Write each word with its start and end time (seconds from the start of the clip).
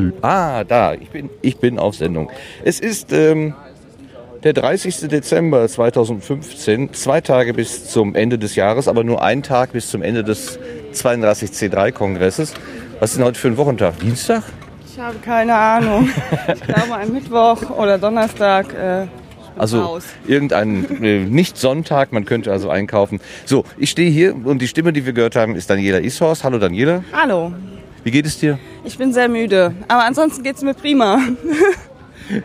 Hallo. 0.00 0.12
Ah, 0.22 0.64
da, 0.64 0.94
ich 0.94 1.10
bin, 1.10 1.30
ich 1.42 1.58
bin 1.58 1.78
auf 1.78 1.94
Sendung. 1.94 2.30
Es 2.64 2.80
ist 2.80 3.12
ähm, 3.12 3.54
der 4.42 4.54
30. 4.54 5.08
Dezember 5.08 5.68
2015, 5.68 6.94
zwei 6.94 7.20
Tage 7.20 7.52
bis 7.52 7.88
zum 7.88 8.14
Ende 8.14 8.38
des 8.38 8.54
Jahres, 8.54 8.88
aber 8.88 9.04
nur 9.04 9.22
ein 9.22 9.42
Tag 9.42 9.72
bis 9.72 9.90
zum 9.90 10.02
Ende 10.02 10.24
des 10.24 10.58
32C3-Kongresses. 10.94 12.54
Was 12.98 13.10
ist 13.10 13.18
denn 13.18 13.24
heute 13.26 13.38
für 13.38 13.48
ein 13.48 13.56
Wochentag? 13.56 13.98
Dienstag? 13.98 14.42
Ich 14.86 14.98
habe 14.98 15.18
keine 15.18 15.54
Ahnung. 15.54 16.08
Ich 16.54 16.62
glaube 16.62 16.94
ein 16.94 17.12
Mittwoch 17.12 17.70
oder 17.70 17.98
Donnerstag. 17.98 18.74
Äh, 18.74 19.06
also 19.56 19.80
raus. 19.80 20.04
irgendein 20.26 21.02
äh, 21.02 21.20
nicht 21.20 21.58
Sonntag, 21.58 22.12
man 22.12 22.24
könnte 22.24 22.50
also 22.50 22.70
einkaufen. 22.70 23.20
So, 23.44 23.64
ich 23.76 23.90
stehe 23.90 24.10
hier 24.10 24.34
und 24.34 24.60
die 24.62 24.68
Stimme, 24.68 24.92
die 24.92 25.04
wir 25.04 25.12
gehört 25.12 25.36
haben, 25.36 25.54
ist 25.54 25.68
Daniela 25.68 25.98
Ishorst. 26.00 26.44
Hallo 26.44 26.58
Daniela, 26.58 27.04
Hallo. 27.12 27.52
Wie 28.04 28.10
geht 28.10 28.26
es 28.26 28.38
dir? 28.38 28.58
Ich 28.84 28.98
bin 28.98 29.12
sehr 29.12 29.28
müde, 29.28 29.74
aber 29.88 30.04
ansonsten 30.04 30.42
geht's 30.42 30.62
mir 30.62 30.74
prima. 30.74 31.18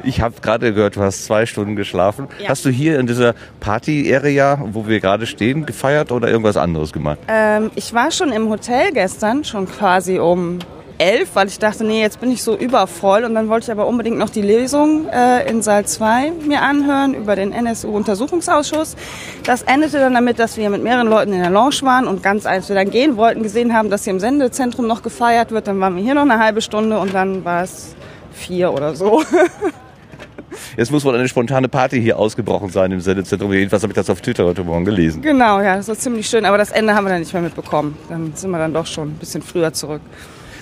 Ich 0.03 0.19
habe 0.21 0.33
gerade 0.41 0.73
gehört, 0.73 0.95
du 0.95 1.01
hast 1.01 1.25
zwei 1.25 1.45
Stunden 1.45 1.75
geschlafen. 1.75 2.27
Ja. 2.39 2.49
Hast 2.49 2.65
du 2.65 2.69
hier 2.69 2.99
in 2.99 3.05
dieser 3.05 3.35
Party-Area, 3.59 4.59
wo 4.71 4.87
wir 4.87 4.99
gerade 4.99 5.27
stehen, 5.27 5.65
gefeiert 5.67 6.11
oder 6.11 6.27
irgendwas 6.27 6.57
anderes 6.57 6.91
gemacht? 6.91 7.19
Ähm, 7.27 7.69
ich 7.75 7.93
war 7.93 8.09
schon 8.09 8.31
im 8.31 8.49
Hotel 8.49 8.91
gestern, 8.93 9.43
schon 9.43 9.67
quasi 9.67 10.17
um 10.17 10.57
elf, 10.97 11.35
weil 11.35 11.47
ich 11.47 11.59
dachte, 11.59 11.83
nee, 11.83 12.01
jetzt 12.01 12.19
bin 12.19 12.31
ich 12.31 12.43
so 12.43 12.55
übervoll. 12.55 13.23
Und 13.23 13.35
dann 13.35 13.49
wollte 13.49 13.65
ich 13.65 13.71
aber 13.71 13.87
unbedingt 13.87 14.17
noch 14.17 14.29
die 14.29 14.41
Lesung 14.41 15.07
äh, 15.07 15.49
in 15.49 15.61
Saal 15.61 15.85
2 15.85 16.31
mir 16.47 16.61
anhören 16.61 17.13
über 17.13 17.35
den 17.35 17.51
NSU-Untersuchungsausschuss. 17.51 18.95
Das 19.43 19.61
endete 19.63 19.99
dann 19.99 20.13
damit, 20.13 20.39
dass 20.39 20.57
wir 20.57 20.69
mit 20.69 20.83
mehreren 20.83 21.07
Leuten 21.07 21.33
in 21.33 21.41
der 21.41 21.51
Lounge 21.51 21.81
waren 21.81 22.07
und 22.07 22.23
ganz 22.23 22.45
als 22.45 22.69
wir 22.69 22.75
dann 22.75 22.89
gehen 22.89 23.17
wollten, 23.17 23.43
gesehen 23.43 23.73
haben, 23.73 23.89
dass 23.89 24.03
hier 24.03 24.13
im 24.13 24.19
Sendezentrum 24.19 24.87
noch 24.87 25.03
gefeiert 25.03 25.51
wird. 25.51 25.67
Dann 25.67 25.79
waren 25.79 25.95
wir 25.95 26.03
hier 26.03 26.15
noch 26.15 26.23
eine 26.23 26.39
halbe 26.39 26.61
Stunde 26.61 26.99
und 26.99 27.13
dann 27.13 27.45
war 27.45 27.63
es 27.63 27.95
vier 28.31 28.73
oder 28.73 28.95
so. 28.95 29.23
Jetzt 30.77 30.91
muss 30.91 31.03
wohl 31.05 31.15
eine 31.15 31.27
spontane 31.27 31.67
Party 31.67 32.01
hier 32.01 32.17
ausgebrochen 32.17 32.69
sein 32.69 32.91
im 32.91 32.99
Sendezentrum. 32.99 33.51
Jedenfalls 33.53 33.83
habe 33.83 33.91
ich 33.91 33.95
das 33.95 34.09
auf 34.09 34.21
Twitter 34.21 34.45
heute 34.45 34.63
Morgen 34.63 34.85
gelesen. 34.85 35.21
genau, 35.21 35.59
ja, 35.61 35.75
das 35.75 35.87
war 35.87 35.95
ziemlich 35.95 36.27
schön. 36.27 36.45
Aber 36.45 36.57
das 36.57 36.71
Ende 36.71 36.93
haben 36.95 37.05
wir 37.05 37.09
dann 37.09 37.19
nicht 37.19 37.33
mehr 37.33 37.41
mitbekommen. 37.41 37.97
Dann 38.09 38.33
sind 38.35 38.51
wir 38.51 38.57
dann 38.57 38.73
doch 38.73 38.85
schon 38.85 39.09
ein 39.09 39.17
bisschen 39.17 39.41
früher 39.41 39.73
zurück. 39.73 40.01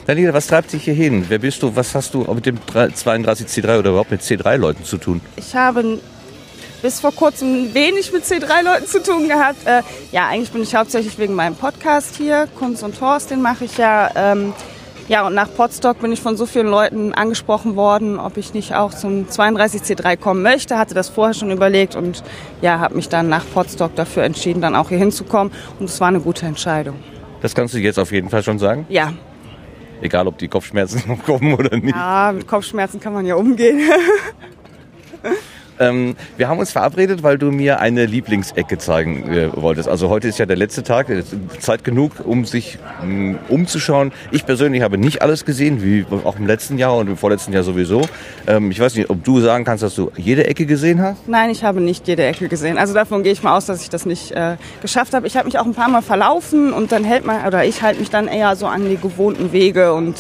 Daniela, 0.06 0.34
was 0.34 0.48
treibt 0.48 0.74
dich 0.74 0.84
hier 0.84 0.94
hin? 0.94 1.26
Wer 1.30 1.40
bist 1.40 1.64
du? 1.64 1.74
Was 1.78 1.96
hast 1.96 2.14
du 2.14 2.26
mit 2.34 2.46
dem 2.46 2.58
32C3 2.60 3.80
oder 3.80 3.92
überhaupt 3.92 4.12
mit 4.12 4.22
C3-Leuten 4.22 4.84
zu 4.84 4.98
tun? 4.98 5.22
Ich 5.38 5.56
habe 5.56 6.00
bis 6.82 7.00
vor 7.00 7.14
kurzem 7.14 7.74
wenig 7.74 8.12
mit 8.12 8.26
C3-Leuten 8.26 8.86
zu 8.86 9.02
tun 9.02 9.30
gehabt. 9.30 9.66
Äh, 9.66 9.82
ja, 10.12 10.28
eigentlich 10.28 10.52
bin 10.52 10.62
ich 10.62 10.76
hauptsächlich 10.76 11.18
wegen 11.18 11.36
meinem 11.36 11.56
Podcast 11.56 12.18
hier, 12.18 12.50
Kunst 12.60 12.84
und 12.84 13.00
Horst, 13.00 13.32
den 13.32 13.42
mache 13.42 13.64
ich 13.64 13.78
ja. 13.78 14.10
Ähm, 14.16 14.52
ja, 15.08 15.26
und 15.26 15.36
nach 15.36 15.54
Potsdok 15.54 16.00
bin 16.00 16.12
ich 16.12 16.22
von 16.22 16.36
so 16.36 16.46
vielen 16.46 16.68
Leuten 16.68 17.14
angesprochen 17.14 17.78
worden, 17.78 18.20
ob 18.20 18.36
ich 18.36 18.54
nicht 18.54 18.74
auch 18.74 18.94
zum 18.94 19.28
32C3 19.28 20.18
kommen 20.18 20.42
möchte. 20.42 20.78
Hatte 20.78 20.94
das 20.94 21.08
vorher 21.08 21.34
schon 21.34 21.52
überlegt 21.52 21.96
und 21.96 22.24
ja, 22.62 22.80
habe 22.80 22.96
mich 22.96 23.08
dann 23.08 23.30
nach 23.30 23.46
Potsdok 23.54 23.96
dafür 23.96 24.24
entschieden, 24.24 24.62
dann 24.62 24.76
auch 24.76 24.90
hier 24.90 24.98
hinzukommen. 24.98 25.54
Und 25.80 25.86
es 25.86 26.00
war 26.02 26.10
eine 26.10 26.20
gute 26.20 26.46
Entscheidung. 26.46 26.96
Das 27.42 27.56
kannst 27.56 27.74
du 27.74 27.80
jetzt 27.80 28.00
auf 28.00 28.12
jeden 28.12 28.30
Fall 28.30 28.44
schon 28.44 28.60
sagen. 28.60 28.86
Ja, 28.90 29.14
Egal, 30.04 30.28
ob 30.28 30.38
die 30.38 30.50
Kopfschmerzen 30.50 31.04
noch 31.08 31.24
kommen 31.24 31.54
oder 31.54 31.78
nicht. 31.78 31.96
ja 31.96 32.34
mit 32.36 32.46
Kopfschmerzen 32.46 33.00
kann 33.00 33.14
man 33.14 33.26
ja 33.26 33.36
umgehen. 33.36 33.80
Ähm, 35.80 36.16
wir 36.38 36.48
haben 36.48 36.60
uns 36.60 36.72
verabredet, 36.72 37.24
weil 37.24 37.38
du 37.38 37.52
mir 37.52 37.80
eine 37.80 38.06
Lieblingsecke 38.06 38.78
zeigen 38.78 39.24
äh, 39.32 39.50
wolltest. 39.56 39.90
Also 39.90 40.10
heute 40.10 40.28
ist 40.28 40.38
ja 40.38 40.46
der 40.46 40.58
letzte 40.58 40.84
Tag, 40.84 41.08
Zeit 41.60 41.84
genug, 41.84 42.14
um 42.24 42.46
sich 42.46 42.78
mh, 43.04 43.40
umzuschauen. 43.50 44.12
Ich 44.32 44.46
persönlich 44.46 44.82
habe 44.82 44.98
nicht 44.98 45.22
alles 45.22 45.46
gesehen, 45.46 45.84
wie 45.84 46.06
auch 46.24 46.38
im 46.38 46.48
letzten 46.48 46.78
Jahr 46.78 46.98
und 46.98 47.08
im 47.08 47.18
vorletzten 47.18 47.54
Jahr 47.54 47.64
sowieso. 47.64 48.02
Ähm, 48.48 48.72
ich 48.72 48.80
weiß 48.80 48.96
nicht, 48.96 49.10
ob 49.10 49.24
du 49.24 49.40
sagen 49.42 49.64
kannst, 49.64 49.84
dass 49.84 49.96
du 49.96 50.12
jede 50.18 50.48
Ecke 50.48 50.66
gesehen 50.66 51.02
hast? 51.02 51.28
Nein, 51.28 51.50
ich 51.50 51.64
habe 51.64 51.82
nicht 51.82 52.08
jede 52.08 52.24
Ecke 52.26 52.48
gesehen. 52.48 52.78
Also 52.78 52.94
davon 52.94 53.24
gehe 53.24 53.32
ich 53.32 53.44
mal 53.44 53.58
aus, 53.58 53.66
dass 53.66 53.82
ich 53.82 53.90
das 53.90 54.06
nicht 54.06 54.32
äh, 54.32 54.58
geschafft 54.82 55.14
habe. 55.14 55.28
Ich 55.28 55.36
habe 55.36 55.46
mich 55.46 55.58
auch 55.60 55.66
ein 55.66 55.74
paar 55.74 55.90
Mal 55.90 56.02
verlaufen 56.02 56.74
und 56.74 56.92
dann 56.92 57.04
hält 57.04 57.26
man, 57.26 57.46
oder 57.46 57.66
ich 57.66 57.82
halte 57.82 58.00
mich 58.00 58.10
dann 58.10 58.28
eher 58.28 58.56
so 58.56 58.68
an 58.68 58.90
die 58.90 58.98
gewohnten 58.98 59.52
Wege 59.52 59.94
und 59.94 60.16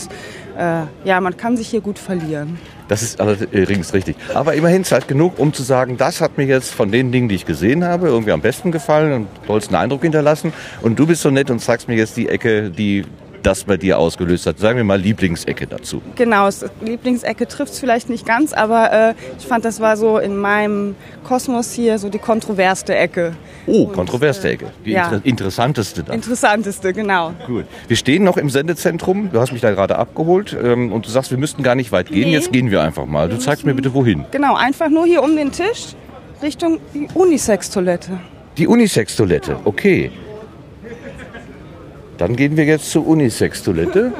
äh, 0.57 0.81
ja, 1.03 1.19
man 1.19 1.35
kann 1.37 1.57
sich 1.57 1.67
hier 1.67 1.81
gut 1.81 1.99
verlieren. 1.99 2.59
Das 2.87 3.01
ist 3.01 3.19
allerdings 3.19 3.93
richtig. 3.93 4.15
Aber 4.33 4.53
immerhin 4.53 4.83
Zeit 4.83 5.07
genug, 5.07 5.39
um 5.39 5.53
zu 5.53 5.63
sagen, 5.63 5.97
das 5.97 6.21
hat 6.21 6.37
mir 6.37 6.45
jetzt 6.45 6.73
von 6.73 6.91
den 6.91 7.11
Dingen, 7.11 7.29
die 7.29 7.35
ich 7.35 7.45
gesehen 7.45 7.83
habe, 7.83 8.07
irgendwie 8.07 8.31
am 8.31 8.41
besten 8.41 8.71
gefallen 8.71 9.13
und 9.13 9.27
tollsten 9.47 9.75
Eindruck 9.75 10.01
hinterlassen. 10.01 10.53
Und 10.81 10.99
du 10.99 11.07
bist 11.07 11.21
so 11.21 11.29
nett 11.29 11.49
und 11.49 11.59
zeigst 11.59 11.87
mir 11.87 11.95
jetzt 11.95 12.17
die 12.17 12.29
Ecke, 12.29 12.69
die 12.69 13.05
das 13.43 13.65
bei 13.65 13.77
dir 13.77 13.99
ausgelöst 13.99 14.45
hat. 14.45 14.59
Sagen 14.59 14.77
wir 14.77 14.83
mal 14.83 14.99
Lieblingsecke 14.99 15.67
dazu. 15.67 16.01
Genau, 16.15 16.49
Lieblingsecke 16.81 17.47
trifft 17.47 17.73
es 17.73 17.79
vielleicht 17.79 18.09
nicht 18.09 18.25
ganz, 18.25 18.53
aber 18.53 18.91
äh, 18.91 19.13
ich 19.37 19.45
fand, 19.45 19.65
das 19.65 19.79
war 19.79 19.97
so 19.97 20.17
in 20.17 20.37
meinem 20.37 20.95
Kosmos 21.23 21.73
hier 21.73 21.99
so 21.99 22.09
die 22.09 22.19
kontroverste 22.19 22.95
Ecke. 22.95 23.33
Oh, 23.67 23.83
Und, 23.83 23.93
kontroverste 23.93 24.49
äh, 24.49 24.53
Ecke. 24.53 24.71
Die 24.85 24.91
ja. 24.91 25.05
inter 25.05 25.25
interessanteste 25.25 26.03
dann. 26.03 26.15
Interessanteste, 26.15 26.93
genau. 26.93 27.33
Gut. 27.45 27.65
Wir 27.87 27.97
stehen 27.97 28.23
noch 28.23 28.37
im 28.37 28.49
Sendezentrum. 28.49 29.29
Du 29.31 29.39
hast 29.39 29.51
mich 29.51 29.61
da 29.61 29.71
gerade 29.71 29.97
abgeholt 29.97 30.55
ähm, 30.61 30.91
und 30.91 31.05
du 31.05 31.09
sagst, 31.09 31.31
wir 31.31 31.37
müssten 31.37 31.63
gar 31.63 31.75
nicht 31.75 31.91
weit 31.91 32.07
gehen. 32.09 32.29
Nee. 32.29 32.33
Jetzt 32.33 32.51
gehen 32.51 32.71
wir 32.71 32.81
einfach 32.81 33.05
mal. 33.05 33.29
Du 33.29 33.37
zeigst 33.37 33.65
mir 33.65 33.73
bitte 33.73 33.93
wohin. 33.93 34.25
Genau, 34.31 34.55
einfach 34.55 34.89
nur 34.89 35.05
hier 35.05 35.23
um 35.23 35.35
den 35.35 35.51
Tisch 35.51 35.95
Richtung 36.41 36.79
die 36.93 37.07
Unisex-Toilette. 37.13 38.19
Die 38.57 38.67
Unisex-Toilette. 38.67 39.57
Okay. 39.63 40.11
Dann 42.17 42.35
gehen 42.35 42.55
wir 42.55 42.65
jetzt 42.65 42.91
zur 42.91 43.07
Unisex-Toilette. 43.07 44.13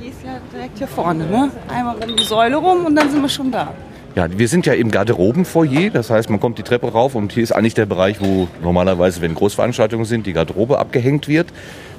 Die 0.00 0.08
ist 0.08 0.22
ja 0.24 0.38
direkt 0.52 0.78
hier 0.78 0.86
vorne, 0.86 1.26
ne? 1.26 1.50
Einmal 1.68 1.96
um 1.96 2.16
die 2.16 2.24
Säule 2.24 2.56
rum 2.56 2.86
und 2.86 2.94
dann 2.96 3.10
sind 3.10 3.22
wir 3.22 3.28
schon 3.28 3.50
da. 3.50 3.74
Ja, 4.14 4.26
wir 4.30 4.46
sind 4.46 4.66
ja 4.66 4.74
im 4.74 4.90
Garderobenfoyer, 4.90 5.88
das 5.88 6.10
heißt, 6.10 6.28
man 6.28 6.38
kommt 6.38 6.58
die 6.58 6.62
Treppe 6.62 6.92
rauf 6.92 7.14
und 7.14 7.32
hier 7.32 7.42
ist 7.42 7.52
eigentlich 7.52 7.72
der 7.72 7.86
Bereich, 7.86 8.20
wo 8.20 8.46
normalerweise, 8.62 9.22
wenn 9.22 9.34
Großveranstaltungen 9.34 10.04
sind, 10.04 10.26
die 10.26 10.34
Garderobe 10.34 10.78
abgehängt 10.78 11.28
wird. 11.28 11.46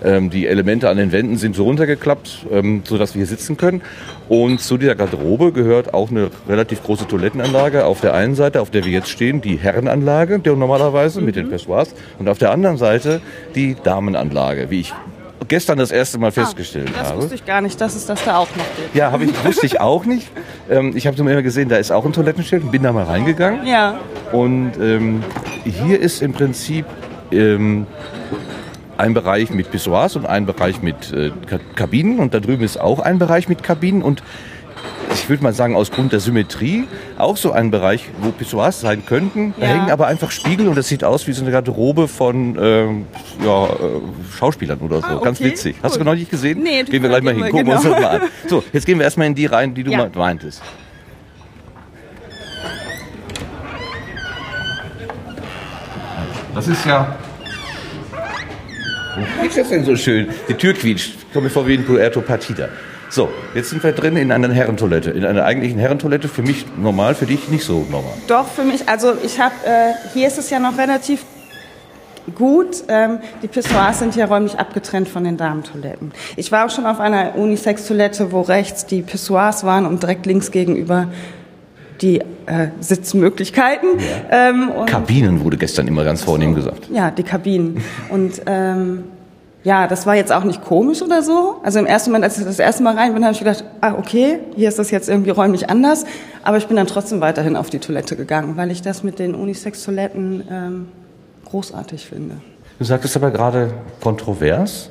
Ähm, 0.04 0.30
die 0.30 0.46
Elemente 0.46 0.90
an 0.90 0.98
den 0.98 1.12
Wänden 1.12 1.38
sind 1.38 1.56
so 1.56 1.64
runtergeklappt, 1.64 2.46
ähm, 2.52 2.84
sodass 2.86 3.16
wir 3.16 3.22
hier 3.22 3.26
sitzen 3.26 3.58
können. 3.58 3.82
Und 4.30 4.62
zu 4.62 4.78
dieser 4.78 4.94
Garderobe 4.94 5.52
gehört 5.54 5.96
auch 5.96 6.12
eine 6.12 6.30
relativ 6.48 6.84
große 6.84 7.08
Toilettenanlage. 7.08 7.86
Auf 7.86 8.02
der 8.02 8.14
einen 8.14 8.36
Seite, 8.36 8.62
auf 8.62 8.70
der 8.70 8.86
wir 8.86 8.92
jetzt 8.92 9.10
stehen, 9.10 9.42
die 9.42 9.58
Herrenanlage, 9.58 10.38
der 10.38 10.56
normalerweise 10.56 11.20
mit 11.20 11.36
den 11.36 11.50
Pessoirs. 11.50 11.96
Und 12.20 12.30
auf 12.30 12.38
der 12.38 12.52
anderen 12.52 12.78
Seite 12.78 13.22
die 13.56 13.76
Damenanlage, 13.84 14.70
wie 14.70 14.82
ich 14.82 14.94
gestern 15.48 15.78
das 15.78 15.92
erste 15.92 16.18
Mal 16.18 16.32
festgestellt 16.32 16.90
Ah, 16.96 17.00
das 17.00 17.10
habe. 17.10 17.22
wusste 17.22 17.36
ich 17.36 17.46
gar 17.46 17.62
nicht, 17.62 17.80
dass 17.82 17.96
es 17.96 18.06
das 18.06 18.24
da 18.24 18.38
auch 18.38 18.48
noch 18.56 18.66
gibt. 18.78 18.96
Ja, 18.96 19.12
habe 19.12 19.26
ich, 19.26 19.46
wusste 19.46 19.66
ich 19.66 19.80
auch 19.80 20.06
nicht. 20.06 20.28
Ähm, 20.70 20.94
ich 20.96 21.08
habe 21.08 21.18
nur 21.22 21.32
immer 21.32 21.42
gesehen, 21.42 21.70
da 21.70 21.78
ist 21.78 21.92
auch 21.92 22.06
ein 22.06 22.14
Toilettenschild 22.14 22.64
und 22.64 22.72
bin 22.72 22.84
da 22.84 22.92
mal 22.92 23.04
reingegangen. 23.04 23.66
Ja, 23.66 24.00
Und 24.32 24.74
ähm, 24.80 25.24
hier 25.66 26.00
ist 26.00 26.22
im 26.22 26.34
Prinzip 26.34 26.86
ähm, 27.32 27.88
ein 28.98 29.14
Bereich 29.14 29.50
mit 29.50 29.72
Pissoirs 29.72 30.16
und 30.16 30.26
ein 30.26 30.46
Bereich 30.46 30.82
mit 30.82 31.12
äh, 31.12 31.32
Ka- 31.48 31.60
Kabinen. 31.76 32.20
Und 32.20 32.34
da 32.34 32.40
drüben 32.40 32.64
ist 32.64 32.80
auch 32.80 33.00
ein 33.00 33.18
Bereich 33.20 33.50
mit 33.50 33.64
Kabinen. 33.64 34.02
Und 34.04 34.24
ich 35.14 35.30
würde 35.30 35.44
mal 35.44 35.54
sagen, 35.54 35.76
aus 35.76 35.92
Grund 35.92 36.12
der 36.12 36.20
Symmetrie 36.20 36.86
auch 37.18 37.38
so 37.38 37.52
ein 37.52 37.72
Bereich, 37.72 38.10
wo 38.22 38.32
Pissoirs 38.32 38.82
sein 38.82 39.06
könnten. 39.06 39.54
Da 39.60 39.66
Ja. 39.68 39.72
hängen 39.74 39.92
aber 39.92 40.08
einfach 40.08 40.32
Spiegel 40.32 40.68
und 40.68 40.76
das 40.76 40.88
sieht 40.88 41.04
aus 41.04 41.28
wie 41.28 41.34
so 41.34 41.44
eine 41.44 41.52
Garderobe 41.52 42.08
von 42.08 42.58
ähm, 42.60 43.06
ja, 43.44 43.66
äh, 43.68 43.70
Schauspielern 44.38 44.80
oder 44.80 45.02
so. 45.02 45.08
Ah, 45.08 45.16
okay, 45.16 45.26
Ganz 45.26 45.40
witzig. 45.40 45.76
Hast 45.84 45.96
du 45.98 46.04
noch 46.04 46.16
nicht 46.16 46.30
gesehen? 46.32 46.62
Nee, 46.64 46.84
Gehen 46.84 47.02
wir 47.02 47.10
gleich 47.10 47.24
mal 47.24 47.34
hin. 47.34 47.44
wir, 47.44 47.52
Gucken 47.52 47.68
wir 47.68 47.74
uns 47.76 47.84
genau. 47.84 47.96
das 47.96 48.04
mal 48.04 48.20
an. 48.22 48.30
So, 48.48 48.64
jetzt 48.74 48.86
gehen 48.86 48.98
wir 48.98 49.06
erstmal 49.06 49.28
in 49.28 49.36
die 49.36 49.46
rein, 49.46 49.74
die 49.74 49.84
du 49.84 49.92
Ja. 49.92 49.98
mal 50.00 50.12
meintest. 50.14 50.62
Das 56.56 56.68
ist 56.68 56.86
ja. 56.86 57.16
Wo 59.16 59.42
quietscht 59.42 59.58
das 59.58 59.70
denn 59.70 59.86
so 59.86 59.96
schön? 59.96 60.28
Die 60.48 60.54
Tür 60.54 60.74
quietscht. 60.74 61.14
Ich 61.28 61.34
komme 61.34 61.46
mir 61.46 61.50
vor 61.50 61.68
wie 61.68 61.76
ein 61.76 61.86
Puerto 61.86 62.22
Partida. 62.22 62.70
So, 63.14 63.30
jetzt 63.54 63.70
sind 63.70 63.84
wir 63.84 63.92
drin 63.92 64.18
in 64.18 64.32
einer 64.32 64.52
Herrentoilette. 64.52 65.12
In 65.12 65.24
einer 65.24 65.46
eigentlichen 65.46 65.78
Herrentoilette. 65.78 66.28
Für 66.28 66.42
mich 66.42 66.66
normal, 66.82 67.14
für 67.14 67.28
dich 67.28 67.48
nicht 67.50 67.64
so 67.64 67.86
normal. 67.92 68.14
doch 68.26 68.48
für 68.48 68.64
mich. 68.64 68.90
Also 68.90 69.14
ich 69.24 69.40
habe, 69.40 69.54
äh, 69.68 69.94
hier 70.16 70.26
ist 70.28 70.40
es 70.40 70.50
ja 70.50 70.58
noch 70.58 70.80
relativ 70.80 71.24
gut. 72.34 72.84
Ähm, 72.88 73.20
die 73.44 73.48
Pissoirs 73.48 74.00
sind 74.00 74.16
ja 74.16 74.26
räumlich 74.26 74.58
abgetrennt 74.58 75.08
von 75.08 75.26
den 75.26 75.38
Damentoiletten. 75.38 76.12
Ich 76.38 76.52
war 76.52 76.66
auch 76.66 76.72
schon 76.72 76.88
auf 76.88 77.00
einer 77.00 77.36
Unisex-Toilette, 77.36 78.32
wo 78.32 78.42
rechts 78.42 78.88
die 78.88 79.04
Pissoirs 79.04 79.64
waren 79.64 79.86
und 79.86 80.02
direkt 80.02 80.26
links 80.26 80.50
gegenüber 80.50 81.10
die 82.02 82.18
äh, 82.18 82.70
Sitzmöglichkeiten. 82.80 83.90
Ähm, 84.32 84.70
und 84.70 84.90
Kabinen 84.90 85.44
wurde 85.44 85.58
gestern 85.58 85.88
immer 85.88 86.04
ganz 86.04 86.24
vornehm 86.24 86.56
gesagt. 86.56 86.90
Ja, 86.92 87.12
die 87.12 87.22
Kabinen. 87.22 87.84
Und 88.10 88.42
ähm, 88.48 89.04
ja, 89.64 89.88
das 89.88 90.06
war 90.06 90.16
jetzt 90.16 90.32
auch 90.32 90.44
nicht 90.44 90.62
komisch 90.62 91.02
oder 91.02 91.22
so. 91.22 91.58
Also 91.64 91.80
im 91.80 91.86
ersten 91.86 92.12
Moment, 92.12 92.26
als 92.26 92.38
ich 92.38 92.44
das 92.44 92.60
erste 92.60 92.84
Mal 92.84 92.96
rein 92.96 93.14
bin, 93.14 93.24
habe 93.24 93.34
ich 93.34 93.40
gedacht, 93.40 93.64
ah, 93.80 93.94
okay, 93.98 94.40
hier 94.56 94.68
ist 94.68 94.78
das 94.78 94.92
jetzt 94.92 95.08
irgendwie 95.08 95.30
räumlich 95.30 95.70
anders. 95.70 96.06
Aber 96.44 96.58
ich 96.58 96.68
bin 96.68 96.76
dann 96.76 96.88
trotzdem 96.88 97.22
weiterhin 97.22 97.56
auf 97.56 97.70
die 97.70 97.80
Toilette 97.80 98.18
gegangen, 98.18 98.58
weil 98.58 98.72
ich 98.72 98.82
das 98.82 99.04
mit 99.04 99.20
den 99.20 99.36
Unisex-Toiletten 99.36 100.44
ähm, 100.52 100.88
großartig 101.46 102.06
finde. 102.06 102.36
Du 102.78 102.84
sagtest 102.84 103.16
aber 103.16 103.32
gerade 103.32 103.72
kontrovers. 104.02 104.90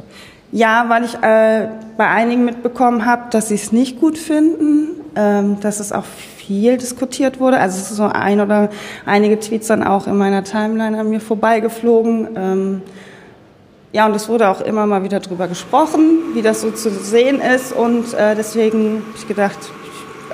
Ja, 0.53 0.87
weil 0.89 1.05
ich 1.05 1.15
äh, 1.17 1.69
bei 1.99 2.09
einigen 2.09 2.45
mitbekommen 2.45 3.05
habe, 3.05 3.25
dass 3.31 3.49
sie 3.49 3.55
es 3.57 3.73
nicht 3.73 4.01
gut 4.01 4.17
finden, 4.17 4.89
ähm, 5.17 5.59
dass 5.61 5.81
es 5.81 5.93
auch 5.93 6.05
viel 6.05 6.79
diskutiert 6.79 7.41
wurde. 7.41 7.59
Also 7.59 7.79
es 7.79 7.91
ist 7.91 7.97
so 7.97 8.05
ein 8.05 8.41
oder 8.41 8.71
einige 9.05 9.39
Tweets 9.39 9.67
dann 9.67 9.83
auch 9.83 10.07
in 10.07 10.17
meiner 10.17 10.45
Timeline 10.45 10.99
an 10.99 11.11
mir 11.11 11.21
vorbeigeflogen. 11.21 12.29
Ähm, 12.37 12.83
ja, 13.93 14.07
und 14.07 14.17
es 14.17 14.29
wurde 14.29 14.49
auch 14.49 14.63
immer 14.63 14.87
mal 14.87 15.05
wieder 15.05 15.21
drüber 15.21 15.49
gesprochen, 15.49 16.35
wie 16.35 16.43
das 16.43 16.63
so 16.63 16.71
zu 16.71 16.91
sehen 16.91 17.41
ist. 17.41 17.73
Und 17.73 18.15
äh, 18.15 18.35
deswegen 18.35 19.03
habe 19.07 19.17
ich 19.17 19.29
gedacht, 19.29 19.59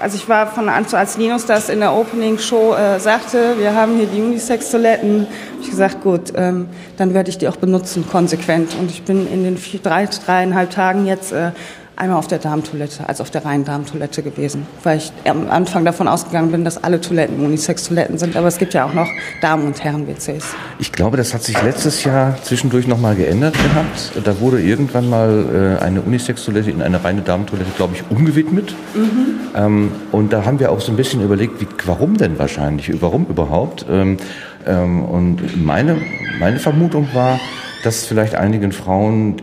also 0.00 0.16
ich 0.16 0.28
war 0.28 0.46
von 0.46 0.68
an 0.68 0.86
als 0.92 1.16
Linus 1.16 1.46
das 1.46 1.68
in 1.68 1.80
der 1.80 1.92
Opening 1.92 2.38
Show 2.38 2.74
äh, 2.74 3.00
sagte, 3.00 3.58
wir 3.58 3.74
haben 3.74 3.96
hier 3.96 4.06
die 4.06 4.20
Unisex-Toiletten, 4.20 5.26
habe 5.26 5.62
ich 5.62 5.70
gesagt, 5.70 6.02
gut, 6.02 6.32
ähm, 6.36 6.68
dann 6.96 7.14
werde 7.14 7.30
ich 7.30 7.38
die 7.38 7.48
auch 7.48 7.56
benutzen, 7.56 8.04
konsequent. 8.08 8.76
Und 8.78 8.92
ich 8.92 9.02
bin 9.02 9.30
in 9.30 9.42
den 9.42 9.56
vier, 9.56 9.80
drei, 9.80 10.06
dreieinhalb 10.06 10.70
Tagen 10.70 11.06
jetzt 11.06 11.32
äh, 11.32 11.50
einmal 11.98 12.18
auf 12.18 12.28
der 12.28 12.38
Darmtoilette, 12.38 13.08
also 13.08 13.22
auf 13.22 13.30
der 13.30 13.44
reinen 13.44 13.64
Darmtoilette 13.64 14.22
gewesen, 14.22 14.66
weil 14.84 14.98
ich 14.98 15.12
am 15.24 15.50
Anfang 15.50 15.84
davon 15.84 16.06
ausgegangen 16.06 16.52
bin, 16.52 16.64
dass 16.64 16.82
alle 16.82 17.00
Toiletten 17.00 17.44
Unisex-Toiletten 17.44 18.18
sind, 18.18 18.36
aber 18.36 18.46
es 18.46 18.58
gibt 18.58 18.72
ja 18.72 18.84
auch 18.84 18.94
noch 18.94 19.08
Damen- 19.40 19.66
und 19.66 19.82
Herren-WCs. 19.82 20.44
Ich 20.78 20.92
glaube, 20.92 21.16
das 21.16 21.34
hat 21.34 21.42
sich 21.42 21.60
letztes 21.60 22.04
Jahr 22.04 22.36
zwischendurch 22.42 22.86
nochmal 22.86 23.16
geändert 23.16 23.54
gehabt. 23.54 24.12
Da 24.24 24.40
wurde 24.40 24.60
irgendwann 24.60 25.10
mal 25.10 25.78
äh, 25.80 25.84
eine 25.84 26.00
Unisex-Toilette 26.02 26.70
in 26.70 26.82
eine 26.82 27.02
reine 27.02 27.22
Damentoilette, 27.22 27.70
glaube 27.76 27.94
ich, 27.96 28.04
umgewidmet. 28.10 28.74
Mhm. 28.94 29.40
Ähm, 29.56 29.92
und 30.12 30.32
da 30.32 30.44
haben 30.44 30.60
wir 30.60 30.70
auch 30.70 30.80
so 30.80 30.92
ein 30.92 30.96
bisschen 30.96 31.22
überlegt, 31.22 31.60
wie, 31.60 31.66
warum 31.84 32.16
denn 32.16 32.38
wahrscheinlich, 32.38 33.02
warum 33.02 33.26
überhaupt? 33.26 33.86
Ähm, 33.90 34.18
ähm, 34.66 35.04
und 35.04 35.64
meine, 35.64 35.96
meine 36.38 36.60
Vermutung 36.60 37.08
war, 37.12 37.40
dass 37.82 38.06
vielleicht 38.06 38.34
einigen 38.34 38.72
Frauen 38.72 39.36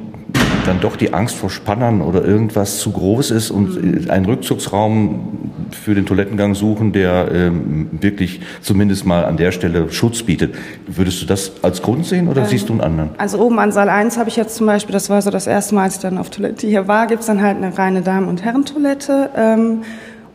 dann 0.66 0.80
doch 0.82 0.96
die 0.96 1.14
Angst 1.14 1.36
vor 1.36 1.50
Spannern 1.50 2.02
oder 2.02 2.24
irgendwas 2.24 2.80
zu 2.80 2.92
groß 2.92 3.32
ist 3.32 3.52
und 3.52 4.10
einen 4.10 4.26
Rückzugsraum 4.26 5.52
für 5.72 5.96
den 5.96 6.06
Toilettengang 6.06 6.56
suchen, 6.56 6.92
der 6.92 7.32
ähm, 7.32 7.90
wirklich 7.92 8.42
zumindest 8.62 9.06
mal 9.06 9.26
an 9.26 9.38
der 9.38 9.52
Stelle 9.52 9.92
Schutz 9.92 10.24
bietet. 10.24 10.56
Würdest 10.88 11.22
du 11.22 11.26
das 11.26 11.52
als 11.62 11.82
Grund 11.82 12.06
sehen 12.06 12.28
oder 12.28 12.42
ähm, 12.42 12.48
siehst 12.48 12.70
du 12.70 12.74
einen 12.74 12.82
anderen? 12.82 13.10
Also 13.18 13.40
oben 13.40 13.60
an 13.60 13.72
Saal 13.72 13.90
1 13.90 14.18
habe 14.18 14.30
ich 14.30 14.36
jetzt 14.36 14.56
zum 14.56 14.66
Beispiel, 14.66 14.94
das 14.94 15.10
war 15.10 15.22
so 15.22 15.30
das 15.30 15.48
erste 15.48 15.76
Mal, 15.76 15.84
als 15.84 15.96
ich 15.96 16.02
dann 16.02 16.18
auf 16.18 16.30
Toilette 16.30 16.68
hier 16.68 16.88
war, 16.88 17.08
gibt 17.08 17.22
es 17.22 17.28
dann 17.28 17.42
halt 17.42 17.58
eine 17.58 17.78
reine 17.78 18.02
Damen- 18.02 18.28
und 18.28 18.44
Herrentoilette. 18.44 19.30
Ähm, 19.36 19.84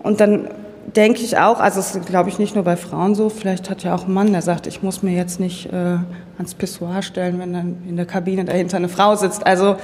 und 0.02 0.20
dann 0.20 0.48
denke 0.96 1.20
ich 1.20 1.38
auch, 1.38 1.60
also 1.60 1.80
es 1.80 1.94
ist, 1.94 2.06
glaube 2.06 2.28
ich, 2.30 2.38
nicht 2.38 2.54
nur 2.54 2.64
bei 2.64 2.76
Frauen 2.76 3.14
so, 3.14 3.28
vielleicht 3.28 3.70
hat 3.70 3.82
ja 3.82 3.94
auch 3.94 4.06
ein 4.06 4.12
Mann, 4.12 4.32
der 4.32 4.42
sagt, 4.42 4.66
ich 4.66 4.82
muss 4.82 5.02
mir 5.02 5.14
jetzt 5.14 5.40
nicht 5.40 5.66
äh, 5.72 5.98
ans 6.36 6.54
Pissoir 6.54 7.02
stellen, 7.02 7.38
wenn 7.38 7.52
dann 7.52 7.76
in 7.88 7.96
der 7.96 8.06
Kabine 8.06 8.44
dahinter 8.44 8.76
eine 8.76 8.88
Frau 8.88 9.14
sitzt. 9.14 9.46
Also 9.46 9.76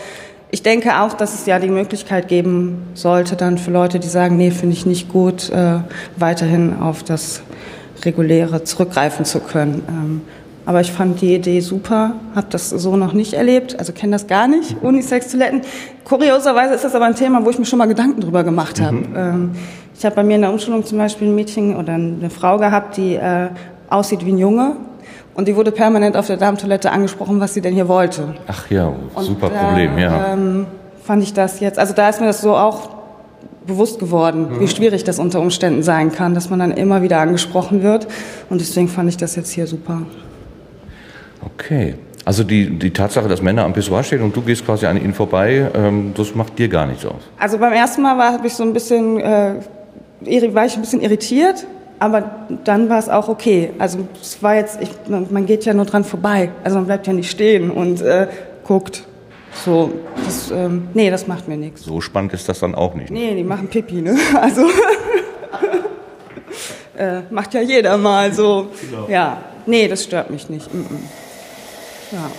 ich 0.50 0.62
denke 0.62 1.00
auch, 1.00 1.14
dass 1.14 1.34
es 1.34 1.46
ja 1.46 1.58
die 1.58 1.68
Möglichkeit 1.68 2.28
geben 2.28 2.84
sollte, 2.94 3.36
dann 3.36 3.58
für 3.58 3.70
Leute, 3.70 3.98
die 3.98 4.08
sagen, 4.08 4.36
nee, 4.36 4.50
finde 4.50 4.74
ich 4.74 4.86
nicht 4.86 5.08
gut, 5.08 5.50
äh, 5.50 5.78
weiterhin 6.16 6.74
auf 6.80 7.02
das 7.02 7.42
Reguläre 8.04 8.64
zurückgreifen 8.64 9.24
zu 9.24 9.40
können. 9.40 9.82
Ähm, 9.88 10.20
aber 10.66 10.80
ich 10.80 10.90
fand 10.90 11.20
die 11.20 11.34
Idee 11.34 11.60
super, 11.60 12.14
habe 12.34 12.48
das 12.50 12.70
so 12.70 12.96
noch 12.96 13.12
nicht 13.12 13.34
erlebt, 13.34 13.78
also 13.78 13.92
kenne 13.92 14.12
das 14.12 14.26
gar 14.26 14.48
nicht, 14.48 14.76
Unisex-Toiletten. 14.82 15.62
Kurioserweise 16.04 16.74
ist 16.74 16.84
das 16.84 16.94
aber 16.94 17.06
ein 17.06 17.14
Thema, 17.14 17.44
wo 17.44 17.50
ich 17.50 17.58
mir 17.58 17.64
schon 17.64 17.78
mal 17.78 17.86
Gedanken 17.86 18.20
drüber 18.20 18.42
gemacht 18.42 18.80
habe. 18.80 18.96
Mhm. 18.96 19.16
Ähm, 19.16 19.50
ich 19.96 20.04
habe 20.04 20.16
bei 20.16 20.24
mir 20.24 20.34
in 20.34 20.42
der 20.42 20.50
Umschulung 20.50 20.84
zum 20.84 20.98
Beispiel 20.98 21.28
ein 21.28 21.34
Mädchen 21.34 21.76
oder 21.76 21.94
eine 21.94 22.30
Frau 22.30 22.58
gehabt, 22.58 22.96
die 22.96 23.14
äh, 23.14 23.48
aussieht 23.88 24.26
wie 24.26 24.32
ein 24.32 24.38
Junge, 24.38 24.76
und 25.36 25.46
die 25.46 25.54
wurde 25.54 25.70
permanent 25.70 26.16
auf 26.16 26.26
der 26.26 26.38
Darmtoilette 26.38 26.90
angesprochen, 26.90 27.40
was 27.40 27.54
sie 27.54 27.60
denn 27.60 27.74
hier 27.74 27.88
wollte. 27.88 28.34
Ach 28.46 28.70
ja, 28.70 28.92
super 29.18 29.46
und, 29.46 29.54
Problem, 29.54 29.98
ja. 29.98 30.32
Ähm, 30.32 30.66
fand 31.04 31.22
ich 31.22 31.34
das 31.34 31.60
jetzt, 31.60 31.78
also 31.78 31.94
da 31.94 32.08
ist 32.08 32.20
mir 32.20 32.26
das 32.26 32.40
so 32.40 32.56
auch 32.56 32.96
bewusst 33.66 33.98
geworden, 33.98 34.48
mhm. 34.50 34.60
wie 34.60 34.68
schwierig 34.68 35.04
das 35.04 35.18
unter 35.18 35.40
Umständen 35.40 35.82
sein 35.82 36.10
kann, 36.10 36.34
dass 36.34 36.50
man 36.50 36.58
dann 36.58 36.70
immer 36.70 37.02
wieder 37.02 37.18
angesprochen 37.18 37.82
wird. 37.82 38.06
Und 38.48 38.60
deswegen 38.60 38.88
fand 38.88 39.08
ich 39.08 39.16
das 39.16 39.36
jetzt 39.36 39.50
hier 39.50 39.66
super. 39.66 40.02
Okay. 41.44 41.94
Also 42.24 42.42
die, 42.42 42.70
die 42.70 42.92
Tatsache, 42.92 43.28
dass 43.28 43.40
Männer 43.40 43.64
am 43.64 43.72
Pissoir 43.72 44.02
stehen 44.02 44.22
und 44.22 44.34
du 44.34 44.42
gehst 44.42 44.64
quasi 44.64 44.86
an 44.86 44.96
ihnen 44.96 45.14
vorbei, 45.14 45.70
ähm, 45.74 46.12
das 46.16 46.34
macht 46.34 46.58
dir 46.58 46.68
gar 46.68 46.86
nichts 46.86 47.04
aus. 47.04 47.22
Also 47.38 47.58
beim 47.58 47.72
ersten 47.72 48.02
Mal 48.02 48.18
war 48.18 48.44
ich 48.44 48.54
so 48.54 48.64
ein 48.64 48.72
bisschen, 48.72 49.20
äh, 49.20 49.54
war 50.52 50.66
ich 50.66 50.74
ein 50.74 50.80
bisschen 50.80 51.02
irritiert, 51.02 51.66
aber 51.98 52.46
dann 52.64 52.88
war 52.88 52.98
es 52.98 53.08
auch 53.08 53.28
okay. 53.28 53.70
Also 53.78 54.06
es 54.20 54.42
war 54.42 54.56
jetzt, 54.56 54.80
ich, 54.80 54.90
man 55.08 55.46
geht 55.46 55.64
ja 55.64 55.74
nur 55.74 55.84
dran 55.84 56.04
vorbei. 56.04 56.50
Also 56.64 56.76
man 56.76 56.86
bleibt 56.86 57.06
ja 57.06 57.12
nicht 57.12 57.30
stehen 57.30 57.70
und 57.70 58.02
äh, 58.02 58.28
guckt. 58.64 59.04
So, 59.64 59.90
das, 60.24 60.50
ähm, 60.50 60.88
nee, 60.92 61.10
das 61.10 61.26
macht 61.26 61.48
mir 61.48 61.56
nichts. 61.56 61.82
So 61.82 62.00
spannend 62.00 62.34
ist 62.34 62.48
das 62.48 62.60
dann 62.60 62.74
auch 62.74 62.94
nicht. 62.94 63.10
Ne? 63.10 63.18
Nee, 63.18 63.34
die 63.36 63.44
machen 63.44 63.68
Pipi, 63.68 64.02
ne? 64.02 64.16
Also 64.34 64.62
äh, 66.96 67.22
macht 67.30 67.54
ja 67.54 67.62
jeder 67.62 67.96
mal 67.96 68.34
so. 68.34 68.68
Genau. 68.82 69.08
Ja, 69.08 69.38
nee, 69.64 69.88
das 69.88 70.04
stört 70.04 70.30
mich 70.30 70.50
nicht. 70.50 70.72
Mm 70.72 70.80
-mm. 70.80 72.12
Ja. 72.12 72.30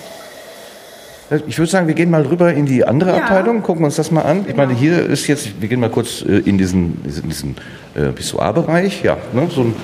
Ich 1.47 1.57
würde 1.57 1.69
sagen, 1.69 1.87
wir 1.87 1.93
gehen 1.93 2.09
mal 2.09 2.21
rüber 2.21 2.53
in 2.53 2.65
die 2.65 2.85
andere 2.85 3.09
ja. 3.09 3.17
Abteilung, 3.17 3.61
gucken 3.61 3.83
uns 3.83 3.97
das 3.97 4.11
mal 4.11 4.21
an. 4.21 4.39
Genau. 4.39 4.49
Ich 4.49 4.55
meine, 4.55 4.73
hier 4.73 5.05
ist 5.05 5.27
jetzt, 5.27 5.61
wir 5.61 5.67
gehen 5.67 5.79
mal 5.79 5.89
kurz 5.89 6.21
äh, 6.21 6.37
in 6.39 6.57
diesen, 6.57 7.03
diesen, 7.03 7.27
diesen 7.27 7.55
äh, 7.95 8.13
Pissoir-Bereich. 8.13 9.03
Ja, 9.03 9.17
ne, 9.33 9.47
so, 9.53 9.61
ein, 9.61 9.75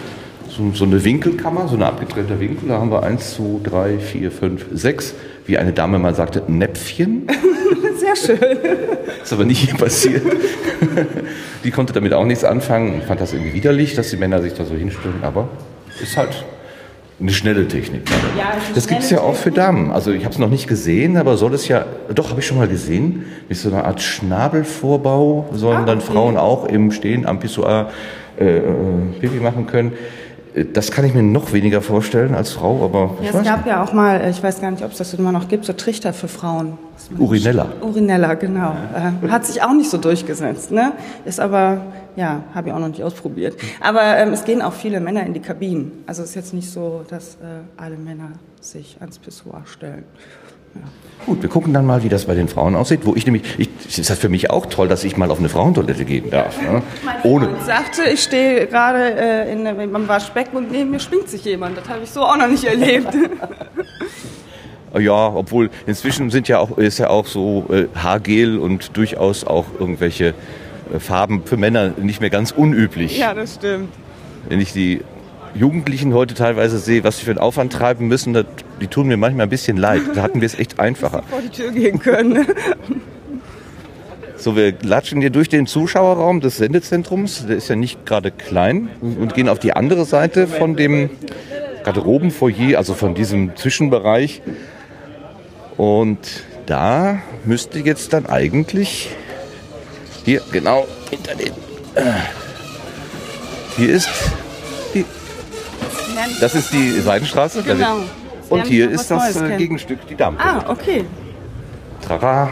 so, 0.48 0.72
so, 0.74 0.86
eine 0.86 1.04
Winkelkammer, 1.04 1.68
so 1.68 1.75
eine 1.75 1.88
abgetrennte 1.88 2.40
Winkel. 2.40 2.69
Da 2.69 2.80
haben 2.80 2.92
wir 2.92 3.04
eins, 3.04 3.36
zwei, 3.36 3.60
drei, 3.62 4.00
vier, 4.00 4.31
fünf, 4.31 4.66
sechs. 4.72 5.13
Wie 5.45 5.57
eine 5.57 5.74
Dame 5.74 6.00
mal 6.00 6.16
sagte, 6.16 6.44
Näpfchen. 6.48 7.28
Sehr 7.98 8.16
schön. 8.16 8.57
ist 9.22 9.34
aber 9.34 9.44
nicht 9.44 9.69
hier 9.69 9.78
passiert. 9.78 10.24
die 11.66 11.72
konnte 11.72 11.92
damit 11.92 12.13
auch 12.13 12.25
nichts 12.25 12.46
anfangen. 12.46 13.00
Ich 13.00 13.06
fand 13.06 13.19
das 13.19 13.34
irgendwie 13.34 13.54
widerlich, 13.54 13.96
dass 13.96 14.10
die 14.10 14.18
Männer 14.18 14.42
sich 14.42 14.54
da 14.54 14.63
so 14.63 14.75
hinstellen. 14.75 15.22
Aber 15.24 15.50
ist 16.01 16.16
halt 16.16 16.46
eine 17.24 17.31
schnelle 17.31 17.68
Technik. 17.70 18.04
Ja, 18.38 18.52
das 18.75 18.86
gibt 18.86 19.02
es 19.02 19.10
ja 19.10 19.22
auch 19.22 19.36
für 19.36 19.52
Damen. 19.52 19.92
Also 19.92 20.12
ich 20.12 20.25
habe 20.25 20.34
es 20.34 20.40
noch 20.40 20.50
nicht 20.50 20.68
gesehen, 20.68 21.16
aber 21.16 21.38
soll 21.38 21.54
es 21.54 21.70
ja, 21.70 21.86
doch 22.14 22.30
habe 22.30 22.42
ich 22.42 22.48
schon 22.48 22.58
mal 22.58 22.68
gesehen, 22.68 23.25
mit 23.48 23.58
so 23.58 23.70
einer 23.70 23.86
Art 23.86 24.02
Schnabelvorbau 24.02 25.50
sollen 25.54 25.84
ah, 25.84 25.86
dann 25.86 26.02
Frauen 26.02 26.36
auch 26.36 26.66
im 26.66 26.92
Stehen 26.92 27.25
am 27.25 27.40
Pissoir 27.40 27.90
äh, 28.38 28.58
äh, 28.58 28.62
Pipi 29.22 29.38
machen 29.38 29.68
können. 29.68 29.94
Das 30.74 30.92
kann 30.92 31.06
ich 31.06 31.14
mir 31.14 31.24
noch 31.24 31.54
weniger 31.54 31.81
vorstellen 31.81 32.36
als 32.36 32.51
Frau, 32.51 32.84
aber 32.84 33.15
ja, 33.24 33.30
es 33.30 33.44
gab 33.44 33.60
nicht. 33.60 33.68
ja 33.68 33.84
auch 33.84 33.94
mal, 33.94 34.30
ich 34.30 34.44
weiß 34.44 34.62
gar 34.62 34.70
nicht, 34.70 34.84
ob 34.84 34.92
es 34.92 34.98
das 34.98 35.13
immer 35.13 35.32
noch 35.32 35.48
gibt, 35.48 35.65
so 35.65 35.74
Trichter 35.74 36.13
für 36.13 36.27
Frauen. 36.27 36.77
Urinella. 37.18 37.68
Urinella, 37.82 38.34
genau. 38.36 38.75
Äh, 39.24 39.30
hat 39.30 39.46
sich 39.46 39.63
auch 39.63 39.74
nicht 39.74 39.89
so 39.89 39.98
durchgesetzt, 39.98 40.72
ne? 40.72 40.92
Ist 41.25 41.39
aber, 41.39 41.82
ja, 42.15 42.43
habe 42.53 42.70
ich 42.70 42.74
auch 42.74 42.79
noch 42.79 42.89
nicht 42.89 43.03
ausprobiert. 43.03 43.58
Aber 43.82 44.17
ähm, 44.17 44.34
es 44.34 44.46
gehen 44.46 44.62
auch 44.62 44.74
viele 44.74 45.00
Männer 45.00 45.25
in 45.25 45.34
die 45.34 45.39
Kabinen. 45.39 46.03
Also 46.05 46.24
es 46.24 46.29
ist 46.29 46.36
jetzt 46.36 46.53
nicht 46.53 46.70
so, 46.70 47.03
dass 47.10 47.36
äh, 47.36 47.62
alle 47.77 47.98
Männer 47.98 48.32
sich 48.62 48.98
ans 49.00 49.20
Pissoir 49.20 49.63
stellen. 49.65 50.03
Ja. 50.75 50.82
Gut, 51.25 51.41
wir 51.41 51.50
gucken 51.50 51.74
dann 51.74 51.86
mal, 51.86 52.03
wie 52.03 52.10
das 52.10 52.25
bei 52.25 52.34
den 52.34 52.48
Frauen 52.48 52.75
aussieht. 52.75 53.01
Wo 53.03 53.15
ich 53.15 53.25
nämlich, 53.25 53.43
ich, 53.58 53.70
ist 54.00 54.10
das 54.10 54.17
für 54.17 54.29
mich 54.29 54.50
auch 54.50 54.65
toll, 54.65 54.88
dass 54.88 55.03
ich 55.03 55.15
mal 55.15 55.29
auf 55.32 55.39
eine 55.39 55.50
Frauentoilette 55.50 56.03
gehen 56.03 56.29
darf. 56.29 56.60
Ne? 56.62 56.82
Ohne. 57.24 57.48
Freund 57.48 57.63
sagte, 57.63 58.03
ich 58.12 58.24
stehe 58.24 58.67
gerade 58.67 59.15
äh, 59.15 59.51
in, 59.51 59.63
beim 59.63 60.08
Waschbecken 60.08 60.58
und 60.58 60.72
neben 60.72 60.91
mir 60.91 61.00
schwingt 61.00 61.29
sich 61.29 61.46
jemand. 61.46 61.77
Das 61.77 61.88
habe 61.88 62.03
ich 62.03 62.10
so 62.10 62.24
auch 62.24 62.38
noch 62.38 62.48
nicht 62.48 62.63
erlebt. 62.63 63.08
ja, 65.00 65.27
obwohl 65.27 65.70
inzwischen 65.86 66.29
sind 66.29 66.48
ja 66.48 66.60
auch, 66.60 66.77
ist 66.77 66.98
ja 66.98 67.10
auch 67.10 67.27
so 67.27 67.65
äh, 67.70 67.88
Haargel 67.96 68.60
und 68.60 68.98
durchaus 68.98 69.46
auch 69.46 69.65
irgendwelche 69.79 70.34
Farben 71.00 71.43
für 71.45 71.57
Männer 71.57 71.93
nicht 71.97 72.21
mehr 72.21 72.29
ganz 72.29 72.51
unüblich. 72.51 73.17
Ja, 73.17 73.33
das 73.33 73.55
stimmt. 73.55 73.89
Wenn 74.50 74.59
ich 74.59 74.73
die 74.73 75.01
Jugendlichen 75.55 76.13
heute 76.13 76.33
teilweise 76.33 76.79
sehe, 76.79 77.03
was 77.03 77.19
sie 77.19 77.25
für 77.25 77.31
einen 77.31 77.39
Aufwand 77.39 77.73
treiben 77.73 78.07
müssen, 78.07 78.33
das, 78.33 78.45
die 78.81 78.88
tun 78.88 79.07
mir 79.07 79.17
manchmal 79.17 79.45
ein 79.45 79.50
bisschen 79.50 79.77
leid. 79.77 80.01
Da 80.15 80.23
hatten 80.23 80.41
wir 80.41 80.45
es 80.45 80.57
echt 80.57 80.79
einfacher. 80.79 81.23
vor 81.29 81.41
die 81.41 81.50
Tür 81.50 81.71
gehen 81.71 82.00
können. 82.00 82.45
So, 84.35 84.55
wir 84.55 84.73
latschen 84.81 85.21
hier 85.21 85.29
durch 85.29 85.47
den 85.47 85.67
Zuschauerraum 85.67 86.41
des 86.41 86.57
Sendezentrums. 86.57 87.45
Der 87.45 87.55
ist 87.55 87.69
ja 87.69 87.75
nicht 87.75 88.05
gerade 88.05 88.31
klein 88.31 88.89
und 89.01 89.35
gehen 89.35 89.47
auf 89.47 89.59
die 89.59 89.73
andere 89.73 90.05
Seite 90.05 90.47
von 90.47 90.75
dem 90.75 91.09
Garderobenfoyer, 91.83 92.77
also 92.77 92.93
von 92.93 93.13
diesem 93.13 93.55
Zwischenbereich. 93.55 94.41
Und 95.77 96.43
da 96.65 97.21
müsste 97.45 97.79
jetzt 97.79 98.12
dann 98.13 98.25
eigentlich 98.25 99.12
hier 100.24 100.42
genau 100.51 100.88
hinter 101.10 101.36
den. 101.36 101.53
Hier 103.77 103.94
ist 103.94 104.10
das 106.39 106.56
ist 106.56 106.72
die 106.74 106.92
Seidenstraße. 107.00 107.63
Genau. 107.63 107.98
Und 108.50 108.68
hier 108.68 108.89
ist 108.92 109.10
das 109.10 109.42
äh, 109.42 109.58
Gegenstück, 109.58 110.06
die 110.08 110.15
Dampfe. 110.15 110.44
Ah, 110.44 110.63
okay. 110.68 111.06
Trara. 112.06 112.50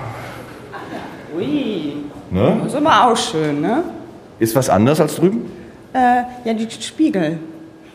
Ui. 1.38 1.94
Ne? 2.30 2.58
Das 2.64 2.74
ist 2.74 2.76
aber 2.76 3.12
auch 3.12 3.18
schön, 3.18 3.62
ne? 3.62 3.84
Ist 4.40 4.56
was 4.56 4.70
anders 4.70 5.00
als 5.00 5.16
drüben? 5.16 5.52
Äh, 5.94 6.24
ja, 6.46 6.54
die 6.54 6.68
Spiegel. 6.72 7.40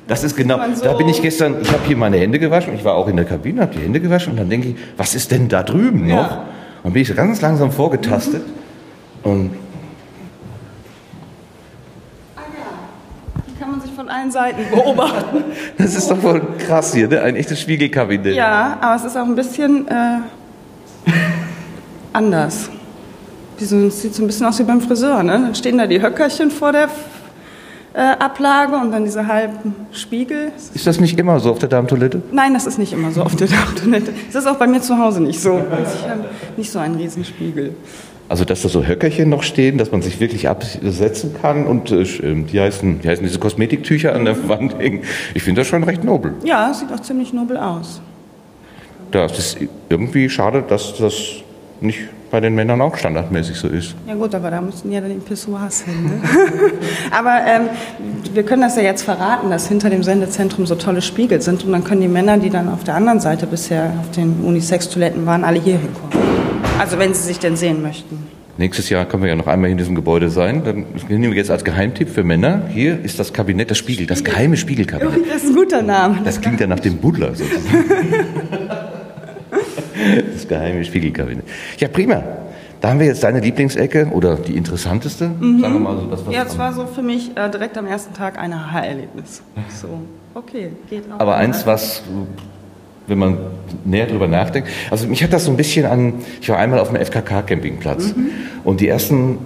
Das 0.07 0.23
ist 0.23 0.37
genau, 0.37 0.61
so 0.73 0.85
da 0.85 0.93
bin 0.93 1.09
ich 1.09 1.21
gestern, 1.21 1.61
ich 1.61 1.73
habe 1.73 1.83
hier 1.85 1.97
meine 1.97 2.19
Hände 2.19 2.39
gewaschen, 2.39 2.75
ich 2.77 2.85
war 2.85 2.95
auch 2.95 3.09
in 3.09 3.17
der 3.17 3.25
Kabine, 3.25 3.63
habe 3.63 3.75
die 3.75 3.81
Hände 3.81 4.01
gewaschen 4.01 4.35
und 4.35 4.39
dann 4.39 4.49
denke 4.49 4.69
ich, 4.69 4.77
was 4.97 5.17
ist 5.17 5.33
denn 5.33 5.49
da 5.49 5.65
drüben 5.65 6.07
noch? 6.07 6.31
Ja. 6.31 6.45
Dann 6.85 6.93
bin 6.93 7.03
ich 7.03 7.17
ganz 7.17 7.41
langsam 7.41 7.73
vorgetastet 7.73 8.43
und 9.25 9.51
Kann 13.59 13.71
man 13.71 13.81
sich 13.81 13.91
von 13.93 14.09
allen 14.27 14.31
Seiten 14.31 14.71
beobachten. 14.71 15.45
das 15.79 15.95
ist 15.95 16.11
doch 16.11 16.19
voll 16.19 16.43
krass 16.59 16.95
hier, 16.95 17.09
ne? 17.09 17.21
ein 17.23 17.37
echtes 17.37 17.61
Spiegelkabinett. 17.61 18.35
Ja, 18.35 18.79
aber 18.81 18.97
es 18.97 19.05
ist 19.05 19.17
auch 19.17 19.25
ein 19.25 19.35
bisschen 19.35 19.87
äh, 19.89 20.19
anders. 22.13 22.71
Sieht 23.59 24.15
so 24.15 24.23
ein 24.23 24.27
bisschen 24.27 24.47
aus 24.47 24.59
wie 24.59 24.65
beim 24.65 24.81
Friseur. 24.81 25.23
Ne? 25.23 25.33
Dann 25.33 25.55
stehen 25.55 25.79
da 25.79 25.87
die 25.87 26.03
Höckerchen 26.03 26.51
vor 26.51 26.73
der 26.73 26.89
äh, 27.95 28.01
Ablage 28.19 28.77
und 28.77 28.93
dann 28.93 29.05
diese 29.05 29.27
halben 29.27 29.75
Spiegel. 29.93 30.53
Ist 30.75 30.87
das 30.87 31.01
nicht 31.01 31.19
immer 31.19 31.41
so 31.41 31.53
auf 31.53 31.59
der 31.59 31.71
Damentoilette? 31.71 32.21
Nein, 32.33 32.53
das 32.53 32.67
ist 32.67 32.79
nicht 32.79 32.93
immer 32.93 33.13
so 33.13 33.23
auf 33.23 33.35
der 33.35 33.47
Dachtoilette. 33.47 34.13
Das 34.31 34.45
ist 34.45 34.51
auch 34.51 34.57
bei 34.57 34.67
mir 34.67 34.83
zu 34.83 34.99
Hause 34.99 35.23
nicht 35.23 35.41
so. 35.41 35.59
Ich 35.59 36.09
habe 36.09 36.27
nicht 36.59 36.71
so 36.71 36.79
einen 36.79 36.97
Riesenspiegel. 36.97 37.75
Also, 38.29 38.45
dass 38.45 38.63
da 38.63 38.69
so 38.69 38.85
Höckerchen 38.85 39.29
noch 39.29 39.45
stehen, 39.45 39.79
dass 39.79 39.93
man 39.93 40.03
sich 40.03 40.19
wirklich 40.19 40.49
absetzen 40.49 41.35
kann 41.41 41.67
und 41.67 41.93
äh, 41.93 42.05
die, 42.05 42.61
heißen, 42.61 43.01
die 43.01 43.09
heißen 43.09 43.25
diese 43.25 43.39
Kosmetiktücher 43.39 44.15
an 44.15 44.25
der 44.25 44.49
Wand 44.49 44.79
hängen. 44.79 45.03
Ich 45.35 45.45
finde 45.45 45.61
das 45.61 45.69
schon 45.69 45.85
recht 45.85 46.03
nobel. 46.03 46.35
Ja, 46.45 46.73
sieht 46.75 46.93
auch 46.93 47.01
ziemlich 47.01 47.33
nobel 47.33 47.57
aus. 47.57 48.01
Das 49.13 49.39
ist 49.39 49.59
irgendwie 49.89 50.29
schade, 50.29 50.65
dass 50.67 50.97
das 50.97 51.15
nicht 51.81 52.01
bei 52.31 52.41
den 52.41 52.55
Männern 52.55 52.81
auch 52.81 52.97
standardmäßig 52.97 53.57
so 53.57 53.69
ist. 53.69 53.95
Ja 54.07 54.15
gut, 54.15 54.35
aber 54.35 54.51
da 54.51 54.61
müssten 54.61 54.91
ja 54.91 55.01
dann 55.01 55.11
die 55.11 55.17
Pissoirs 55.17 55.83
hin. 55.83 56.05
Ne? 56.05 56.21
aber 57.11 57.41
ähm, 57.47 57.69
wir 58.35 58.43
können 58.43 58.63
das 58.63 58.77
ja 58.77 58.83
jetzt 58.83 59.03
verraten, 59.03 59.51
dass 59.51 59.69
hinter 59.69 59.91
dem 59.91 60.03
Sendezentrum 60.03 60.67
so 60.67 60.75
tolle 60.75 61.03
Spiegel 61.03 61.41
sind 61.41 61.65
und 61.65 61.73
dann 61.73 61.85
können 61.85 62.01
die 62.01 62.09
Männer, 62.09 62.39
die 62.39 62.51
dann 62.51 62.69
auf 62.69 62.85
der 62.85 62.95
anderen 62.95 63.21
Seite 63.21 63.47
bisher 63.47 63.93
auf 64.01 64.11
den 64.11 64.41
Unisex-Toiletten 64.45 65.25
waren, 65.27 65.45
alle 65.45 65.61
hier 65.61 65.79
hinkommen. 65.79 66.16
Also 66.79 66.99
wenn 66.99 67.15
sie 67.15 67.23
sich 67.23 67.39
denn 67.39 67.57
sehen 67.57 67.83
möchten. 67.83 68.27
Nächstes 68.59 68.89
Jahr 68.89 69.05
können 69.05 69.23
wir 69.23 69.29
ja 69.29 69.37
noch 69.37 69.49
einmal 69.49 69.69
in 69.71 69.77
diesem 69.77 69.95
Gebäude 69.95 70.31
sein. 70.31 70.63
Dann 70.65 70.87
nehmen 71.09 71.33
wir 71.33 71.35
jetzt 71.35 71.51
als 71.51 71.63
Geheimtipp 71.65 72.09
für 72.09 72.25
Männer. 72.25 72.63
Hier 72.69 72.99
ist 73.03 73.19
das 73.19 73.33
Kabinett, 73.33 73.71
das 73.71 73.77
Spiegel, 73.77 74.07
das 74.07 74.25
geheime 74.25 74.57
Spiegelkabinett. 74.57 75.31
Das 75.31 75.45
ist 75.45 75.51
ein 75.51 75.55
guter 75.55 75.83
Name. 75.83 76.21
Das 76.25 76.41
klingt 76.41 76.61
ja 76.61 76.67
nach 76.67 76.81
dem 76.81 76.97
Buddler 76.97 77.35
sozusagen. 77.35 77.85
Das 80.33 80.49
geheime 80.49 80.85
Spiegelkabinett. 80.85 81.45
Ja, 81.79 81.89
prima. 81.89 82.23
Da 82.81 82.91
haben 82.91 83.01
wir 83.01 83.07
jetzt 83.07 83.25
deine 83.25 83.41
Lieblingsecke 83.41 84.09
oder 84.13 84.37
die 84.37 84.57
interessanteste. 84.57 85.29
Mhm. 85.29 85.61
Sagen 85.61 85.75
wir 85.75 85.81
mal 85.81 85.97
so, 85.97 86.07
das 86.07 86.27
was 86.27 86.35
Ja, 86.35 86.45
es 86.45 86.59
war 86.59 86.73
so 86.73 86.87
für 86.87 87.03
mich 87.03 87.37
äh, 87.37 87.51
direkt 87.51 87.77
am 87.79 87.87
ersten 87.87 88.15
Tag 88.15 88.39
ein 88.39 88.53
Aha-Erlebnis. 88.53 89.43
So, 89.75 89.89
okay, 90.35 90.71
geht 90.89 91.11
auch. 91.11 91.19
Aber 91.19 91.37
eins, 91.37 91.67
was, 91.67 92.03
wenn 93.07 93.19
man 93.19 93.39
näher 93.85 94.07
drüber 94.07 94.29
nachdenkt, 94.29 94.69
also 94.91 95.07
mich 95.07 95.23
hat 95.23 95.33
das 95.33 95.45
so 95.45 95.51
ein 95.51 95.57
bisschen 95.57 95.87
an, 95.87 96.15
ich 96.41 96.49
war 96.49 96.59
einmal 96.59 96.79
auf 96.79 96.91
dem 96.91 96.97
FKK-Campingplatz 96.97 98.15
mhm. 98.17 98.31
und 98.65 98.81
die 98.81 98.89
ersten 98.89 99.39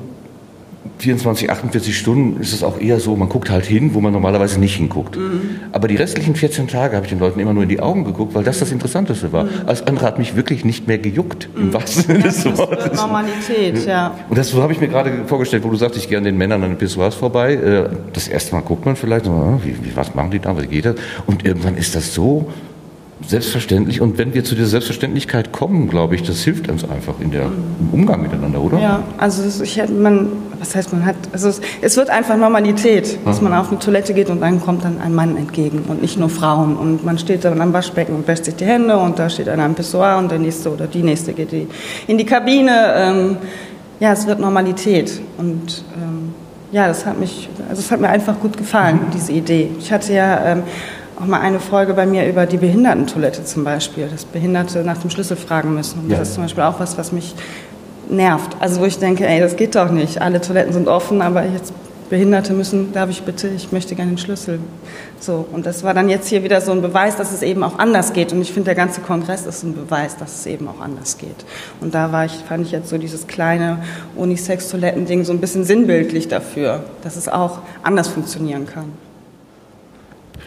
24, 1.01 1.51
48 1.51 1.97
Stunden 1.97 2.41
ist 2.41 2.53
es 2.53 2.63
auch 2.63 2.79
eher 2.79 3.01
so, 3.01 3.17
man 3.17 3.29
guckt 3.29 3.51
halt 3.51 3.65
hin, 3.65 3.95
wo 3.95 4.01
man 4.01 4.13
normalerweise 4.13 4.61
nicht 4.61 4.77
hinguckt. 4.77 5.17
Mhm. 5.17 5.61
Aber 5.73 5.89
die 5.89 5.97
restlichen 5.97 6.35
14 6.35 6.69
Tage 6.69 6.97
habe 6.97 7.07
ich 7.07 7.11
den 7.11 7.19
Leuten 7.19 7.41
immer 7.41 7.55
nur 7.55 7.63
in 7.63 7.69
die 7.69 7.81
Augen 7.81 8.05
geguckt, 8.05 8.35
weil 8.35 8.45
das 8.45 8.59
das 8.59 8.71
Interessanteste 8.71 9.33
war. 9.33 9.45
Mhm. 9.45 9.51
Alles 9.67 9.87
andere 9.87 10.07
hat 10.07 10.19
mich 10.19 10.37
wirklich 10.37 10.65
nicht 10.65 10.87
mehr 10.87 10.99
gejuckt, 10.99 11.49
im 11.57 11.69
mhm. 11.69 11.75
wahrsten 11.75 12.03
Sinne 12.03 12.19
des 12.21 12.45
Wortes. 12.45 12.99
Normalität, 12.99 13.87
ja. 13.87 14.15
Und 14.29 14.37
das 14.37 14.51
so 14.51 14.63
habe 14.63 14.73
ich 14.73 14.81
mir 14.81 14.89
gerade 14.89 15.25
vorgestellt, 15.27 15.65
wo 15.65 15.71
du 15.71 15.77
sagst, 15.77 15.97
ich 15.97 16.09
gehe 16.09 16.19
an 16.19 16.25
den 16.25 16.37
Männern 16.37 16.63
an 16.63 16.71
den 16.71 16.79
Pissoirs 16.79 17.15
vorbei. 17.15 17.55
Äh, 17.55 17.89
das 18.13 18.29
erste 18.29 18.55
Mal 18.55 18.63
guckt 18.63 18.85
man 18.85 18.97
vielleicht, 18.97 19.25
so, 19.25 19.33
ah, 19.33 19.59
wie, 19.65 19.75
was 19.95 20.15
machen 20.15 20.31
die 20.31 20.39
da, 20.39 20.57
was 20.57 20.69
geht 20.69 20.85
das? 20.85 20.97
Und 21.27 21.45
irgendwann 21.47 21.77
ist 21.77 21.95
das 21.95 22.15
so 22.15 22.49
selbstverständlich. 23.27 24.01
Und 24.01 24.19
wenn 24.19 24.35
wir 24.35 24.45
zu 24.45 24.55
dieser 24.55 24.69
Selbstverständlichkeit 24.69 25.53
kommen, 25.53 25.89
glaube 25.89 26.15
ich, 26.15 26.23
das 26.23 26.43
hilft 26.43 26.69
uns 26.69 26.89
einfach 26.89 27.15
in 27.21 27.31
der, 27.31 27.47
im 27.47 27.91
Umgang 27.93 28.23
miteinander, 28.23 28.61
oder? 28.61 28.79
Ja, 28.79 29.03
also 29.19 29.63
ich 29.63 29.77
hätte 29.77 29.93
man, 29.93 30.29
was 30.59 30.75
heißt 30.75 30.93
man 30.93 31.05
hat, 31.05 31.17
also 31.33 31.53
es, 31.81 31.97
wird 31.97 32.11
einfach 32.11 32.37
Normalität, 32.37 33.19
dass 33.25 33.41
man 33.41 33.53
auf 33.53 33.71
eine 33.71 33.79
Toilette 33.79 34.15
geht 34.15 34.31
und 34.31 34.41
dann 34.41 34.61
kommt 34.61 34.85
dann 34.85 35.01
ein 35.01 35.15
Mann 35.15 35.37
entgegen 35.37 35.85
und 35.89 36.03
nicht 36.03 36.19
nur 36.19 36.29
Frauen. 36.29 36.77
Und 36.77 37.05
man 37.05 37.19
steht 37.19 37.45
dann 37.45 37.61
am 37.61 37.73
Waschbecken 37.73 38.15
und 38.15 38.27
wäscht 38.27 38.45
sich 38.45 38.57
die 38.57 38.65
Hände 38.65 38.97
und 38.99 39.19
da 39.19 39.29
steht 39.29 39.49
einer 39.49 39.65
am 39.65 39.75
Pissoir 39.75 40.19
und 40.19 40.31
der 40.31 40.39
nächste 40.39 40.73
oder 40.73 40.87
die 40.87 41.03
nächste 41.03 41.33
geht 41.33 41.53
in 42.07 42.19
die 42.19 42.27
Kabine. 42.27 42.95
Ähm, 42.97 43.37
ja, 44.01 44.13
es 44.13 44.27
wird 44.27 44.41
Normalität 44.41 45.21
und 45.37 45.85
ähm, 45.95 46.35
ja, 46.73 46.87
das 46.87 47.05
hat 47.05 47.19
mich, 47.19 47.49
also 47.69 47.81
es 47.81 47.91
hat 47.91 48.01
mir 48.01 48.09
einfach 48.09 48.39
gut 48.41 48.57
gefallen, 48.57 49.01
diese 49.13 49.33
Idee. 49.33 49.71
Ich 49.79 49.93
hatte 49.93 50.13
ja 50.13 50.53
ähm, 50.53 50.63
auch 51.21 51.27
mal 51.27 51.41
eine 51.41 51.61
Folge 51.61 51.95
bei 51.95 52.07
mir 52.07 52.27
über 52.27 52.47
die 52.47 52.57
Behindertentoilette 52.57 53.45
zum 53.45 53.65
Beispiel, 53.65 54.09
dass 54.09 54.25
Behinderte 54.25 54.83
nach 54.85 54.99
dem 54.99 55.11
Schlüssel 55.11 55.37
fragen 55.37 55.75
müssen. 55.75 56.01
Und 56.01 56.11
ja. 56.11 56.19
das 56.19 56.29
ist 56.29 56.35
zum 56.35 56.45
Beispiel 56.45 56.65
auch 56.65 56.81
was, 56.81 56.97
was 56.97 57.13
mich 57.13 57.35
nervt. 58.09 58.57
Also 58.61 58.81
wo 58.81 58.85
ich 58.85 58.99
denke, 58.99 59.27
ey, 59.27 59.41
das 59.41 59.57
geht 59.57 59.75
doch 59.75 59.91
nicht. 59.91 60.23
Alle 60.23 60.41
Toiletten 60.41 60.73
sind 60.73 60.89
offen, 60.89 61.21
aber 61.21 61.45
jetzt 61.45 61.73
Behinderte 62.09 62.55
müssen, 62.55 62.93
darf 62.93 63.09
ich 63.09 63.23
bitte, 63.23 63.47
ich 63.49 63.71
möchte 63.71 63.95
gerne 63.95 64.13
den 64.13 64.19
Schlüssel. 64.19 64.59
So, 65.21 65.47
und 65.53 65.65
das 65.65 65.85
war 65.85 65.95
dann 65.95 66.09
jetzt 66.09 66.27
hier 66.27 66.43
wieder 66.43 66.61
so 66.61 66.73
ein 66.73 66.83
Beweis, 66.83 67.17
dass 67.17 67.33
es 67.33 67.43
eben 67.43 67.63
auch 67.63 67.79
anders 67.79 68.13
geht. 68.13 68.33
Und 68.33 68.41
ich 68.41 68.53
finde, 68.53 68.65
der 68.65 68.75
ganze 68.75 69.01
Kongress 69.01 69.47
ist 69.47 69.63
ein 69.63 69.77
Beweis, 69.77 70.17
dass 70.17 70.41
es 70.41 70.47
eben 70.47 70.67
auch 70.67 70.81
anders 70.81 71.19
geht. 71.19 71.45
Und 71.81 71.95
da 71.95 72.11
war 72.11 72.25
ich, 72.25 72.33
fand 72.33 72.67
ich 72.67 72.73
jetzt 72.73 72.89
so 72.89 72.99
dieses 72.99 73.29
kleine 73.29 73.79
Unisex-Toiletten-Ding 74.17 75.25
so 75.25 75.33
ein 75.33 75.41
bisschen 75.41 75.65
sinnbildlich 75.65 76.27
dafür, 76.27 76.83
dass 77.03 77.17
es 77.17 77.29
auch 77.29 77.59
anders 77.85 78.09
funktionieren 78.09 78.67
kann. 78.67 78.87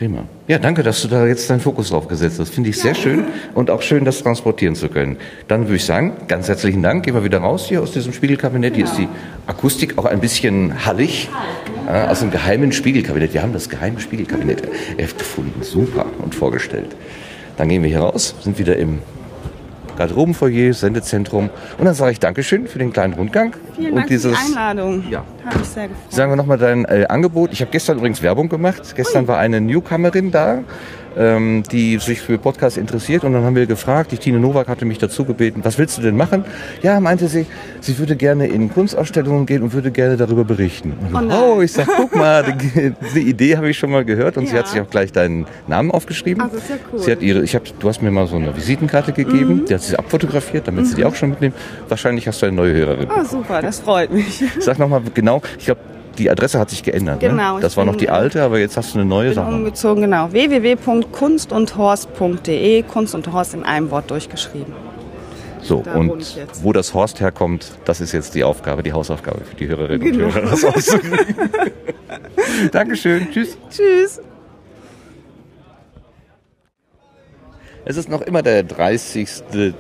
Prima. 0.04 0.26
Ja, 0.50 0.60
danke, 0.60 0.84
dass 0.84 1.02
du 1.02 1.08
da 1.08 1.26
jetzt 1.26 1.50
deinen 1.50 1.62
Fokus 1.62 1.88
drauf 1.88 2.10
gesetzt 2.10 2.38
hast. 2.38 2.54
Finde 2.54 2.72
ich 2.72 2.78
sehr 2.78 2.94
schön 2.94 3.24
und 3.56 3.70
auch 3.70 3.82
schön, 3.82 4.04
das 4.04 4.22
transportieren 4.22 4.76
zu 4.76 4.90
können. 4.90 5.16
Dann 5.48 5.62
würde 5.62 5.78
ich 5.78 5.86
sagen, 5.86 6.12
ganz 6.28 6.50
herzlichen 6.50 6.84
Dank. 6.84 7.06
Gehen 7.06 7.14
wir 7.14 7.24
wieder 7.24 7.38
raus 7.38 7.68
hier 7.70 7.82
aus 7.82 7.94
diesem 7.94 8.12
Spiegelkabinett. 8.12 8.76
Hier 8.76 8.84
ist 8.84 8.98
die 8.98 9.08
Akustik 9.48 9.98
auch 9.98 10.04
ein 10.04 10.20
bisschen 10.20 10.86
hallig. 10.86 11.30
Ja, 11.88 12.10
aus 12.10 12.20
dem 12.20 12.32
geheimen 12.32 12.74
Spiegelkabinett. 12.74 13.34
Wir 13.34 13.44
haben 13.44 13.54
das 13.54 13.70
geheime 13.70 14.02
Spiegelkabinett 14.02 14.64
gefunden. 14.98 15.64
Super 15.64 16.06
und 16.22 16.36
vorgestellt. 16.36 16.98
Dann 17.56 17.70
gehen 17.70 17.82
wir 17.82 17.90
hier 17.90 18.00
raus, 18.00 18.36
sind 18.42 18.60
wieder 18.60 18.76
im 18.76 19.00
Garderobenfoyer, 19.98 20.74
Sendezentrum. 20.74 21.50
Und 21.78 21.86
dann 21.86 21.94
sage 21.94 22.12
ich 22.12 22.20
Dankeschön 22.20 22.68
für 22.68 22.80
den 22.80 22.94
kleinen 22.94 23.14
Rundgang. 23.14 23.56
Vielen 23.76 23.92
und 23.92 23.96
Dank 23.98 24.08
dieses, 24.08 24.38
für 24.38 24.46
die 24.46 24.58
Einladung. 24.58 25.04
Ja. 25.10 25.24
Habe 25.46 25.60
ich 25.62 25.68
sehr 25.68 25.88
gefreut. 25.88 26.14
Sagen 26.14 26.32
wir 26.32 26.36
nochmal 26.36 26.58
dein 26.58 26.86
äh, 26.86 27.06
Angebot. 27.10 27.52
Ich 27.52 27.62
habe 27.62 27.72
gestern 27.72 27.98
übrigens 27.98 28.22
Werbung 28.22 28.50
gemacht. 28.50 28.94
Gestern 28.96 29.24
Ui. 29.24 29.28
war 29.28 29.40
eine 29.40 29.62
Newcomerin 29.62 30.32
da 30.32 30.64
ähm, 31.18 31.64
die 31.72 31.98
sich 31.98 32.22
für 32.22 32.38
Podcasts 32.38 32.78
interessiert. 32.78 33.24
Und 33.24 33.34
dann 33.34 33.44
haben 33.44 33.56
wir 33.56 33.66
gefragt, 33.66 34.12
die 34.12 34.18
Tine 34.18 34.40
Nowak 34.40 34.68
hatte 34.68 34.86
mich 34.86 34.98
dazu 34.98 35.26
gebeten, 35.26 35.62
was 35.64 35.78
willst 35.78 35.98
du 35.98 36.02
denn 36.02 36.18
machen? 36.18 36.46
Ja, 36.82 37.00
meinte 37.00 37.28
sie, 37.28 37.46
sie 37.82 37.98
würde 37.98 38.16
gerne 38.16 38.48
in 38.48 38.72
Kunstausstellungen 38.72 39.46
gehen 39.46 39.64
und 39.64 39.74
würde 39.74 39.92
gerne 39.92 40.18
darüber 40.18 40.44
berichten. 40.44 40.94
Und 41.12 41.32
oh, 41.32 41.54
oh, 41.58 41.62
ich 41.62 41.72
sag, 41.72 41.88
guck 41.96 42.16
mal, 42.16 42.44
die, 42.44 42.94
die 43.16 43.30
Idee 43.30 43.58
habe 43.58 43.70
ich 43.70 43.78
schon 43.78 43.92
mal 43.92 44.06
gehört 44.06 44.38
und 44.38 44.46
ja. 44.46 44.50
sie 44.50 44.58
hat 44.58 44.68
sich 44.68 44.82
auch 44.82 44.90
gleich 44.90 45.12
deinen 45.12 45.46
Namen 45.68 45.92
aufgeschrieben. 45.92 46.42
Also 46.42 46.58
sehr 46.58 46.78
cool. 46.92 47.00
Sie 47.00 47.12
hat 47.12 47.22
ihre, 47.22 47.44
ich 47.44 47.56
hab, 47.56 47.64
du 47.80 47.90
hast 47.90 48.02
mir 48.02 48.12
mal 48.12 48.28
so 48.28 48.36
eine 48.36 48.56
Visitenkarte 48.56 49.14
gegeben, 49.14 49.62
mhm. 49.62 49.66
die 49.66 49.74
hat 49.74 49.82
sie 49.82 49.98
abfotografiert, 49.98 50.68
damit 50.68 50.86
mhm. 50.86 50.90
sie 50.90 50.96
die 50.96 51.06
auch 51.06 51.16
schon 51.16 51.30
mitnehmen. 51.30 51.56
Wahrscheinlich 51.88 52.28
hast 52.28 52.42
du 52.42 52.48
eine 52.48 52.56
neue 52.56 52.74
Hörerin. 52.74 53.08
Oh, 53.10 53.24
super, 53.24 53.62
das 53.62 53.80
freut 53.80 54.12
mich. 54.12 54.44
Sag 54.60 54.80
nochmal 54.80 55.02
genau, 55.14 55.42
ich 55.58 55.66
glaube, 55.66 55.82
die 56.18 56.30
Adresse 56.30 56.60
hat 56.60 56.70
sich 56.70 56.84
geändert. 56.84 57.22
Ne? 57.22 57.30
Genau. 57.30 57.56
Ne? 57.56 57.62
Das 57.62 57.78
war 57.78 57.86
noch 57.86 57.96
die 57.96 58.10
alte, 58.10 58.44
aber 58.44 58.60
jetzt 58.60 58.76
hast 58.78 58.94
du 58.94 59.00
eine 59.00 59.08
neue 59.08 59.30
bin 59.30 59.36
Sache. 59.36 59.54
umgezogen, 59.54 60.02
genau. 60.04 60.30
www.kunstundhorst.de, 60.32 62.84
Kunst 62.84 63.16
und 63.16 63.32
Horst 63.32 63.54
in 63.54 63.64
einem 63.64 63.90
Wort 63.92 64.12
durchgeschrieben. 64.12 64.74
So, 65.62 65.82
da 65.82 65.94
und 65.96 66.38
wo 66.62 66.74
das 66.74 66.94
Horst 66.94 67.22
herkommt, 67.22 67.72
das 67.86 68.02
ist 68.02 68.12
jetzt 68.12 68.36
die 68.36 68.44
Aufgabe, 68.44 68.84
die 68.84 68.92
Hausaufgabe 68.92 69.46
für 69.46 69.56
die 69.56 69.70
Hörerinnen 69.70 70.12
genau. 70.12 70.26
und 70.26 70.36
Hörer, 70.36 70.50
das. 70.50 70.94
Dankeschön. 72.72 73.30
Tschüss. 73.32 73.58
Tschüss. 73.70 74.20
Es 77.86 77.98
ist 77.98 78.08
noch 78.08 78.22
immer 78.22 78.42
der 78.42 78.64
30. 78.64 79.28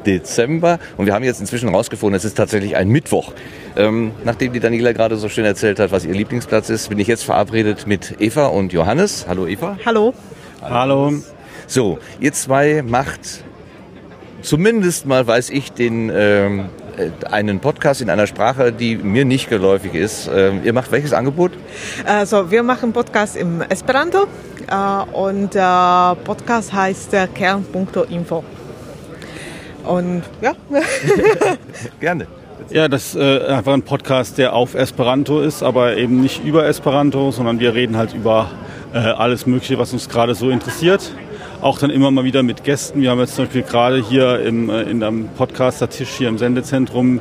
Dezember 0.05 0.79
und 0.97 1.05
wir 1.05 1.13
haben 1.13 1.23
jetzt 1.23 1.39
inzwischen 1.39 1.69
herausgefunden, 1.69 2.17
es 2.17 2.25
ist 2.25 2.35
tatsächlich 2.35 2.75
ein 2.75 2.89
Mittwoch. 2.89 3.31
Ähm, 3.77 4.11
nachdem 4.25 4.51
die 4.51 4.59
Daniela 4.59 4.91
gerade 4.91 5.15
so 5.15 5.29
schön 5.29 5.45
erzählt 5.45 5.79
hat, 5.79 5.93
was 5.93 6.03
ihr 6.03 6.13
Lieblingsplatz 6.13 6.69
ist, 6.69 6.89
bin 6.89 6.99
ich 6.99 7.07
jetzt 7.07 7.23
verabredet 7.23 7.87
mit 7.87 8.15
Eva 8.19 8.47
und 8.47 8.73
Johannes. 8.73 9.25
Hallo 9.29 9.47
Eva. 9.47 9.77
Hallo. 9.85 10.13
Hallo. 10.61 11.13
So, 11.65 11.97
ihr 12.19 12.33
zwei 12.33 12.81
macht 12.81 13.21
zumindest 14.41 15.05
mal, 15.05 15.25
weiß 15.25 15.49
ich, 15.51 15.71
den 15.71 16.11
ähm, 16.13 16.65
äh, 16.97 17.25
einen 17.27 17.61
Podcast 17.61 18.01
in 18.01 18.09
einer 18.09 18.27
Sprache, 18.27 18.73
die 18.73 18.97
mir 18.97 19.23
nicht 19.23 19.49
geläufig 19.49 19.95
ist. 19.95 20.29
Ähm, 20.33 20.59
ihr 20.65 20.73
macht 20.73 20.91
welches 20.91 21.13
Angebot? 21.13 21.53
Also 22.05 22.51
wir 22.51 22.63
machen 22.63 22.91
Podcast 22.91 23.37
im 23.37 23.61
Esperanto 23.61 24.27
und 25.13 25.53
der 25.53 26.17
Podcast 26.23 26.73
heißt 26.73 27.13
äh, 27.13 27.27
Kern.info. 27.27 28.43
Und 29.85 30.23
ja. 30.41 30.53
Gerne. 31.99 32.27
Ja, 32.69 32.87
das 32.87 33.07
ist 33.07 33.15
äh, 33.15 33.45
einfach 33.47 33.73
ein 33.73 33.81
Podcast, 33.81 34.37
der 34.37 34.53
auf 34.53 34.75
Esperanto 34.75 35.41
ist, 35.41 35.63
aber 35.63 35.97
eben 35.97 36.21
nicht 36.21 36.43
über 36.45 36.65
Esperanto, 36.65 37.31
sondern 37.31 37.59
wir 37.59 37.73
reden 37.73 37.97
halt 37.97 38.13
über 38.13 38.49
äh, 38.93 38.97
alles 38.97 39.45
Mögliche, 39.45 39.77
was 39.77 39.91
uns 39.93 40.07
gerade 40.07 40.35
so 40.35 40.49
interessiert. 40.49 41.11
auch 41.61 41.79
dann 41.79 41.89
immer 41.89 42.11
mal 42.11 42.23
wieder 42.23 42.43
mit 42.43 42.63
Gästen. 42.63 43.01
Wir 43.01 43.09
haben 43.11 43.19
jetzt 43.19 43.35
zum 43.35 43.45
Beispiel 43.45 43.63
gerade 43.63 43.97
hier 43.97 44.39
im, 44.41 44.69
äh, 44.69 44.83
in 44.83 45.03
einem 45.03 45.29
Podcaster-Tisch 45.29 46.09
hier 46.09 46.29
im 46.29 46.37
Sendezentrum 46.37 47.19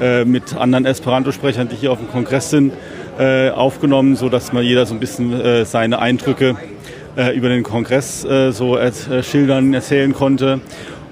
äh, 0.00 0.24
mit 0.24 0.56
anderen 0.56 0.84
Esperanto-Sprechern, 0.84 1.68
die 1.68 1.76
hier 1.76 1.92
auf 1.92 1.98
dem 1.98 2.10
Kongress 2.10 2.50
sind, 2.50 2.72
äh, 3.18 3.50
aufgenommen, 3.50 4.16
so 4.16 4.28
dass 4.28 4.52
mal 4.52 4.62
jeder 4.62 4.86
so 4.86 4.94
ein 4.94 5.00
bisschen 5.00 5.40
äh, 5.40 5.64
seine 5.64 5.98
Eindrücke 5.98 6.56
äh, 7.16 7.36
über 7.36 7.48
den 7.48 7.62
Kongress 7.62 8.24
äh, 8.24 8.52
so 8.52 8.76
äh, 8.76 8.92
schildern, 9.22 9.74
erzählen 9.74 10.12
konnte. 10.12 10.60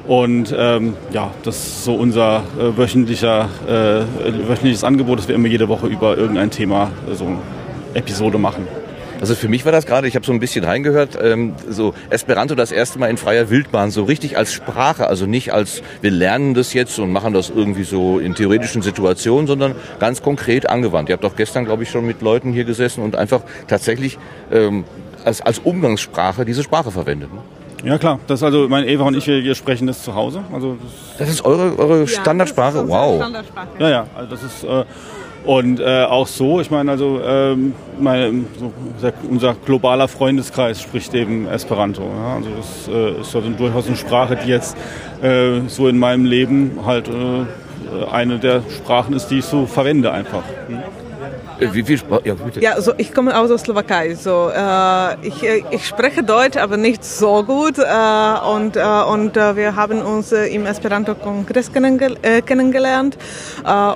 Und 0.06 0.54
ähm, 0.56 0.96
ja, 1.12 1.30
das 1.44 1.56
ist 1.56 1.84
so 1.84 1.94
unser 1.94 2.42
äh, 2.58 2.76
wöchentlicher, 2.76 3.48
äh, 3.68 4.48
wöchentliches 4.48 4.82
Angebot, 4.82 5.20
dass 5.20 5.28
wir 5.28 5.34
immer 5.36 5.48
jede 5.48 5.68
Woche 5.68 5.86
über 5.86 6.16
irgendein 6.16 6.50
Thema 6.50 6.90
äh, 7.08 7.14
so 7.14 7.26
eine 7.26 7.38
Episode 7.94 8.38
machen. 8.38 8.66
Also 9.20 9.36
für 9.36 9.46
mich 9.46 9.64
war 9.64 9.70
das 9.70 9.86
gerade, 9.86 10.08
ich 10.08 10.16
habe 10.16 10.26
so 10.26 10.32
ein 10.32 10.40
bisschen 10.40 10.64
reingehört, 10.64 11.16
ähm, 11.22 11.54
so 11.70 11.94
Esperanto 12.10 12.56
das 12.56 12.72
erste 12.72 12.98
Mal 12.98 13.08
in 13.08 13.16
freier 13.16 13.50
Wildbahn, 13.50 13.92
so 13.92 14.02
richtig 14.02 14.36
als 14.36 14.52
Sprache, 14.52 15.06
also 15.06 15.26
nicht 15.26 15.52
als 15.52 15.84
wir 16.00 16.10
lernen 16.10 16.54
das 16.54 16.74
jetzt 16.74 16.98
und 16.98 17.12
machen 17.12 17.32
das 17.32 17.48
irgendwie 17.48 17.84
so 17.84 18.18
in 18.18 18.34
theoretischen 18.34 18.82
Situationen, 18.82 19.46
sondern 19.46 19.76
ganz 20.00 20.22
konkret 20.22 20.68
angewandt. 20.68 21.08
Ihr 21.08 21.12
habt 21.12 21.22
doch 21.22 21.36
gestern, 21.36 21.64
glaube 21.64 21.84
ich, 21.84 21.90
schon 21.90 22.04
mit 22.04 22.20
Leuten 22.20 22.52
hier 22.52 22.64
gesessen 22.64 23.04
und 23.04 23.14
einfach 23.14 23.42
tatsächlich 23.68 24.18
ähm, 24.50 24.82
als, 25.24 25.40
als 25.40 25.58
Umgangssprache 25.58 26.44
diese 26.44 26.62
Sprache 26.62 26.90
verwendet. 26.90 27.30
Ne? 27.32 27.40
Ja 27.84 27.98
klar, 27.98 28.20
das 28.28 28.40
ist 28.40 28.44
also, 28.44 28.68
mein 28.68 28.86
Eva 28.86 29.04
und 29.04 29.16
ich, 29.16 29.26
wir, 29.26 29.42
wir 29.42 29.54
sprechen 29.56 29.86
das 29.88 30.02
zu 30.04 30.14
Hause. 30.14 30.42
Also 30.52 30.76
Das 31.18 31.28
ist 31.28 31.44
eure, 31.44 31.76
eure 31.78 32.06
Standardsprache? 32.06 32.76
Ja, 32.78 32.82
das 32.82 32.88
ist 32.90 32.90
wow. 32.96 33.16
Standardsprache. 33.20 33.68
Ja, 33.80 33.88
ja, 33.90 34.06
also 34.14 34.30
das 34.30 34.42
ist 34.44 34.64
äh, 34.64 34.84
und 35.44 35.80
äh, 35.80 36.04
auch 36.04 36.28
so, 36.28 36.60
ich 36.60 36.70
meine, 36.70 36.92
also 36.92 37.20
ähm, 37.26 37.74
meine, 38.00 38.44
so, 38.60 38.72
unser- 38.94 39.12
unser 39.28 39.54
globaler 39.66 40.06
Freundeskreis 40.06 40.80
spricht 40.80 41.12
eben 41.14 41.48
Esperanto. 41.48 42.02
Ja? 42.02 42.36
Also 42.36 42.48
das 42.56 42.88
äh, 42.88 43.20
ist 43.20 43.34
also 43.34 43.48
durchaus 43.50 43.88
eine 43.88 43.96
Sprache, 43.96 44.36
die 44.36 44.48
jetzt 44.48 44.76
äh, 45.20 45.62
so 45.66 45.88
in 45.88 45.98
meinem 45.98 46.24
Leben 46.26 46.78
halt 46.86 47.08
äh, 47.08 48.04
eine 48.12 48.38
der 48.38 48.62
Sprachen 48.76 49.14
ist, 49.14 49.26
die 49.28 49.38
ich 49.40 49.44
so 49.44 49.66
verwende 49.66 50.12
einfach. 50.12 50.44
Äh, 51.62 51.74
Wie 51.74 51.82
viel 51.82 51.98
Sprache? 51.98 52.22
Ja, 52.24 52.34
bitte. 52.34 52.60
Ja, 52.60 52.72
also 52.72 52.92
ich 52.96 53.12
komme 53.12 53.36
aus 53.38 53.48
der 53.48 53.58
Slowakei. 53.58 54.14
So, 54.14 54.50
äh, 54.54 55.26
ich, 55.26 55.42
äh, 55.42 55.64
ich 55.70 55.86
spreche 55.86 56.22
Deutsch, 56.22 56.56
aber 56.56 56.76
nicht 56.76 57.04
so 57.04 57.42
gut. 57.44 57.78
Äh, 57.78 57.82
und 58.54 58.76
äh, 58.76 58.82
und 58.82 59.36
äh, 59.36 59.56
wir 59.56 59.76
haben 59.76 60.02
uns 60.02 60.32
im 60.32 60.66
Esperanto-Kongress 60.66 61.72
kennengel 61.72 62.16
kennengelernt. 62.46 63.16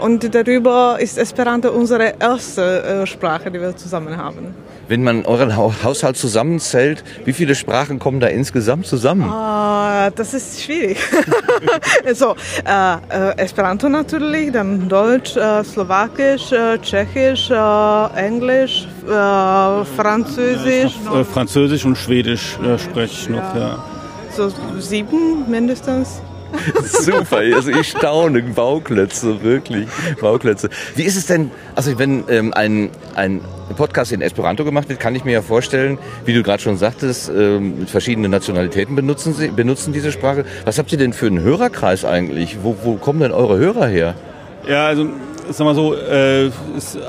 Und 0.03 0.35
darüber 0.35 0.99
ist 1.01 1.19
Esperanto 1.19 1.71
unsere 1.71 2.15
erste 2.19 3.07
Sprache, 3.07 3.51
die 3.51 3.61
wir 3.61 3.77
zusammen 3.77 4.17
haben. 4.17 4.55
Wenn 4.89 5.03
man 5.03 5.25
euren 5.27 5.57
Hau- 5.57 5.75
Haushalt 5.83 6.17
zusammenzählt, 6.17 7.03
wie 7.25 7.33
viele 7.33 7.55
Sprachen 7.57 7.99
kommen 7.99 8.21
da 8.21 8.29
insgesamt 8.29 8.87
zusammen? 8.87 9.23
Äh, 9.25 10.13
das 10.15 10.33
ist 10.35 10.63
schwierig. 10.63 10.99
so, 12.15 12.37
äh, 12.65 12.95
äh, 13.11 13.37
Esperanto 13.39 13.89
natürlich, 13.89 14.53
dann 14.53 14.89
Deutsch, 14.89 15.37
äh, 15.37 15.65
Slowakisch, 15.65 16.53
äh, 16.53 16.79
Tschechisch, 16.79 17.51
äh, 17.51 18.07
Englisch, 18.17 18.87
äh, 19.09 19.85
Französisch. 19.97 20.93
Äh, 21.13 21.25
Französisch 21.25 21.85
und 21.85 21.97
Schwedisch 21.99 22.57
äh, 22.65 22.79
spreche 22.79 23.13
ich 23.23 23.29
noch, 23.29 23.55
ja. 23.57 23.79
So 24.37 24.53
sieben 24.79 25.51
mindestens. 25.51 26.21
Super, 26.85 27.39
also 27.55 27.71
ich 27.71 27.89
staune, 27.89 28.43
Bauklötze, 28.43 29.43
wirklich, 29.43 29.87
Bauklötze. 30.21 30.71
Wie 30.95 31.03
ist 31.03 31.17
es 31.17 31.27
denn, 31.27 31.51
also 31.75 31.99
wenn 31.99 32.25
ähm, 32.29 32.53
ein, 32.55 32.91
ein 33.15 33.41
Podcast 33.77 34.13
in 34.13 34.21
Esperanto 34.21 34.65
gemacht 34.65 34.89
wird, 34.89 35.01
kann 35.01 35.15
ich 35.15 35.25
mir 35.25 35.33
ja 35.33 35.43
vorstellen, 35.43 35.99
wie 36.25 36.33
du 36.33 36.43
gerade 36.43 36.63
schon 36.63 36.77
sagtest, 36.77 37.31
ähm, 37.31 37.87
verschiedene 37.87 38.29
Nationalitäten 38.29 38.95
benutzen, 38.97 39.35
sie, 39.35 39.49
benutzen 39.49 39.93
diese 39.93 40.13
Sprache. 40.13 40.45
Was 40.65 40.79
habt 40.79 40.93
ihr 40.93 40.99
denn 40.99 41.13
für 41.13 41.27
einen 41.27 41.41
Hörerkreis 41.41 42.05
eigentlich? 42.05 42.59
Wo, 42.63 42.77
wo 42.83 42.95
kommen 42.95 43.21
denn 43.21 43.33
eure 43.33 43.59
Hörer 43.59 43.87
her? 43.87 44.15
Ja, 44.69 44.87
also 44.87 45.09
sag 45.51 45.65
mal 45.65 45.75
so, 45.75 45.95
äh, 45.95 46.51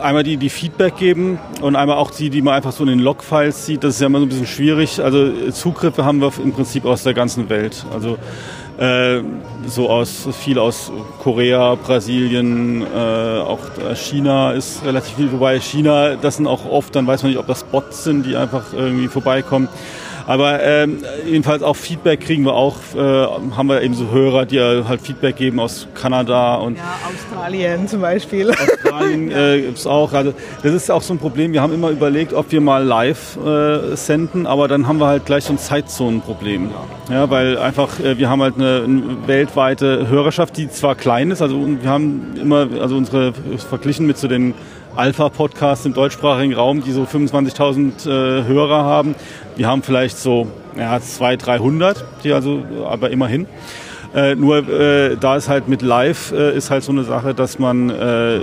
einmal 0.02 0.24
die, 0.24 0.38
die 0.38 0.50
Feedback 0.50 0.98
geben 0.98 1.40
und 1.62 1.76
einmal 1.76 1.98
auch 1.98 2.12
die, 2.12 2.30
die 2.30 2.42
man 2.42 2.54
einfach 2.54 2.72
so 2.72 2.84
in 2.84 2.90
den 2.90 3.00
Logfiles 3.00 3.66
sieht. 3.66 3.84
Das 3.84 3.96
ist 3.96 4.02
ja 4.02 4.08
immer 4.08 4.20
so 4.20 4.26
ein 4.26 4.30
bisschen 4.30 4.48
schwierig. 4.48 5.02
Also 5.02 5.50
Zugriffe 5.52 6.06
haben 6.06 6.22
wir 6.22 6.32
im 6.44 6.54
Prinzip 6.54 6.86
aus 6.86 7.04
der 7.04 7.14
ganzen 7.14 7.50
Welt. 7.50 7.86
Also 7.94 8.18
äh, 8.78 9.22
so 9.66 9.90
aus 9.90 10.28
viel 10.40 10.60
aus 10.60 10.92
Korea, 11.22 11.76
Brasilien, 11.76 12.84
äh, 12.84 13.40
auch 13.40 13.60
äh, 13.78 13.96
China 13.96 14.52
ist 14.52 14.86
relativ 14.86 15.16
viel. 15.16 15.32
Wobei 15.32 15.60
China, 15.60 16.16
das 16.16 16.38
sind 16.38 16.48
auch 16.48 16.66
oft, 16.70 16.96
dann 16.96 17.08
weiß 17.08 17.24
man 17.24 17.32
nicht, 17.32 17.40
ob 17.40 17.48
das 17.48 17.64
Bots 17.64 18.04
sind, 18.04 18.26
die 18.26 18.36
einfach 18.36 18.74
irgendwie 18.74 19.08
vorbeikommen. 19.08 19.68
Aber 20.28 20.62
ähm, 20.62 20.98
jedenfalls 21.26 21.64
auch 21.64 21.78
Feedback 21.78 22.20
kriegen 22.20 22.44
wir 22.44 22.54
auch, 22.54 22.76
äh, 22.94 23.00
haben 23.00 23.68
wir 23.68 23.82
eben 23.82 23.94
so 23.94 24.12
Hörer, 24.12 24.46
die 24.46 24.60
halt 24.60 25.00
Feedback 25.00 25.38
geben 25.38 25.60
aus 25.62 25.88
Kanada 25.96 26.56
und 26.56 26.76
Ja, 26.76 26.84
Australien 27.10 27.88
zum 27.88 28.02
Beispiel. 28.02 28.52
Australien 28.52 29.32
äh, 29.32 29.62
gibt's 29.62 29.88
auch. 29.88 30.12
Also 30.12 30.34
das 30.64 30.74
ist 30.74 30.92
auch 30.92 31.02
so 31.02 31.14
ein 31.14 31.18
Problem. 31.18 31.54
Wir 31.54 31.62
haben 31.62 31.74
immer 31.74 31.92
überlegt, 31.92 32.34
ob 32.34 32.52
wir 32.52 32.60
mal 32.60 32.84
live 32.84 33.38
äh, 33.38 33.96
senden, 33.96 34.46
aber 34.46 34.68
dann 34.68 34.86
haben 34.86 35.00
wir 35.00 35.08
halt 35.08 35.26
gleich 35.26 35.46
so 35.46 35.54
ein 35.54 35.60
Zeitzonenproblem. 35.60 36.72
Ja, 37.10 37.30
weil 37.30 37.58
einfach 37.58 37.98
äh, 38.02 38.18
wir 38.18 38.30
haben 38.30 38.42
halt 38.42 38.56
eine, 38.56 38.84
eine 38.84 39.28
weltweite 39.28 40.10
Hörerschaft, 40.10 40.58
die 40.58 40.70
zwar 40.70 40.96
klein 40.96 41.32
ist, 41.32 41.42
also 41.42 41.66
wir 41.66 41.90
haben 41.90 42.34
immer, 42.42 42.68
also 42.82 42.98
unsere 42.98 43.32
verglichen 43.70 44.06
mit 44.06 44.18
so 44.18 44.28
den 44.28 44.54
Alpha-Podcasts 44.98 45.86
im 45.86 45.94
deutschsprachigen 45.94 46.54
Raum, 46.54 46.84
die 46.84 46.92
so 46.92 47.04
25.000 47.04 48.08
äh, 48.08 48.44
Hörer 48.46 48.84
haben. 48.84 49.16
Wir 49.56 49.68
haben 49.68 49.84
vielleicht 49.84 50.18
so 50.18 50.48
ja, 50.78 51.00
200, 51.00 51.46
300, 51.46 52.06
die 52.24 52.34
also 52.34 52.64
aber 52.86 53.12
immerhin. 53.12 53.46
Äh, 54.16 54.36
nur 54.36 54.68
äh, 54.70 55.18
da 55.18 55.36
ist 55.36 55.50
halt 55.50 55.68
mit 55.68 55.82
Live 55.82 56.32
äh, 56.32 56.56
ist 56.56 56.72
halt 56.72 56.84
so 56.84 56.92
eine 56.92 57.04
Sache, 57.04 57.34
dass 57.34 57.60
man, 57.60 57.90
äh, 57.90 58.38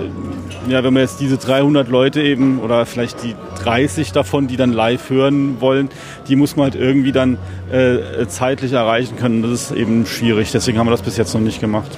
ja, 0.69 0.83
wenn 0.83 0.93
man 0.93 1.01
jetzt 1.01 1.19
diese 1.19 1.37
300 1.37 1.89
Leute 1.89 2.21
eben 2.21 2.59
oder 2.59 2.85
vielleicht 2.85 3.23
die 3.23 3.35
30 3.63 4.11
davon, 4.11 4.47
die 4.47 4.57
dann 4.57 4.71
live 4.71 5.09
hören 5.09 5.59
wollen, 5.59 5.89
die 6.27 6.35
muss 6.35 6.55
man 6.55 6.65
halt 6.71 6.75
irgendwie 6.75 7.11
dann 7.11 7.37
äh, 7.71 8.25
zeitlich 8.27 8.73
erreichen 8.73 9.17
können. 9.17 9.41
Das 9.41 9.51
ist 9.51 9.71
eben 9.71 10.05
schwierig. 10.05 10.51
Deswegen 10.51 10.77
haben 10.77 10.87
wir 10.87 10.91
das 10.91 11.01
bis 11.01 11.17
jetzt 11.17 11.33
noch 11.33 11.41
nicht 11.41 11.59
gemacht. 11.59 11.91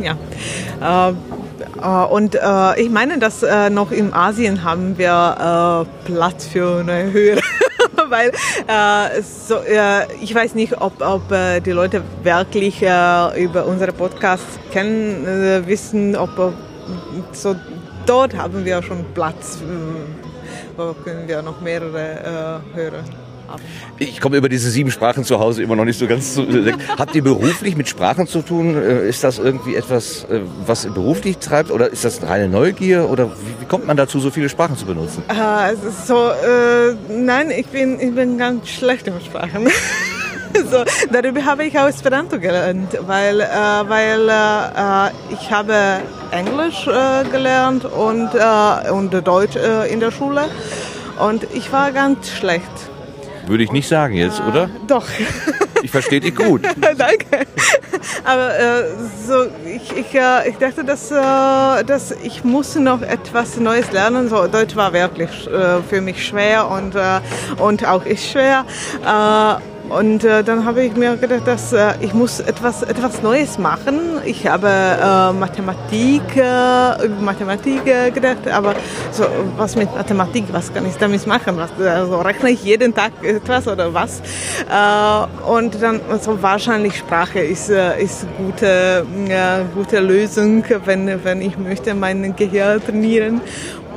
Ja. 0.00 0.16
Äh, 1.82 1.86
und 1.86 2.34
äh, 2.34 2.80
ich 2.80 2.90
meine, 2.90 3.18
dass 3.18 3.42
äh, 3.42 3.70
noch 3.70 3.90
in 3.90 4.12
Asien 4.12 4.62
haben 4.64 4.98
wir 4.98 5.86
äh, 6.06 6.10
Platz 6.10 6.46
für 6.46 6.80
eine 6.80 7.12
Höhe. 7.12 7.38
Weil 8.08 8.30
äh, 8.30 9.22
so, 9.22 9.56
äh, 9.56 10.06
ich 10.22 10.34
weiß 10.34 10.54
nicht, 10.54 10.80
ob, 10.80 11.00
ob 11.00 11.22
die 11.64 11.70
Leute 11.70 12.02
wirklich 12.22 12.82
über 12.82 13.66
unsere 13.66 13.92
Podcasts 13.92 14.58
kennen, 14.70 15.66
wissen, 15.66 16.16
ob 16.16 16.54
so 17.32 17.56
dort 18.06 18.36
haben 18.36 18.64
wir 18.64 18.82
schon 18.82 19.04
Platz, 19.14 19.58
äh, 19.60 20.76
wo 20.76 20.92
können 20.92 21.26
wir 21.26 21.42
noch 21.42 21.60
mehrere 21.60 22.60
haben. 22.74 23.21
Ich 23.98 24.20
komme 24.20 24.36
über 24.36 24.48
diese 24.48 24.70
sieben 24.70 24.90
Sprachen 24.90 25.24
zu 25.24 25.38
Hause 25.38 25.62
immer 25.62 25.76
noch 25.76 25.84
nicht 25.84 25.98
so 25.98 26.06
ganz 26.06 26.34
zu. 26.34 26.46
Habt 26.98 27.14
ihr 27.14 27.22
beruflich 27.22 27.76
mit 27.76 27.88
Sprachen 27.88 28.26
zu 28.26 28.42
tun? 28.42 28.76
Äh, 28.76 29.08
Ist 29.08 29.24
das 29.24 29.38
irgendwie 29.38 29.74
etwas, 29.76 30.24
äh, 30.24 30.40
was 30.66 30.86
beruflich 30.86 31.38
treibt? 31.38 31.70
Oder 31.70 31.90
ist 31.90 32.04
das 32.04 32.22
reine 32.22 32.48
Neugier? 32.48 33.08
Oder 33.10 33.30
wie, 33.60 33.64
kommt 33.66 33.86
man 33.86 33.96
dazu, 33.96 34.18
so 34.20 34.30
viele 34.30 34.48
Sprachen 34.48 34.76
zu 34.76 34.86
benutzen? 34.86 35.22
Äh, 35.28 35.72
es 35.72 35.82
ist 35.84 36.06
so, 36.06 36.30
äh, 36.30 36.94
nein, 37.08 37.50
ich 37.50 37.66
bin, 37.66 38.00
ich 38.00 38.14
bin 38.14 38.38
ganz 38.38 38.68
schlecht 38.68 39.06
im 39.06 39.20
Sprachen. 39.20 39.68
so, 40.70 40.84
darüber 41.10 41.44
habe 41.44 41.64
ich 41.64 41.78
auch 41.78 41.88
Esperanto 41.88 42.38
gelernt, 42.38 42.98
weil, 43.06 43.40
äh, 43.40 43.46
weil 43.88 44.28
äh, 44.28 45.32
ich 45.32 45.50
habe 45.50 46.00
Englisch 46.30 46.86
äh, 46.86 47.24
gelernt 47.30 47.84
und, 47.84 48.30
äh, 48.34 48.90
und 48.90 49.12
Deutsch 49.26 49.56
in 49.90 50.00
der 50.00 50.10
Schule 50.10 50.46
und 51.18 51.46
ich 51.54 51.72
war 51.72 51.92
ganz 51.92 52.30
schlecht. 52.30 52.91
Würde 53.46 53.64
ich 53.64 53.72
nicht 53.72 53.88
sagen 53.88 54.14
jetzt, 54.14 54.40
oder? 54.40 54.70
Doch. 54.86 55.06
Ich 55.82 55.90
verstehe 55.90 56.20
dich 56.20 56.34
gut. 56.34 56.62
Danke. 56.80 57.46
Aber 58.24 58.58
äh, 58.58 58.84
so, 59.26 59.46
ich, 59.66 59.96
ich, 59.96 60.14
äh, 60.14 60.48
ich 60.48 60.56
dachte, 60.56 60.84
dass, 60.84 61.10
äh, 61.10 61.84
dass 61.84 62.12
ich 62.22 62.44
muss 62.44 62.76
noch 62.76 63.02
etwas 63.02 63.56
Neues 63.56 63.90
lernen. 63.90 64.28
So, 64.28 64.46
Deutsch 64.46 64.76
war 64.76 64.92
wirklich 64.92 65.48
äh, 65.48 65.82
für 65.82 66.00
mich 66.00 66.24
schwer 66.24 66.68
und, 66.68 66.94
äh, 66.94 67.20
und 67.60 67.84
auch 67.86 68.06
ist 68.06 68.30
schwer. 68.30 68.64
Und 69.92 70.24
äh, 70.24 70.42
dann 70.42 70.64
habe 70.64 70.82
ich 70.84 70.96
mir 70.96 71.16
gedacht, 71.16 71.46
dass 71.46 71.72
äh, 71.74 71.92
ich 72.00 72.14
muss 72.14 72.40
etwas, 72.40 72.82
etwas 72.82 73.22
Neues 73.22 73.58
machen. 73.58 74.22
Ich 74.24 74.46
habe 74.46 74.66
äh, 74.66 75.32
Mathematik, 75.32 76.22
äh, 76.34 77.08
Mathematik 77.20 77.86
äh, 77.86 78.10
gedacht, 78.10 78.48
aber 78.48 78.74
so, 79.10 79.24
was 79.58 79.76
mit 79.76 79.94
Mathematik, 79.94 80.44
was 80.50 80.72
kann 80.72 80.86
ich 80.86 80.96
damit 80.96 81.26
machen? 81.26 81.58
Was, 81.58 81.70
also 81.78 82.20
rechne 82.22 82.50
ich 82.50 82.64
jeden 82.64 82.94
Tag 82.94 83.12
etwas 83.22 83.68
oder 83.68 83.92
was? 83.92 84.22
Und 85.46 85.82
dann, 85.82 86.00
also 86.10 86.40
wahrscheinlich 86.42 86.96
Sprache 86.96 87.40
ist, 87.40 87.68
ist 87.68 88.26
gute, 88.38 89.04
gute 89.74 90.00
Lösung, 90.00 90.64
wenn, 90.84 91.22
wenn 91.24 91.42
ich 91.42 91.58
möchte 91.58 91.94
mein 91.94 92.34
Gehirn 92.34 92.82
trainieren. 92.82 93.40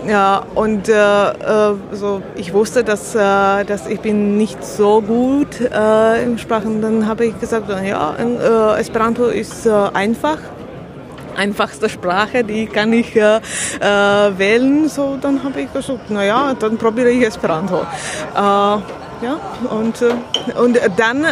Ja, 0.07 0.43
und 0.53 0.87
äh, 0.87 0.93
äh, 0.93 1.73
so, 1.91 2.21
ich 2.35 2.53
wusste, 2.53 2.83
dass, 2.83 3.15
äh, 3.15 3.63
dass 3.65 3.87
ich 3.87 3.99
bin 4.01 4.37
nicht 4.37 4.63
so 4.63 5.01
gut 5.01 5.59
äh, 5.59 6.23
in 6.23 6.37
Sprachen. 6.37 6.81
Dann 6.81 7.07
habe 7.07 7.25
ich 7.25 7.39
gesagt, 7.39 7.69
ja, 7.69 8.15
äh, 8.15 8.79
Esperanto 8.79 9.25
ist 9.25 9.65
äh, 9.65 9.71
einfach 9.93 10.37
einfachste 11.35 11.89
Sprache, 11.89 12.43
die 12.43 12.67
kann 12.67 12.93
ich 12.93 13.15
äh, 13.15 13.37
äh, 13.37 14.37
wählen. 14.37 14.87
So, 14.89 15.17
dann 15.19 15.43
habe 15.43 15.61
ich 15.61 15.73
gesagt, 15.73 16.09
naja, 16.09 16.53
dann 16.57 16.77
probiere 16.77 17.09
ich 17.09 17.23
Esperanto. 17.23 17.81
Äh, 17.81 18.37
ja, 18.37 19.39
und, 19.71 20.01
äh, 20.01 20.59
und 20.59 20.79
dann, 20.97 21.23
äh, 21.23 21.27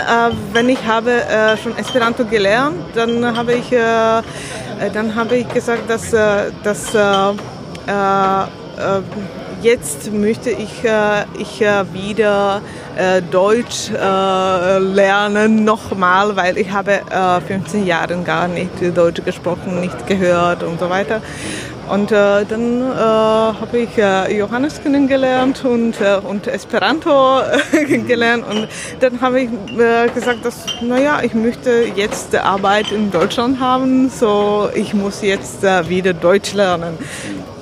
wenn 0.52 0.70
ich 0.70 0.84
habe 0.86 1.22
schon 1.62 1.78
Esperanto 1.78 2.26
gelernt, 2.26 2.78
dann 2.96 3.38
habe 3.38 3.54
ich, 3.54 3.70
dann 3.70 5.16
habe 5.16 5.36
ich 5.36 5.48
gesagt, 5.50 5.90
dass, 5.90 6.12
dass 6.12 6.96
jetzt 9.62 10.12
möchte 10.12 10.50
ich, 10.50 10.84
ich 11.38 11.62
wieder 11.94 12.62
Deutsch 13.32 13.90
lernen 13.92 15.64
nochmal, 15.64 16.36
weil 16.36 16.58
ich 16.58 16.72
habe 16.72 17.02
15 17.48 17.86
Jahre 17.86 18.18
gar 18.24 18.48
nicht 18.48 18.72
Deutsch 18.96 19.24
gesprochen, 19.24 19.80
nicht 19.80 20.08
gehört 20.08 20.64
und 20.64 20.80
so 20.80 20.90
weiter. 20.90 21.22
Und 21.90 22.12
äh, 22.12 22.46
dann 22.46 22.82
äh, 22.82 22.96
habe 22.96 23.78
ich 23.78 23.98
äh, 23.98 24.38
Johannes 24.38 24.82
kennengelernt 24.82 25.66
und, 25.66 26.00
äh, 26.00 26.18
und 26.24 26.48
Esperanto 26.48 27.42
kennengelernt. 27.72 28.46
Und 28.50 28.68
dann 29.02 29.20
habe 29.20 29.42
ich 29.42 29.50
äh, 29.78 30.08
gesagt, 30.10 30.46
dass, 30.46 30.66
naja, 30.82 31.20
ich 31.22 31.34
möchte 31.34 31.84
jetzt 31.96 32.36
Arbeit 32.36 32.92
in 32.92 33.12
Deutschland 33.12 33.60
haben, 33.60 34.10
so 34.10 34.70
ich 34.74 34.94
muss 34.94 35.22
jetzt 35.22 35.64
äh, 35.64 35.90
wieder 35.90 36.14
Deutsch 36.14 36.54
lernen. 36.54 36.98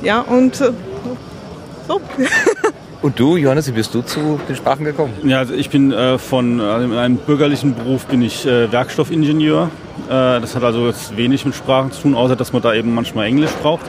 Ja, 0.04 0.20
und 0.22 0.62
so. 1.92 2.02
Und 3.02 3.20
du, 3.20 3.36
Johannes, 3.36 3.68
wie 3.68 3.72
bist 3.72 3.96
du 3.96 4.04
zu 4.04 4.40
den 4.48 4.56
Sprachen 4.56 4.86
gekommen? 4.86 5.14
Ja, 5.24 5.40
also 5.40 5.56
ich 5.56 5.72
bin 5.72 5.92
äh, 5.92 6.20
von 6.20 6.62
also 6.62 6.86
in 6.86 6.96
einem 6.96 7.18
bürgerlichen 7.18 7.74
Beruf 7.74 8.06
bin 8.06 8.22
ich 8.22 8.46
äh, 8.46 8.72
Werkstoffingenieur. 8.72 9.72
Äh, 10.08 10.10
das 10.10 10.56
hat 10.56 10.64
also 10.64 10.86
jetzt 10.86 11.18
wenig 11.18 11.44
mit 11.44 11.56
Sprachen 11.56 11.92
zu 11.92 12.04
tun, 12.04 12.16
außer 12.16 12.36
dass 12.36 12.54
man 12.54 12.62
da 12.62 12.76
eben 12.76 12.94
manchmal 12.94 13.26
Englisch 13.26 13.52
braucht. 13.64 13.86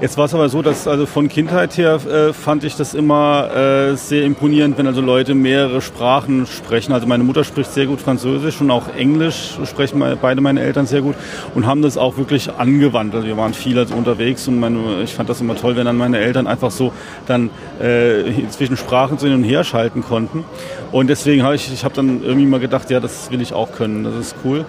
Jetzt 0.00 0.16
war 0.16 0.24
es 0.24 0.32
aber 0.32 0.48
so, 0.48 0.62
dass 0.62 0.88
also 0.88 1.04
von 1.04 1.28
Kindheit 1.28 1.76
her 1.76 2.00
äh, 2.06 2.32
fand 2.32 2.64
ich 2.64 2.74
das 2.74 2.94
immer 2.94 3.50
äh, 3.54 3.96
sehr 3.96 4.24
imponierend, 4.24 4.78
wenn 4.78 4.86
also 4.86 5.02
Leute 5.02 5.34
mehrere 5.34 5.82
Sprachen 5.82 6.46
sprechen. 6.46 6.94
Also 6.94 7.06
meine 7.06 7.22
Mutter 7.22 7.44
spricht 7.44 7.70
sehr 7.70 7.84
gut 7.84 8.00
Französisch 8.00 8.62
und 8.62 8.70
auch 8.70 8.94
Englisch 8.96 9.58
sprechen 9.66 10.02
beide 10.22 10.40
meine 10.40 10.62
Eltern 10.62 10.86
sehr 10.86 11.02
gut 11.02 11.16
und 11.54 11.66
haben 11.66 11.82
das 11.82 11.98
auch 11.98 12.16
wirklich 12.16 12.50
angewandt. 12.50 13.14
Also 13.14 13.26
wir 13.26 13.36
waren 13.36 13.52
viel 13.52 13.78
also 13.78 13.94
unterwegs 13.94 14.48
und 14.48 14.58
meine, 14.58 15.02
ich 15.04 15.12
fand 15.12 15.28
das 15.28 15.42
immer 15.42 15.54
toll, 15.54 15.76
wenn 15.76 15.84
dann 15.84 15.98
meine 15.98 16.16
Eltern 16.16 16.46
einfach 16.46 16.70
so 16.70 16.92
dann 17.26 17.50
äh, 17.78 18.48
zwischen 18.48 18.78
Sprachen 18.78 19.18
so 19.18 19.26
hin 19.26 19.36
und 19.36 19.44
her 19.44 19.64
schalten 19.64 20.02
konnten. 20.02 20.44
Und 20.92 21.08
deswegen 21.08 21.42
habe 21.42 21.56
ich, 21.56 21.70
ich 21.70 21.84
habe 21.84 21.94
dann 21.94 22.22
irgendwie 22.24 22.46
mal 22.46 22.60
gedacht, 22.60 22.88
ja, 22.88 23.00
das 23.00 23.30
will 23.30 23.42
ich 23.42 23.52
auch 23.52 23.72
können. 23.72 24.04
Das 24.04 24.14
ist 24.14 24.34
cool. 24.46 24.64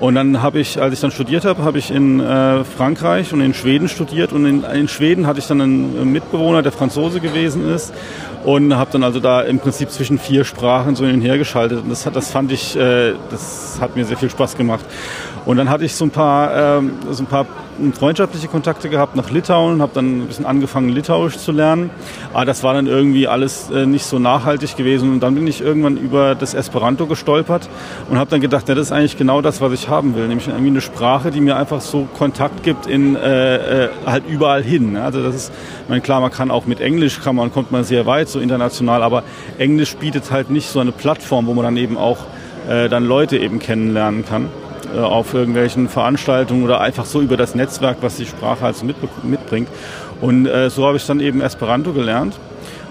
Und 0.00 0.14
dann 0.14 0.40
habe 0.40 0.58
ich, 0.58 0.80
als 0.80 0.94
ich 0.94 1.00
dann 1.00 1.10
studiert 1.10 1.44
habe, 1.44 1.62
habe 1.62 1.78
ich 1.78 1.90
in 1.90 2.20
äh, 2.20 2.64
Frankreich 2.64 3.34
und 3.34 3.42
in 3.42 3.52
Schweden 3.52 3.86
studiert. 3.86 4.32
Und 4.32 4.46
in, 4.46 4.64
in 4.64 4.88
Schweden 4.88 5.26
hatte 5.26 5.40
ich 5.40 5.46
dann 5.46 5.60
einen 5.60 6.10
Mitbewohner, 6.10 6.62
der 6.62 6.72
Franzose 6.72 7.20
gewesen 7.20 7.68
ist. 7.68 7.92
Und 8.42 8.74
habe 8.74 8.90
dann 8.90 9.04
also 9.04 9.20
da 9.20 9.42
im 9.42 9.58
Prinzip 9.58 9.90
zwischen 9.90 10.18
vier 10.18 10.44
Sprachen 10.44 10.96
so 10.96 11.04
hin 11.04 11.16
und 11.16 11.20
her 11.20 11.36
geschaltet. 11.36 11.82
Und 11.82 11.90
das, 11.90 12.06
hat, 12.06 12.16
das 12.16 12.30
fand 12.30 12.50
ich, 12.50 12.74
äh, 12.76 13.12
das 13.30 13.76
hat 13.78 13.94
mir 13.94 14.06
sehr 14.06 14.16
viel 14.16 14.30
Spaß 14.30 14.56
gemacht. 14.56 14.86
Und 15.44 15.58
dann 15.58 15.68
hatte 15.68 15.84
ich 15.84 15.94
so 15.94 16.06
ein 16.06 16.10
paar, 16.10 16.78
ähm, 16.78 16.94
so 17.10 17.22
ein 17.22 17.26
paar 17.26 17.46
freundschaftliche 17.98 18.48
Kontakte 18.48 18.88
gehabt 18.88 19.16
nach 19.16 19.30
Litauen, 19.30 19.80
habe 19.80 19.92
dann 19.94 20.22
ein 20.22 20.26
bisschen 20.26 20.46
angefangen, 20.46 20.90
Litauisch 20.90 21.38
zu 21.38 21.52
lernen. 21.52 21.90
Aber 22.32 22.44
das 22.44 22.62
war 22.62 22.74
dann 22.74 22.86
irgendwie 22.86 23.26
alles 23.26 23.70
äh, 23.70 23.86
nicht 23.86 24.04
so 24.04 24.18
nachhaltig 24.18 24.76
gewesen. 24.76 25.12
Und 25.12 25.20
dann 25.20 25.34
bin 25.34 25.46
ich 25.46 25.60
irgendwann 25.60 25.96
über 25.96 26.34
das 26.34 26.54
Esperanto 26.54 27.06
gestolpert 27.06 27.68
und 28.08 28.18
habe 28.18 28.30
dann 28.30 28.40
gedacht, 28.40 28.68
ja, 28.68 28.74
das 28.74 28.86
ist 28.86 28.92
eigentlich 28.92 29.16
genau 29.16 29.40
das, 29.40 29.60
was 29.60 29.72
ich 29.72 29.88
haben 29.88 30.14
will. 30.14 30.28
Nämlich 30.28 30.48
irgendwie 30.48 30.68
eine 30.68 30.80
Sprache, 30.80 31.30
die 31.30 31.40
mir 31.40 31.56
einfach 31.56 31.80
so 31.80 32.06
Kontakt 32.16 32.62
gibt 32.62 32.86
in 32.86 33.16
äh, 33.16 33.84
äh, 33.84 33.88
halt 34.06 34.24
überall 34.28 34.62
hin. 34.62 34.96
Also 34.96 35.22
das 35.22 35.34
ist, 35.34 35.52
ich 35.84 35.88
meine, 35.88 36.00
klar, 36.00 36.20
man 36.20 36.30
kann 36.30 36.50
auch 36.50 36.66
mit 36.66 36.80
Englisch, 36.80 37.20
kann 37.20 37.36
man, 37.36 37.52
kommt 37.52 37.70
man 37.72 37.84
sehr 37.84 38.06
weit, 38.06 38.28
so 38.28 38.40
international, 38.40 39.02
aber 39.02 39.22
Englisch 39.58 39.96
bietet 39.96 40.30
halt 40.30 40.50
nicht 40.50 40.68
so 40.68 40.80
eine 40.80 40.92
Plattform, 40.92 41.46
wo 41.46 41.54
man 41.54 41.64
dann 41.64 41.76
eben 41.76 41.96
auch 41.96 42.18
äh, 42.68 42.88
dann 42.88 43.04
Leute 43.04 43.38
eben 43.38 43.58
kennenlernen 43.58 44.24
kann. 44.24 44.48
Äh, 44.94 44.98
auf 44.98 45.34
irgendwelchen 45.34 45.88
Veranstaltungen 45.88 46.64
oder 46.64 46.80
einfach 46.80 47.04
so 47.04 47.20
über 47.20 47.36
das 47.36 47.54
Netzwerk, 47.54 47.98
was 48.00 48.16
die 48.16 48.26
Sprache 48.26 48.62
halt 48.62 48.82
mit, 48.82 48.96
mitbringt. 49.22 49.68
Und 50.20 50.46
äh, 50.46 50.70
so 50.70 50.86
habe 50.86 50.96
ich 50.96 51.06
dann 51.06 51.20
eben 51.20 51.40
Esperanto 51.40 51.92
gelernt. 51.92 52.34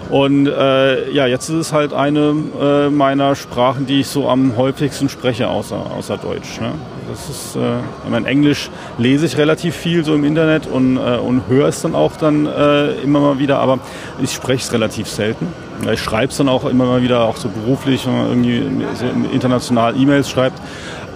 Und 0.08 0.48
äh, 0.48 1.10
ja, 1.12 1.26
jetzt 1.26 1.48
ist 1.48 1.56
es 1.56 1.72
halt 1.72 1.92
eine 1.92 2.34
äh, 2.60 2.90
meiner 2.90 3.36
Sprachen, 3.36 3.86
die 3.86 4.00
ich 4.00 4.08
so 4.08 4.28
am 4.28 4.56
häufigsten 4.56 5.08
spreche, 5.08 5.48
außer, 5.48 5.76
außer 5.96 6.16
Deutsch. 6.16 6.60
Ne? 6.60 6.72
Das 7.08 7.28
ist, 7.28 7.56
äh, 7.56 7.78
ich 8.04 8.10
meine, 8.10 8.26
Englisch 8.26 8.70
lese 8.98 9.26
ich 9.26 9.36
relativ 9.36 9.76
viel 9.76 10.04
so 10.04 10.14
im 10.14 10.24
Internet 10.24 10.66
und, 10.66 10.96
äh, 10.96 11.16
und 11.16 11.46
höre 11.48 11.68
es 11.68 11.82
dann 11.82 11.94
auch 11.94 12.16
dann 12.16 12.46
äh, 12.46 12.92
immer 13.02 13.20
mal 13.20 13.38
wieder, 13.38 13.58
aber 13.58 13.78
ich 14.20 14.32
spreche 14.32 14.64
es 14.64 14.72
relativ 14.72 15.06
selten. 15.06 15.46
Ich 15.92 16.00
schreibe 16.00 16.30
es 16.30 16.36
dann 16.36 16.48
auch 16.48 16.64
immer 16.64 16.86
mal 16.86 17.02
wieder, 17.02 17.24
auch 17.24 17.36
so 17.36 17.48
beruflich, 17.48 18.06
wenn 18.06 18.16
man 18.16 18.28
irgendwie 18.28 18.84
so 18.94 19.06
international 19.32 19.96
E-Mails 19.96 20.28
schreibt 20.28 20.60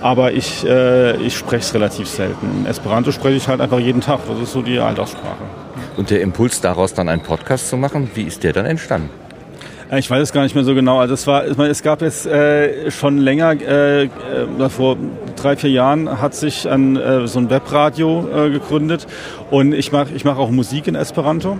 aber 0.05 0.33
ich, 0.33 0.67
äh, 0.67 1.17
ich 1.17 1.35
spreche 1.35 1.63
es 1.63 1.73
relativ 1.73 2.07
selten. 2.07 2.67
Esperanto 2.69 3.11
spreche 3.11 3.37
ich 3.37 3.49
halt 3.49 3.63
einfach 3.63 3.79
jeden 3.79 4.03
Tag. 4.03 4.21
Das 4.29 4.39
ist 4.39 4.53
so 4.53 4.61
die 4.61 4.79
Alltagssprache. 4.79 5.45
Und 5.97 6.11
der 6.11 6.21
Impuls 6.21 6.61
daraus 6.61 6.93
dann 6.93 7.09
einen 7.09 7.23
Podcast 7.23 7.71
zu 7.71 7.79
machen, 7.79 8.11
wie 8.15 8.25
ist 8.25 8.45
der 8.45 8.53
dann 8.53 8.67
entstanden? 8.67 9.09
Äh, 9.91 10.01
ich 10.01 10.11
weiß 10.11 10.21
es 10.21 10.33
gar 10.35 10.43
nicht 10.43 10.55
mehr 10.55 10.65
so 10.65 10.75
genau. 10.75 10.99
Also 10.99 11.15
es 11.15 11.27
war, 11.27 11.47
ich 11.47 11.57
meine, 11.57 11.71
es 11.71 11.83
gab 11.83 12.03
jetzt 12.03 12.27
äh, 12.27 12.91
schon 12.91 13.17
länger, 13.17 13.53
äh, 13.53 14.05
äh, 14.05 14.09
vor 14.69 14.99
drei, 15.37 15.57
vier 15.57 15.71
Jahren 15.71 16.21
hat 16.21 16.35
sich 16.35 16.69
ein, 16.69 16.97
äh, 16.97 17.27
so 17.27 17.39
ein 17.39 17.49
Webradio 17.49 18.29
äh, 18.29 18.51
gegründet 18.51 19.07
und 19.51 19.73
ich 19.73 19.91
mache 19.91 20.09
ich 20.15 20.27
mach 20.27 20.37
auch 20.37 20.51
Musik 20.51 20.87
in 20.87 20.97
Esperanto. 20.97 21.57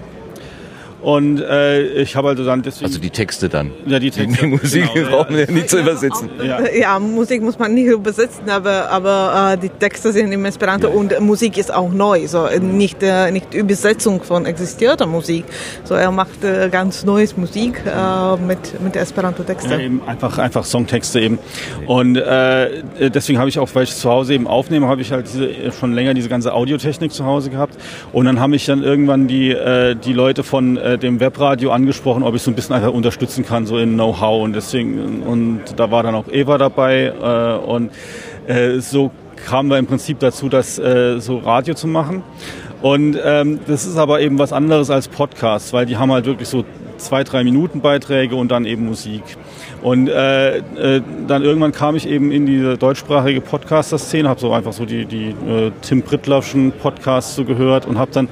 Und 1.05 1.39
äh, 1.39 1.83
ich 2.01 2.17
habe 2.17 2.29
also 2.29 2.47
dann 2.47 2.63
deswegen... 2.63 2.87
Also 2.87 2.99
die 2.99 3.11
Texte 3.11 3.51
dann? 3.51 3.73
Ja, 3.85 3.99
die 3.99 4.11
Texte. 4.11 4.41
Die 4.41 4.47
Musik 4.47 4.89
genau, 4.95 5.11
brauchen 5.11 5.37
wir 5.37 5.45
ja, 5.45 5.51
nicht 5.51 5.69
zu 5.69 5.79
übersetzen. 5.79 6.31
Ja. 6.43 6.67
ja. 6.67 6.99
Musik 6.99 7.43
muss 7.43 7.59
man 7.59 7.75
nicht 7.75 7.89
übersetzen, 7.89 8.49
aber, 8.49 8.89
aber 8.89 9.53
äh, 9.53 9.59
die 9.59 9.69
Texte 9.69 10.13
sind 10.13 10.33
im 10.33 10.47
Esperanto 10.47 10.89
ja. 10.89 10.95
und 10.95 11.21
Musik 11.21 11.59
ist 11.59 11.75
auch 11.75 11.93
neu. 11.93 12.27
So, 12.27 12.49
nicht, 12.59 13.03
äh, 13.03 13.31
nicht 13.31 13.53
Übersetzung 13.53 14.23
von 14.23 14.47
existierter 14.47 15.05
Musik. 15.05 15.45
So, 15.85 15.95
er 15.95 16.11
macht 16.11 16.43
äh, 16.43 16.71
ganz 16.71 17.05
neues 17.05 17.37
Musik 17.37 17.83
äh, 17.85 18.37
mit, 18.37 18.81
mit 18.83 18.97
Esperanto-Texten. 18.97 19.73
Ja, 19.73 19.81
eben 19.81 20.01
einfach, 20.07 20.39
einfach 20.39 20.65
Songtexte 20.65 21.21
eben. 21.21 21.39
Und 21.87 22.17
äh, 22.17 22.83
deswegen 23.11 23.39
habe 23.39 23.51
ich 23.51 23.59
auch, 23.59 23.69
weil 23.75 23.83
ich 23.83 23.95
zu 23.95 24.09
Hause 24.09 24.33
eben 24.33 24.47
aufnehme, 24.47 24.89
habe 24.89 25.03
ich 25.03 25.13
halt 25.13 25.27
diese, 25.27 25.71
schon 25.79 25.93
länger 25.93 26.15
diese 26.15 26.31
ganze 26.31 26.55
Audiotechnik 26.55 27.13
zu 27.13 27.27
Hause 27.27 27.51
gehabt. 27.51 27.77
Und 28.15 28.25
dann 28.25 28.41
haben 28.41 28.53
mich 28.53 28.65
dann 28.65 28.83
irgendwann 28.83 29.29
die, 29.29 29.51
äh, 29.51 29.95
die 29.97 30.15
Leute 30.15 30.43
von 30.45 30.79
äh, 30.95 30.99
dem 30.99 31.21
Webradio 31.21 31.71
angesprochen, 31.71 32.23
ob 32.23 32.35
ich 32.35 32.43
so 32.43 32.51
ein 32.51 32.55
bisschen 32.55 32.75
einfach 32.75 32.93
unterstützen 32.93 33.45
kann, 33.45 33.67
so 33.67 33.79
in 33.79 33.95
Know-how. 33.95 34.43
Und 34.43 34.55
deswegen, 34.55 35.23
und 35.23 35.61
da 35.77 35.91
war 35.91 36.03
dann 36.03 36.15
auch 36.15 36.29
Eva 36.29 36.59
dabei. 36.59 37.07
Äh, 37.07 37.67
und 37.67 37.91
äh, 38.47 38.81
so 38.81 39.11
kamen 39.47 39.71
wir 39.71 39.79
im 39.79 39.87
Prinzip 39.87 40.19
dazu, 40.21 40.49
das 40.49 40.79
äh, 40.79 41.19
so 41.21 41.39
Radio 41.39 41.75
zu 41.75 41.87
machen. 41.87 42.23
Und 42.83 43.19
ähm, 43.25 43.61
das 43.67 43.87
ist 43.87 43.97
aber 43.97 44.21
eben 44.21 44.39
was 44.39 44.53
anderes 44.53 44.91
als 44.91 45.09
Podcast, 45.09 45.73
weil 45.73 45.87
die 45.87 45.97
haben 45.97 46.13
halt 46.13 46.27
wirklich 46.27 46.49
so 46.49 46.65
zwei, 46.97 47.25
drei 47.25 47.45
Minuten 47.45 47.81
Beiträge 47.81 48.37
und 48.37 48.51
dann 48.51 48.65
eben 48.65 48.87
Musik. 48.87 49.23
Und 49.83 50.09
äh, 50.09 50.59
äh, 50.59 51.03
dann 51.27 51.43
irgendwann 51.43 51.73
kam 51.73 51.95
ich 51.95 52.09
eben 52.09 52.33
in 52.33 52.47
diese 52.47 52.79
deutschsprachige 52.79 53.43
Podcaster-Szene, 53.43 54.29
habe 54.29 54.41
so 54.41 54.53
einfach 54.53 54.73
so 54.73 54.87
die, 54.87 55.05
die 55.05 55.29
äh, 55.29 55.73
Tim 55.83 56.03
Prittlerschen 56.03 56.73
Podcasts 56.73 57.35
so 57.35 57.45
gehört 57.45 57.85
und 57.87 57.99
habe 57.99 58.11
dann 58.11 58.29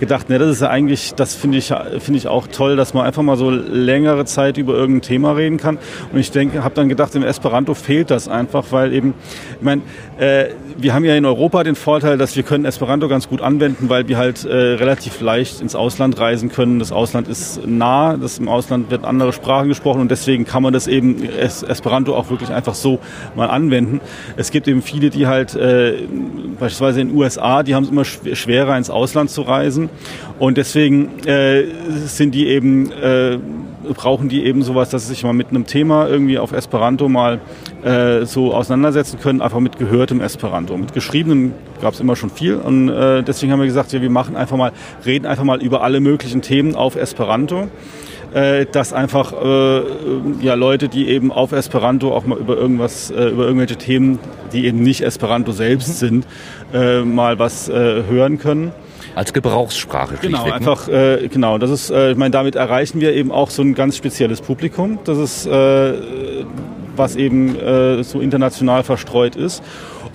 gedacht, 0.00 0.28
ne, 0.28 0.38
das 0.38 0.50
ist 0.50 0.62
ja 0.62 0.68
eigentlich, 0.68 1.14
das 1.14 1.34
finde 1.34 1.58
ich, 1.58 1.72
finde 2.00 2.18
ich 2.18 2.26
auch 2.26 2.48
toll, 2.48 2.74
dass 2.74 2.92
man 2.92 3.06
einfach 3.06 3.22
mal 3.22 3.36
so 3.36 3.50
längere 3.50 4.24
Zeit 4.24 4.56
über 4.58 4.74
irgendein 4.74 5.02
Thema 5.02 5.32
reden 5.32 5.58
kann. 5.58 5.78
Und 6.12 6.18
ich 6.18 6.32
denke, 6.32 6.64
habe 6.64 6.74
dann 6.74 6.88
gedacht, 6.88 7.14
im 7.14 7.22
Esperanto 7.22 7.74
fehlt 7.74 8.10
das 8.10 8.28
einfach, 8.28 8.66
weil 8.70 8.92
eben, 8.92 9.14
ich 9.58 9.64
meine, 9.64 9.82
äh, 10.18 10.46
wir 10.78 10.94
haben 10.94 11.04
ja 11.04 11.16
in 11.16 11.24
Europa 11.24 11.64
den 11.64 11.74
Vorteil, 11.74 12.18
dass 12.18 12.36
wir 12.36 12.42
können 12.42 12.64
Esperanto 12.64 13.08
ganz 13.08 13.28
gut 13.28 13.40
anwenden, 13.40 13.88
weil 13.88 14.08
wir 14.08 14.18
halt 14.18 14.44
äh, 14.44 14.54
relativ 14.54 15.20
leicht 15.20 15.60
ins 15.60 15.74
Ausland 15.74 16.18
reisen 16.18 16.50
können. 16.50 16.78
Das 16.78 16.92
Ausland 16.92 17.28
ist 17.28 17.66
nah, 17.66 18.16
das 18.16 18.38
im 18.38 18.48
Ausland 18.48 18.90
wird 18.90 19.04
andere 19.04 19.32
Sprachen 19.32 19.68
gesprochen 19.68 20.00
und 20.00 20.10
deswegen 20.10 20.44
kann 20.44 20.62
man 20.62 20.72
das 20.72 20.86
eben 20.86 21.22
Esperanto 21.24 22.14
auch 22.14 22.30
wirklich 22.30 22.50
einfach 22.50 22.74
so 22.74 22.98
mal 23.34 23.48
anwenden. 23.48 24.00
Es 24.36 24.50
gibt 24.50 24.68
eben 24.68 24.82
viele, 24.82 25.10
die 25.10 25.26
halt 25.26 25.54
äh, 25.54 25.94
beispielsweise 26.58 27.00
in 27.00 27.08
den 27.08 27.16
USA, 27.16 27.62
die 27.62 27.74
haben 27.74 27.84
es 27.84 27.90
immer 27.90 28.04
schwerer 28.04 28.76
ins 28.76 28.90
Ausland 28.90 29.30
zu 29.30 29.42
reisen 29.42 29.88
und 30.38 30.58
deswegen 30.58 31.18
äh, 31.26 31.64
sind 32.06 32.34
die 32.34 32.48
eben 32.48 32.92
äh, 32.92 33.38
brauchen 33.94 34.28
die 34.28 34.44
eben 34.44 34.62
sowas, 34.62 34.90
dass 34.90 35.02
sie 35.02 35.14
sich 35.14 35.24
mal 35.24 35.32
mit 35.32 35.48
einem 35.50 35.66
Thema 35.66 36.08
irgendwie 36.08 36.38
auf 36.38 36.52
Esperanto 36.52 37.08
mal 37.08 37.40
äh, 37.82 38.24
so 38.24 38.54
auseinandersetzen 38.54 39.18
können, 39.20 39.40
einfach 39.40 39.60
mit 39.60 39.78
gehörtem 39.78 40.20
Esperanto. 40.20 40.76
Mit 40.76 40.92
geschriebenem 40.92 41.52
gab 41.80 41.94
es 41.94 42.00
immer 42.00 42.16
schon 42.16 42.30
viel 42.30 42.56
und 42.56 42.88
äh, 42.88 43.22
deswegen 43.22 43.52
haben 43.52 43.60
wir 43.60 43.66
gesagt, 43.66 43.92
ja, 43.92 44.00
wir 44.00 44.10
machen 44.10 44.36
einfach 44.36 44.56
mal, 44.56 44.72
reden 45.04 45.26
einfach 45.26 45.44
mal 45.44 45.62
über 45.62 45.82
alle 45.82 46.00
möglichen 46.00 46.42
Themen 46.42 46.74
auf 46.74 46.96
Esperanto 46.96 47.68
äh, 48.34 48.66
dass 48.66 48.92
einfach 48.92 49.32
äh, 49.32 49.82
ja, 50.40 50.54
Leute, 50.54 50.88
die 50.88 51.08
eben 51.08 51.32
auf 51.32 51.52
Esperanto 51.52 52.14
auch 52.14 52.26
mal 52.26 52.38
über 52.38 52.56
irgendwas, 52.56 53.10
äh, 53.10 53.28
über 53.28 53.44
irgendwelche 53.44 53.76
Themen, 53.76 54.18
die 54.52 54.66
eben 54.66 54.82
nicht 54.82 55.02
Esperanto 55.02 55.52
selbst 55.52 55.88
mhm. 55.88 55.92
sind, 55.92 56.26
äh, 56.74 57.00
mal 57.00 57.38
was 57.38 57.68
äh, 57.68 58.02
hören 58.08 58.38
können. 58.38 58.72
Als 59.16 59.32
Gebrauchssprache. 59.32 60.18
Genau, 60.20 60.40
weg, 60.40 60.48
ne? 60.48 60.54
einfach, 60.54 60.88
äh, 60.88 61.28
genau. 61.28 61.56
Das 61.56 61.70
ist, 61.70 61.90
äh, 61.90 62.12
ich 62.12 62.18
meine, 62.18 62.32
damit 62.32 62.54
erreichen 62.54 63.00
wir 63.00 63.14
eben 63.14 63.32
auch 63.32 63.48
so 63.48 63.62
ein 63.62 63.74
ganz 63.74 63.96
spezielles 63.96 64.42
Publikum. 64.42 64.98
Das 65.04 65.16
ist, 65.16 65.46
äh, 65.46 65.94
was 66.94 67.16
eben 67.16 67.56
äh, 67.56 68.04
so 68.04 68.20
international 68.20 68.82
verstreut 68.82 69.34
ist. 69.34 69.62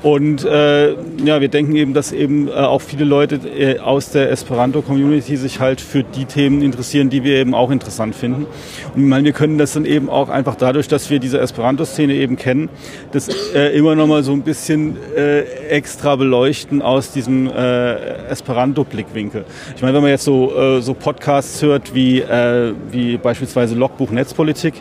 Und 0.04 0.44
äh, 0.46 0.94
ja, 1.24 1.42
wir 1.42 1.48
denken 1.48 1.76
eben, 1.76 1.94
dass 1.94 2.12
eben 2.12 2.48
äh, 2.48 2.52
auch 2.54 2.82
viele 2.82 3.06
Leute 3.06 3.36
äh, 3.36 3.78
aus 3.78 4.10
der 4.10 4.32
Esperanto-Community 4.32 5.38
sich 5.38 5.60
halt 5.60 5.80
für 5.80 6.04
die 6.04 6.26
Themen 6.26 6.64
interessieren, 6.64 7.12
die 7.12 7.24
wir 7.24 7.36
eben 7.36 7.54
auch 7.54 7.70
interessant 7.70 8.16
finden. 8.16 8.48
Und 8.96 9.02
ich 9.04 9.08
meine, 9.08 9.26
wir 9.26 9.34
können 9.34 9.60
das 9.60 9.74
dann 9.74 9.86
eben 9.86 10.10
auch 10.10 10.30
einfach 10.30 10.56
dadurch, 10.56 10.88
dass 10.88 11.12
wir 11.12 11.20
diese 11.20 11.40
Esperanto-Szene 11.40 12.14
eben 12.16 12.36
kennen, 12.36 12.70
das 13.12 13.30
äh, 13.54 13.78
immer 13.78 13.96
noch 13.96 14.08
mal 14.08 14.24
so 14.24 14.32
ein 14.32 14.42
bisschen 14.42 14.98
äh, 15.16 15.42
extra 15.70 16.16
beleuchten 16.16 16.82
aus 16.82 17.12
diesem 17.12 17.48
äh, 17.48 18.28
Esperanto-Blickwinkel. 18.30 19.46
Ich 19.76 19.84
meine, 19.84 19.94
wenn 19.94 20.02
man 20.02 20.10
jetzt 20.12 20.24
so, 20.24 20.52
äh, 20.56 20.82
so 20.82 20.96
Podcasts 20.96 21.62
hört 21.62 21.94
wie, 21.94 22.22
äh, 22.22 22.74
wie 22.92 23.18
beispielsweise 23.18 23.76
Logbuch 23.76 24.10
Netzpolitik, 24.10 24.74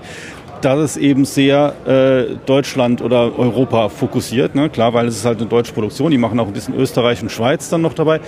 das 0.60 0.78
ist 0.78 0.96
eben 0.96 1.24
sehr 1.24 1.74
äh, 1.86 2.36
Deutschland 2.46 3.02
oder 3.02 3.38
Europa 3.38 3.88
fokussiert. 3.88 4.54
Ne? 4.54 4.68
Klar, 4.68 4.94
weil 4.94 5.06
es 5.06 5.16
ist 5.16 5.24
halt 5.24 5.38
eine 5.38 5.48
deutsche 5.48 5.72
Produktion. 5.72 6.10
Die 6.10 6.18
machen 6.18 6.38
auch 6.38 6.46
ein 6.46 6.52
bisschen 6.52 6.74
Österreich 6.74 7.22
und 7.22 7.30
Schweiz 7.30 7.68
dann 7.68 7.82
noch 7.82 7.94
dabei. 7.94 8.20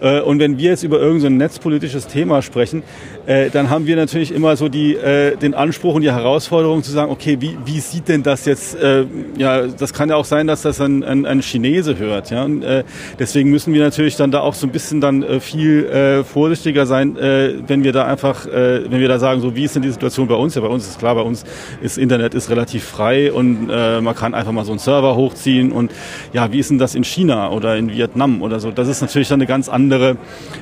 Äh, 0.00 0.20
und 0.20 0.38
wenn 0.38 0.58
wir 0.58 0.70
jetzt 0.70 0.82
über 0.82 1.00
irgendein 1.00 1.36
netzpolitisches 1.36 2.06
Thema 2.06 2.42
sprechen, 2.42 2.82
äh, 3.26 3.50
dann 3.50 3.70
haben 3.70 3.86
wir 3.86 3.96
natürlich 3.96 4.32
immer 4.32 4.56
so 4.56 4.68
die, 4.68 4.94
äh, 4.94 5.36
den 5.36 5.54
Anspruch 5.54 5.94
und 5.94 6.02
die 6.02 6.12
Herausforderung 6.12 6.82
zu 6.82 6.92
sagen, 6.92 7.10
okay, 7.10 7.36
wie, 7.40 7.56
wie 7.64 7.80
sieht 7.80 8.08
denn 8.08 8.22
das 8.22 8.44
jetzt, 8.44 8.74
äh, 8.76 9.04
ja, 9.36 9.66
das 9.66 9.92
kann 9.92 10.08
ja 10.08 10.16
auch 10.16 10.24
sein, 10.24 10.46
dass 10.46 10.62
das 10.62 10.80
ein, 10.80 11.02
ein, 11.02 11.26
ein 11.26 11.42
Chinese 11.42 11.98
hört. 11.98 12.30
Ja? 12.30 12.44
Und, 12.44 12.62
äh, 12.62 12.84
deswegen 13.18 13.50
müssen 13.50 13.74
wir 13.74 13.82
natürlich 13.82 14.16
dann 14.16 14.30
da 14.30 14.40
auch 14.40 14.54
so 14.54 14.66
ein 14.66 14.72
bisschen 14.72 15.00
dann 15.00 15.22
äh, 15.22 15.40
viel 15.40 15.86
äh, 15.86 16.24
vorsichtiger 16.24 16.86
sein, 16.86 17.16
äh, 17.16 17.54
wenn 17.66 17.84
wir 17.84 17.92
da 17.92 18.04
einfach, 18.04 18.46
äh, 18.46 18.90
wenn 18.90 19.00
wir 19.00 19.08
da 19.08 19.18
sagen, 19.18 19.40
so 19.40 19.54
wie 19.56 19.64
ist 19.64 19.74
denn 19.74 19.82
die 19.82 19.90
Situation 19.90 20.28
bei 20.28 20.34
uns? 20.34 20.54
Ja, 20.54 20.60
bei 20.60 20.68
uns 20.68 20.86
ist 20.86 20.98
klar, 20.98 21.14
bei 21.14 21.22
uns 21.22 21.44
ist 21.80 21.98
Internet 21.98 22.34
ist 22.34 22.50
relativ 22.50 22.84
frei 22.84 23.32
und 23.32 23.68
äh, 23.70 24.00
man 24.00 24.14
kann 24.14 24.34
einfach 24.34 24.52
mal 24.52 24.64
so 24.64 24.72
einen 24.72 24.78
Server 24.78 25.16
hochziehen 25.16 25.72
und 25.72 25.90
ja, 26.32 26.52
wie 26.52 26.58
ist 26.58 26.70
denn 26.70 26.78
das 26.78 26.94
in 26.94 27.04
China 27.04 27.50
oder 27.50 27.76
in 27.76 27.90
Vietnam 27.90 28.42
oder 28.42 28.60
so? 28.60 28.70
Das 28.70 28.88
ist 28.88 29.00
natürlich 29.00 29.28
dann 29.28 29.40
eine 29.40 29.46
ganz 29.46 29.68
andere, 29.68 30.16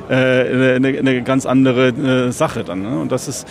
äh, 0.09 0.77
eine, 0.77 0.99
eine 0.99 1.23
ganz 1.23 1.47
andere 1.47 1.89
äh, 1.89 2.33
Sache 2.33 2.65
dann. 2.65 2.83
Ne? 2.83 2.99
Und 2.99 3.13
das 3.13 3.29
ist 3.29 3.47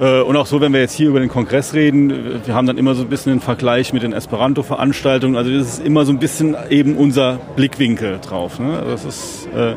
äh, 0.00 0.20
und 0.20 0.36
auch 0.36 0.46
so, 0.46 0.60
wenn 0.60 0.72
wir 0.72 0.80
jetzt 0.80 0.94
hier 0.94 1.08
über 1.08 1.20
den 1.20 1.28
Kongress 1.28 1.74
reden, 1.74 2.40
wir 2.44 2.54
haben 2.54 2.66
dann 2.66 2.78
immer 2.78 2.94
so 2.94 3.02
ein 3.02 3.08
bisschen 3.08 3.32
den 3.32 3.40
Vergleich 3.40 3.92
mit 3.92 4.02
den 4.02 4.12
Esperanto-Veranstaltungen. 4.12 5.36
Also 5.36 5.50
das 5.50 5.78
ist 5.78 5.86
immer 5.86 6.04
so 6.04 6.12
ein 6.12 6.18
bisschen 6.18 6.56
eben 6.70 6.96
unser 6.96 7.38
Blickwinkel 7.56 8.18
drauf. 8.20 8.58
Ne? 8.58 8.82
Das 8.86 9.04
ist, 9.04 9.48
äh, 9.54 9.74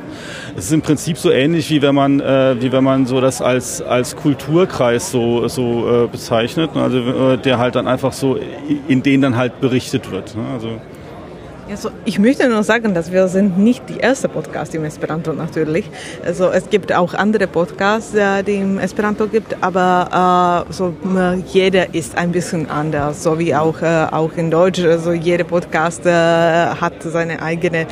das 0.60 0.66
ist 0.66 0.74
im 0.74 0.82
Prinzip 0.82 1.18
so 1.18 1.32
ähnlich 1.32 1.70
wie 1.70 1.82
wenn 1.82 1.96
man, 1.96 2.20
äh, 2.20 2.62
wie 2.62 2.70
wenn 2.74 2.84
man 2.84 3.06
so 3.06 3.22
das 3.22 3.42
als 3.42 3.82
als 3.82 4.18
Kulturkreis 4.18 5.10
so 5.10 5.48
so 5.48 6.04
äh, 6.04 6.08
bezeichnet. 6.08 6.72
Also 6.76 6.98
äh, 6.98 7.38
der 7.38 7.60
halt 7.60 7.76
dann 7.76 7.88
einfach 7.88 8.12
so 8.12 8.38
in 8.90 9.02
den 9.02 9.22
dann 9.22 9.38
halt 9.38 9.62
berichtet 9.62 10.12
wird. 10.12 10.36
Ne? 10.36 10.44
Also 10.54 10.68
also 11.70 11.92
ich 12.04 12.20
möchte 12.20 12.50
nur 12.50 12.64
sagen, 12.64 12.94
dass 12.94 13.12
wir 13.12 13.28
sind 13.30 13.58
nicht 13.58 13.88
die 13.88 14.00
erste 14.00 14.28
Podcast 14.28 14.76
im 14.76 14.84
Esperanto 14.84 15.32
natürlich. 15.32 15.86
Also 16.26 16.50
es 16.50 16.70
gibt 16.70 16.92
auch 16.92 17.14
andere 17.14 17.48
Podcasts, 17.48 18.14
äh, 18.16 18.44
die 18.44 18.56
im 18.56 18.80
Esperanto 18.80 19.28
gibt, 19.28 19.56
aber 19.62 20.66
äh, 20.68 20.74
so 20.74 20.94
jeder 21.54 21.94
ist 21.94 22.18
ein 22.18 22.34
bisschen 22.34 22.70
anders, 22.70 23.24
so 23.24 23.40
wie 23.40 23.56
auch 23.56 23.82
äh, 23.82 24.08
auch 24.12 24.34
in 24.36 24.52
Deutsch. 24.52 24.84
Also 24.84 25.14
jeder 25.14 25.46
Podcast 25.46 26.06
äh, 26.06 26.12
hat 26.12 26.96
seine 27.04 27.42
eigene 27.42 27.86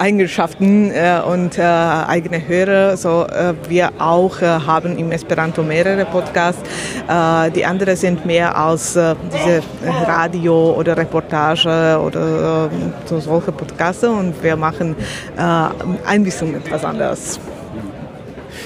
Eigenschaften 0.00 0.90
äh, 0.90 1.20
und 1.26 1.58
äh, 1.58 1.62
eigene 1.62 2.46
Hörer. 2.46 2.96
So 2.96 3.26
äh, 3.26 3.54
wir 3.68 3.90
auch 3.98 4.40
äh, 4.40 4.46
haben 4.46 4.96
im 4.98 5.12
Esperanto 5.12 5.62
mehrere 5.62 6.06
Podcasts. 6.06 6.62
Äh, 7.06 7.50
die 7.50 7.64
anderen 7.64 7.96
sind 7.96 8.24
mehr 8.24 8.56
als 8.56 8.96
äh, 8.96 9.14
diese 9.32 9.62
Radio 10.06 10.72
oder 10.72 10.96
Reportage 10.96 12.00
oder 12.00 12.66
äh, 12.66 13.08
so 13.08 13.20
solche 13.20 13.52
Podcasts 13.52 14.02
und 14.04 14.42
wir 14.42 14.56
machen 14.56 14.96
äh, 15.36 16.06
ein 16.06 16.24
bisschen 16.24 16.54
etwas 16.54 16.84
anderes. 16.84 17.38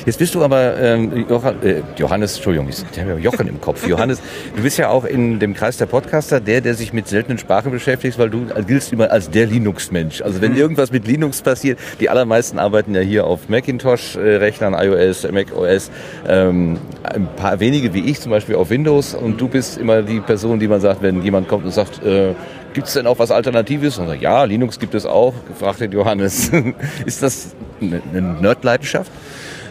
Jetzt 0.07 0.19
bist 0.19 0.35
du 0.35 0.45
aber, 0.45 0.77
ähm, 0.79 1.27
äh, 1.63 1.83
Johannes, 1.97 2.37
Entschuldigung, 2.37 2.69
ich 2.69 3.01
habe 3.01 3.13
ja 3.13 3.17
Jochen 3.17 3.49
im 3.49 3.61
Kopf. 3.61 3.87
Johannes, 3.87 4.21
du 4.55 4.63
bist 4.63 4.77
ja 4.77 4.91
auch 4.91 5.05
in 5.05 5.39
dem 5.39 5.55
Kreis 5.55 5.79
der 5.79 5.87
Podcaster 5.87 6.41
der, 6.41 6.61
der 6.61 6.75
sich 6.75 6.93
mit 6.93 7.09
seltenen 7.09 7.39
Sprachen 7.39 7.71
beschäftigt, 7.71 8.19
weil 8.19 8.29
du 8.29 8.47
giltst 8.67 8.93
immer 8.93 9.11
als 9.11 9.31
der 9.31 9.47
Linux-Mensch. 9.47 10.21
Also 10.21 10.43
wenn 10.43 10.53
mhm. 10.53 10.59
irgendwas 10.59 10.93
mit 10.93 11.07
Linux 11.07 11.41
passiert, 11.41 11.79
die 12.01 12.11
allermeisten 12.11 12.59
arbeiten 12.59 12.95
ja 12.95 13.01
hier 13.01 13.27
auf 13.27 13.49
Macintosh-Rechnern, 13.49 14.75
iOS, 14.75 15.27
macOS, 15.33 15.91
ähm, 16.29 16.79
ein 17.03 17.27
paar 17.37 17.61
wenige 17.61 17.95
wie 17.95 18.11
ich 18.11 18.21
zum 18.21 18.31
Beispiel 18.31 18.57
auf 18.57 18.69
Windows 18.69 19.15
und 19.15 19.41
du 19.41 19.49
bist 19.49 19.79
immer 19.79 20.03
die 20.03 20.21
Person, 20.21 20.61
die 20.61 20.69
man 20.69 20.81
sagt, 20.81 21.03
wenn 21.03 21.23
jemand 21.23 21.49
kommt 21.49 21.65
und 21.65 21.73
sagt, 21.73 22.05
äh, 22.05 22.35
Gibt 22.75 22.89
es 22.89 22.95
denn 22.95 23.07
auch 23.07 23.21
was 23.21 23.31
Alternatives? 23.31 23.99
Und 23.99 24.09
sagt, 24.09 24.21
ja, 24.21 24.43
Linux 24.43 24.81
gibt 24.81 24.97
es 24.97 25.07
auch, 25.07 25.33
gefragt 25.47 25.81
den 25.81 25.93
Johannes. 25.93 26.51
Ist 27.07 27.23
das 27.23 27.55
eine 27.81 28.03
Nerdleidenschaft? 28.41 29.13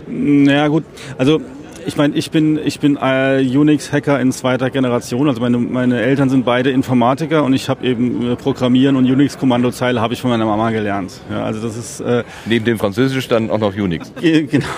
Naja 0.07 0.67
gut, 0.67 0.83
also 1.17 1.41
ich 1.85 1.97
meine, 1.97 2.15
ich 2.15 2.31
bin, 2.31 2.59
ich 2.63 2.79
bin 2.79 2.97
äh, 3.01 3.41
Unix-Hacker 3.41 4.19
in 4.19 4.31
zweiter 4.31 4.69
Generation. 4.69 5.27
Also 5.27 5.41
meine, 5.41 5.57
meine 5.57 6.01
Eltern 6.01 6.29
sind 6.29 6.45
beide 6.45 6.71
Informatiker 6.71 7.43
und 7.43 7.53
ich 7.53 7.69
habe 7.69 7.85
eben 7.85 8.31
äh, 8.31 8.35
Programmieren 8.35 8.95
und 8.95 9.05
Unix-Kommandozeile 9.05 10.01
habe 10.01 10.13
ich 10.13 10.21
von 10.21 10.29
meiner 10.29 10.45
Mama 10.45 10.71
gelernt. 10.71 11.21
Ja, 11.29 11.43
also 11.43 11.61
das 11.61 11.77
ist 11.77 11.99
äh, 12.01 12.23
neben 12.45 12.65
dem 12.65 12.79
Französisch 12.79 13.27
dann 13.27 13.49
auch 13.49 13.59
noch 13.59 13.75
Unix. 13.75 14.11
genau. 14.21 14.65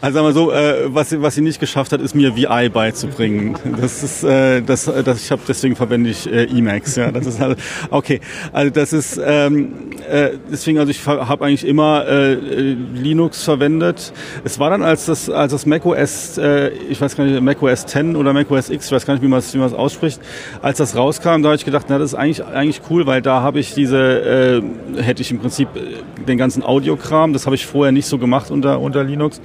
Also 0.00 0.14
sagen 0.14 0.26
wir 0.26 0.32
so, 0.32 0.52
äh, 0.52 0.94
was 0.94 1.10
sie 1.10 1.22
was 1.22 1.34
sie 1.34 1.40
nicht 1.40 1.60
geschafft 1.60 1.92
hat, 1.92 2.00
ist 2.00 2.14
mir 2.14 2.36
VI 2.36 2.68
beizubringen. 2.68 3.56
Das 3.80 4.02
ist 4.02 4.24
äh, 4.24 4.62
das, 4.62 4.84
das 4.84 5.24
ich 5.24 5.30
habe 5.30 5.42
deswegen 5.46 5.76
verwende 5.76 6.10
ich 6.10 6.30
äh, 6.30 6.44
Emacs. 6.44 6.96
Ja, 6.96 7.10
das 7.10 7.26
ist 7.26 7.40
halt, 7.40 7.58
okay. 7.90 8.20
Also 8.52 8.70
das 8.70 8.92
ist 8.92 9.20
ähm, 9.24 9.72
äh, 10.08 10.30
deswegen 10.50 10.78
also 10.78 10.90
ich 10.90 11.06
habe 11.06 11.44
eigentlich 11.44 11.66
immer 11.66 12.06
äh, 12.06 12.34
Linux 12.34 13.42
verwendet. 13.44 14.12
Es 14.44 14.58
war 14.58 14.70
dann 14.70 14.82
als 14.82 15.06
das 15.06 15.30
als 15.30 15.52
das 15.52 15.66
macOS 15.66 16.23
äh, 16.38 16.68
ich 16.68 17.00
weiß 17.00 17.16
gar 17.16 17.24
nicht, 17.24 17.40
macOS 17.40 17.86
10 17.86 18.16
oder 18.16 18.32
macOS 18.32 18.70
X, 18.70 18.86
ich 18.86 18.92
weiß 18.92 19.06
gar 19.06 19.14
nicht, 19.14 19.22
wie 19.22 19.28
man 19.28 19.38
es 19.38 19.54
wie 19.54 19.60
ausspricht. 19.60 20.20
Als 20.62 20.78
das 20.78 20.96
rauskam, 20.96 21.42
da 21.42 21.48
habe 21.48 21.56
ich 21.56 21.64
gedacht, 21.64 21.86
na, 21.88 21.98
das 21.98 22.12
ist 22.12 22.18
eigentlich, 22.18 22.44
eigentlich 22.44 22.80
cool, 22.90 23.06
weil 23.06 23.22
da 23.22 23.40
habe 23.40 23.58
ich 23.60 23.74
diese, 23.74 24.62
äh, 24.96 25.02
hätte 25.02 25.22
ich 25.22 25.30
im 25.30 25.38
Prinzip 25.38 25.68
äh, 25.76 26.24
den 26.24 26.38
ganzen 26.38 26.62
Audiokram, 26.62 27.32
das 27.32 27.46
habe 27.46 27.56
ich 27.56 27.66
vorher 27.66 27.92
nicht 27.92 28.06
so 28.06 28.18
gemacht 28.18 28.50
unter, 28.50 28.80
unter 28.80 29.04
Linux, 29.04 29.40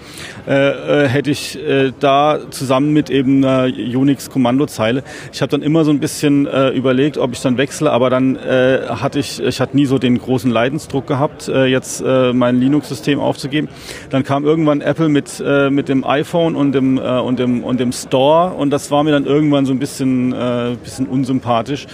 äh, 0.48 1.06
äh, 1.06 1.08
hätte 1.08 1.32
ich 1.32 1.58
äh, 1.64 1.92
da 2.00 2.40
zusammen 2.50 2.94
mit 2.94 3.10
eben 3.10 3.44
einer 3.44 3.66
Unix-Kommandozeile. 3.66 5.04
Ich 5.34 5.42
habe 5.42 5.52
dann 5.52 5.62
immer 5.62 5.84
so 5.84 5.92
ein 5.92 6.00
bisschen 6.00 6.48
äh, 6.48 6.70
überlegt, 6.70 7.18
ob 7.18 7.34
ich 7.34 7.42
dann 7.42 7.58
wechsle, 7.58 7.92
aber 7.92 8.10
dann 8.10 8.36
äh, 8.36 8.82
hatte 8.90 9.20
ich, 9.20 9.42
ich 9.42 9.60
hatte 9.62 9.76
nie 9.76 9.86
so 9.86 9.98
den 9.98 10.18
großen 10.18 10.50
Leidensdruck 10.52 11.08
gehabt, 11.08 11.48
äh, 11.48 11.66
jetzt 11.66 12.02
äh, 12.06 12.34
mein 12.34 12.60
Linux-System 12.60 13.20
aufzugeben. 13.20 13.70
Dann 14.10 14.24
kam 14.24 14.46
irgendwann 14.46 14.82
Apple 14.82 15.10
mit, 15.10 15.42
äh, 15.46 15.70
mit 15.70 15.90
dem 15.90 16.04
iPhone 16.06 16.56
und 16.56 16.69
dem, 16.72 16.98
äh, 16.98 17.20
und, 17.20 17.40
dem, 17.40 17.64
und 17.64 17.80
dem 17.80 17.92
Store 17.92 18.54
und 18.54 18.70
das 18.72 18.92
war 18.92 19.04
mir 19.04 19.12
dann 19.12 19.26
irgendwann 19.26 19.66
so 19.66 19.74
ein 19.74 19.80
bisschen, 19.80 20.34
äh, 20.34 20.76
bisschen 20.84 21.08
unsympathisch. 21.08 21.88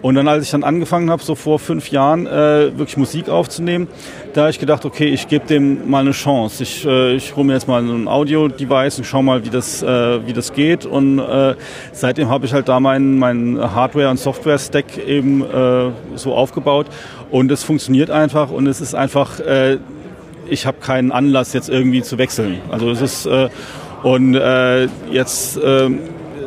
Und 0.00 0.14
dann, 0.14 0.28
als 0.28 0.44
ich 0.44 0.50
dann 0.50 0.62
angefangen 0.62 1.10
habe, 1.10 1.22
so 1.22 1.34
vor 1.34 1.58
fünf 1.58 1.90
Jahren 1.90 2.26
äh, 2.26 2.76
wirklich 2.78 2.96
Musik 2.96 3.28
aufzunehmen, 3.28 3.88
da 4.32 4.42
habe 4.42 4.50
ich 4.50 4.60
gedacht, 4.60 4.84
okay, 4.84 5.06
ich 5.06 5.26
gebe 5.26 5.46
dem 5.46 5.90
mal 5.90 6.00
eine 6.00 6.12
Chance. 6.12 6.62
Ich, 6.62 6.86
äh, 6.86 7.14
ich 7.16 7.34
hole 7.34 7.46
mir 7.46 7.54
jetzt 7.54 7.66
mal 7.66 7.82
ein 7.82 8.06
Audio-Device 8.06 8.98
und 8.98 9.04
schau 9.04 9.22
mal, 9.22 9.44
wie 9.44 9.50
das, 9.50 9.82
äh, 9.82 10.24
wie 10.26 10.32
das 10.32 10.52
geht. 10.52 10.86
Und 10.86 11.18
äh, 11.18 11.56
seitdem 11.92 12.28
habe 12.28 12.46
ich 12.46 12.52
halt 12.52 12.68
da 12.68 12.78
meinen 12.78 13.18
mein 13.18 13.58
Hardware- 13.58 14.10
und 14.10 14.18
Software-Stack 14.18 14.98
eben 15.04 15.42
äh, 15.42 15.90
so 16.14 16.34
aufgebaut. 16.34 16.86
Und 17.30 17.50
es 17.50 17.64
funktioniert 17.64 18.10
einfach 18.10 18.50
und 18.50 18.68
es 18.68 18.80
ist 18.80 18.94
einfach, 18.94 19.40
äh, 19.40 19.78
ich 20.48 20.64
habe 20.64 20.78
keinen 20.80 21.10
Anlass 21.10 21.52
jetzt 21.52 21.68
irgendwie 21.68 22.02
zu 22.02 22.18
wechseln. 22.18 22.60
Also 22.70 22.90
es 22.90 23.00
ist 23.00 23.26
äh, 23.26 23.48
und 24.02 24.34
äh, 24.34 24.88
jetzt 25.10 25.56
äh, 25.58 25.86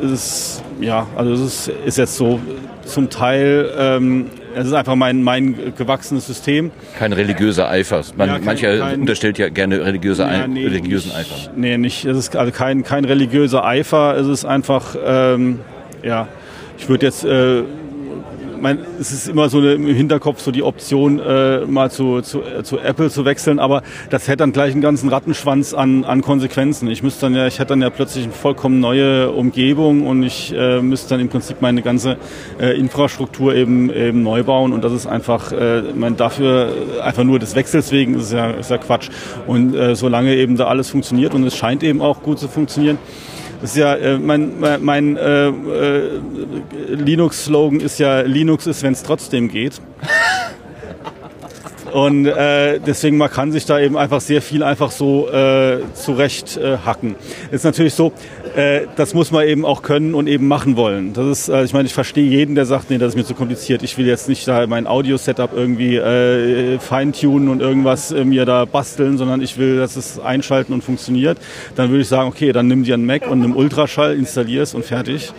ist 0.02 0.10
es, 0.10 0.62
ja, 0.80 1.06
also 1.16 1.32
es 1.32 1.40
ist, 1.40 1.72
ist 1.86 1.98
jetzt 1.98 2.16
so 2.16 2.40
zum 2.84 3.08
Teil 3.10 3.70
ähm, 3.78 4.26
es 4.54 4.66
ist 4.66 4.74
einfach 4.74 4.96
mein, 4.96 5.22
mein 5.22 5.72
gewachsenes 5.78 6.26
System. 6.26 6.70
Kein 6.98 7.14
religiöser 7.14 7.70
Eifer. 7.70 8.02
Man, 8.16 8.28
Ja, 8.28 8.34
kein- 8.34 8.44
mancher 8.44 8.78
kein- 8.78 9.00
unterstellt 9.00 9.38
ja 9.38 9.48
gerne 9.48 9.82
religiöse 9.82 10.24
Ja, 10.24 10.46
nee, 10.46 10.64
religiösen 10.66 11.10
ich- 11.10 11.16
Eifer. 11.16 11.50
Nee, 11.56 11.78
nicht. 11.78 12.04
Es 12.04 12.18
ist 12.18 12.36
also 12.36 12.52
kein, 12.52 12.82
kein 12.82 13.06
religiöser 13.06 13.64
Eifer. 13.64 14.14
Es 14.18 14.26
ist 14.26 14.44
einfach, 14.44 14.94
ähm, 15.06 15.60
ja, 16.02 16.28
ich 16.76 16.86
würde 16.88 17.06
jetzt, 17.06 17.24
äh, 17.24 17.62
mein, 18.62 18.78
es 19.00 19.12
ist 19.12 19.28
immer 19.28 19.48
so 19.48 19.58
eine, 19.58 19.72
im 19.72 19.86
Hinterkopf 19.86 20.40
so 20.40 20.52
die 20.52 20.62
Option, 20.62 21.18
äh, 21.18 21.66
mal 21.66 21.90
zu, 21.90 22.20
zu, 22.22 22.42
äh, 22.42 22.62
zu 22.62 22.78
Apple 22.78 23.10
zu 23.10 23.24
wechseln, 23.24 23.58
aber 23.58 23.82
das 24.08 24.28
hätte 24.28 24.38
dann 24.38 24.52
gleich 24.52 24.72
einen 24.72 24.80
ganzen 24.80 25.08
Rattenschwanz 25.08 25.74
an, 25.74 26.04
an 26.04 26.22
Konsequenzen. 26.22 26.88
Ich 26.88 27.02
müsste 27.02 27.22
dann 27.22 27.34
ja, 27.34 27.46
ich 27.46 27.58
hätte 27.58 27.70
dann 27.70 27.82
ja 27.82 27.90
plötzlich 27.90 28.24
eine 28.24 28.32
vollkommen 28.32 28.78
neue 28.78 29.30
Umgebung 29.32 30.06
und 30.06 30.22
ich 30.22 30.54
äh, 30.56 30.80
müsste 30.80 31.10
dann 31.10 31.20
im 31.20 31.28
Prinzip 31.28 31.60
meine 31.60 31.82
ganze 31.82 32.16
äh, 32.60 32.78
Infrastruktur 32.78 33.54
eben, 33.54 33.92
eben 33.92 34.22
neu 34.22 34.44
bauen 34.44 34.72
und 34.72 34.84
das 34.84 34.92
ist 34.92 35.06
einfach, 35.06 35.50
äh, 35.52 35.80
ich 35.80 35.96
meine, 35.96 36.14
dafür 36.14 36.72
einfach 37.02 37.24
nur 37.24 37.40
des 37.40 37.56
Wechsels 37.56 37.90
wegen 37.90 38.14
ist 38.14 38.32
ja, 38.32 38.50
ist 38.52 38.70
ja 38.70 38.78
Quatsch. 38.78 39.10
Und 39.48 39.74
äh, 39.74 39.96
solange 39.96 40.36
eben 40.36 40.56
da 40.56 40.68
alles 40.68 40.88
funktioniert 40.88 41.34
und 41.34 41.44
es 41.44 41.56
scheint 41.56 41.82
eben 41.82 42.00
auch 42.00 42.22
gut 42.22 42.38
zu 42.38 42.46
funktionieren, 42.46 42.98
das 43.62 43.70
ist 43.70 43.76
ja 43.76 43.94
äh, 43.94 44.18
mein, 44.18 44.54
mein, 44.80 45.16
äh, 45.16 45.46
äh, 45.48 46.20
Linux-Slogan 46.88 47.78
ist 47.78 48.00
ja 48.00 48.22
Linux 48.22 48.66
ist, 48.66 48.82
wenn 48.82 48.92
es 48.92 49.04
trotzdem 49.04 49.48
geht. 49.48 49.80
Und 51.92 52.26
äh, 52.26 52.80
deswegen 52.80 53.18
man 53.18 53.30
kann 53.30 53.52
sich 53.52 53.66
da 53.66 53.78
eben 53.78 53.98
einfach 53.98 54.22
sehr 54.22 54.40
viel 54.40 54.62
einfach 54.62 54.90
so 54.90 55.28
äh, 55.30 55.80
zurecht 55.92 56.56
äh, 56.56 56.78
hacken. 56.78 57.16
Ist 57.50 57.64
natürlich 57.64 57.92
so, 57.92 58.12
äh, 58.56 58.86
das 58.96 59.12
muss 59.12 59.30
man 59.30 59.46
eben 59.46 59.66
auch 59.66 59.82
können 59.82 60.14
und 60.14 60.26
eben 60.26 60.48
machen 60.48 60.76
wollen. 60.76 61.12
Das 61.12 61.26
ist, 61.26 61.48
äh, 61.50 61.64
ich 61.64 61.74
meine, 61.74 61.86
ich 61.86 61.92
verstehe 61.92 62.24
jeden, 62.24 62.54
der 62.54 62.64
sagt, 62.64 62.88
nee, 62.88 62.96
das 62.96 63.10
ist 63.10 63.16
mir 63.16 63.24
zu 63.24 63.34
kompliziert. 63.34 63.82
Ich 63.82 63.98
will 63.98 64.06
jetzt 64.06 64.26
nicht 64.28 64.48
da 64.48 64.66
mein 64.66 64.86
Audio-Setup 64.86 65.50
irgendwie 65.54 65.96
äh, 65.96 66.78
feintunen 66.78 67.50
und 67.50 67.60
irgendwas 67.60 68.10
äh, 68.10 68.24
mir 68.24 68.46
da 68.46 68.64
basteln, 68.64 69.18
sondern 69.18 69.42
ich 69.42 69.58
will, 69.58 69.76
dass 69.76 69.96
es 69.96 70.18
einschalten 70.18 70.72
und 70.72 70.82
funktioniert. 70.82 71.36
Dann 71.76 71.90
würde 71.90 72.00
ich 72.00 72.08
sagen, 72.08 72.28
okay, 72.28 72.52
dann 72.52 72.68
nimm 72.68 72.84
dir 72.84 72.94
einen 72.94 73.04
Mac 73.04 73.30
und 73.30 73.42
einen 73.42 73.54
Ultraschall, 73.54 74.16
installier 74.16 74.62
es 74.62 74.74
und 74.74 74.86
fertig. 74.86 75.32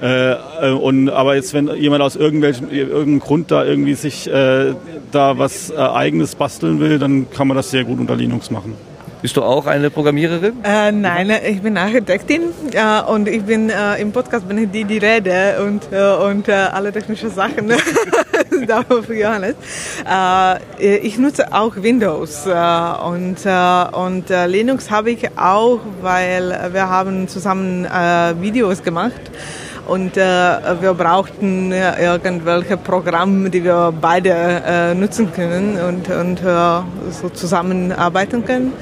Äh, 0.00 0.32
äh, 0.32 0.70
und, 0.72 1.10
aber 1.10 1.34
jetzt, 1.34 1.52
wenn 1.52 1.68
jemand 1.76 2.02
aus 2.02 2.16
irgendwelchem 2.16 2.70
irgendeinem 2.70 3.20
Grund 3.20 3.50
da 3.50 3.64
irgendwie 3.64 3.94
sich 3.94 4.26
äh, 4.28 4.74
da 5.12 5.38
was 5.38 5.70
äh, 5.70 5.76
eigenes 5.76 6.34
basteln 6.34 6.80
will, 6.80 6.98
dann 6.98 7.30
kann 7.30 7.48
man 7.48 7.56
das 7.56 7.70
sehr 7.70 7.84
gut 7.84 8.00
unter 8.00 8.16
Linux 8.16 8.50
machen. 8.50 8.74
Bist 9.22 9.36
du 9.36 9.42
auch 9.42 9.66
eine 9.66 9.90
Programmiererin? 9.90 10.64
Äh, 10.64 10.92
nein, 10.92 11.30
ich 11.46 11.60
bin 11.60 11.76
Architektin 11.76 12.44
äh, 12.72 13.02
und 13.02 13.28
ich 13.28 13.42
bin 13.42 13.68
äh, 13.68 14.00
im 14.00 14.12
Podcast 14.12 14.48
bin 14.48 14.56
ich 14.56 14.70
die, 14.70 14.84
die 14.84 14.96
rede 14.96 15.62
und, 15.62 15.92
äh, 15.92 16.14
und 16.26 16.48
äh, 16.48 16.52
alle 16.52 16.90
technische 16.90 17.28
Sachen 17.28 17.68
dafür 18.66 19.02
für 19.02 19.14
Johannes. 19.14 19.56
Äh, 20.10 20.96
ich 20.96 21.18
nutze 21.18 21.52
auch 21.52 21.76
Windows 21.76 22.46
äh, 22.46 22.50
und, 22.50 23.44
äh, 23.44 23.84
und 23.94 24.30
äh, 24.30 24.46
Linux 24.46 24.90
habe 24.90 25.10
ich 25.10 25.28
auch, 25.36 25.80
weil 26.00 26.70
wir 26.72 26.88
haben 26.88 27.28
zusammen 27.28 27.84
äh, 27.84 28.40
Videos 28.40 28.82
gemacht 28.82 29.20
und 29.90 30.16
äh, 30.16 30.20
wir 30.80 30.94
brauchten 30.94 31.72
irgendwelche 31.72 32.76
Programme, 32.76 33.50
die 33.50 33.64
wir 33.64 33.92
beide 34.00 34.30
äh, 34.30 34.94
nutzen 34.94 35.32
können 35.32 35.80
und, 35.80 36.08
und 36.08 36.40
äh, 36.40 37.10
so 37.10 37.28
zusammenarbeiten 37.28 38.44
können. 38.44 38.72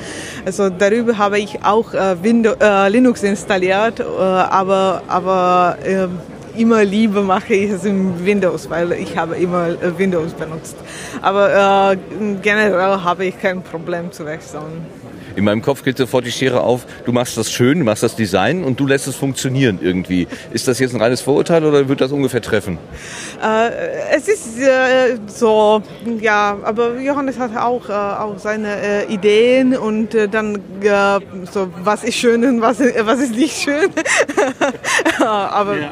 Also 0.45 0.69
darüber 0.69 1.17
habe 1.17 1.39
ich 1.39 1.65
auch 1.65 1.95
äh, 1.95 2.23
Windows, 2.23 2.57
äh, 2.61 2.91
Linux 2.91 3.23
installiert, 3.23 4.01
äh, 4.01 4.05
aber, 4.05 5.01
aber 5.09 5.79
immer 6.55 6.85
lieber 6.85 7.23
mache 7.23 7.55
ich 7.55 7.71
es 7.71 7.87
in 7.87 8.23
Windows, 8.27 8.69
weil 8.69 8.93
ich 8.93 9.17
habe 9.17 9.37
immer 9.37 9.69
Windows 9.97 10.35
benutzt. 10.35 10.77
Aber 11.23 11.97
generell 12.43 13.01
habe 13.03 13.25
ich 13.25 13.41
kein 13.41 13.63
Problem 13.63 14.13
zu 14.13 14.27
wechseln. 14.27 14.85
In 15.39 15.45
meinem 15.45 15.63
Kopf 15.63 15.85
geht 15.85 15.97
sofort 15.97 16.27
die 16.27 16.33
Schere 16.33 16.63
auf, 16.63 16.85
du 17.05 17.13
machst 17.13 17.37
das 17.37 17.53
schön, 17.53 17.79
du 17.79 17.85
machst 17.85 18.03
das 18.03 18.17
Design 18.17 18.65
und 18.65 18.81
du 18.81 18.89
lässt 18.89 19.07
es 19.07 19.15
funktionieren 19.15 19.79
irgendwie. 19.81 20.27
Ist 20.53 20.67
das 20.67 20.81
jetzt 20.81 20.97
ein 20.97 21.01
reines 21.01 21.21
Vorurteil 21.21 21.65
oder 21.65 21.89
wird 21.89 22.01
das 22.01 22.11
ungefähr 22.11 22.43
treffen? 22.43 22.77
Äh, 23.41 23.71
es 24.17 24.27
ist 24.27 24.59
äh, 24.59 25.17
so, 25.29 25.81
ja, 26.21 26.59
aber 26.65 26.99
Johannes 26.99 27.39
hat 27.39 27.57
auch, 27.57 27.89
äh, 27.89 27.93
auch 27.93 28.37
seine 28.39 28.83
äh, 28.83 29.15
Ideen 29.15 29.77
und 29.77 30.13
äh, 30.13 30.27
dann 30.27 30.57
äh, 30.57 31.21
so, 31.53 31.71
was 31.85 32.03
ist 32.03 32.17
schön 32.17 32.45
und 32.45 32.61
was, 32.61 32.81
was 32.81 33.21
ist 33.21 33.37
nicht 33.37 33.63
schön. 33.63 33.91
aber 35.25 35.77
ja. 35.77 35.91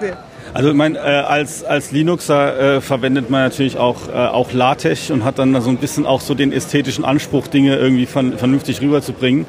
Also 0.56 0.70
ich 0.70 0.74
meine, 0.74 0.96
äh, 0.96 1.00
als, 1.02 1.64
als 1.64 1.92
Linuxer 1.92 2.76
äh, 2.76 2.80
verwendet 2.80 3.28
man 3.28 3.42
natürlich 3.42 3.76
auch, 3.76 4.08
äh, 4.08 4.12
auch 4.12 4.54
LaTeX 4.54 5.10
und 5.10 5.22
hat 5.22 5.38
dann 5.38 5.60
so 5.60 5.68
ein 5.68 5.76
bisschen 5.76 6.06
auch 6.06 6.22
so 6.22 6.32
den 6.32 6.50
ästhetischen 6.50 7.04
Anspruch, 7.04 7.46
Dinge 7.46 7.76
irgendwie 7.76 8.06
von, 8.06 8.38
vernünftig 8.38 8.80
rüberzubringen. 8.80 9.44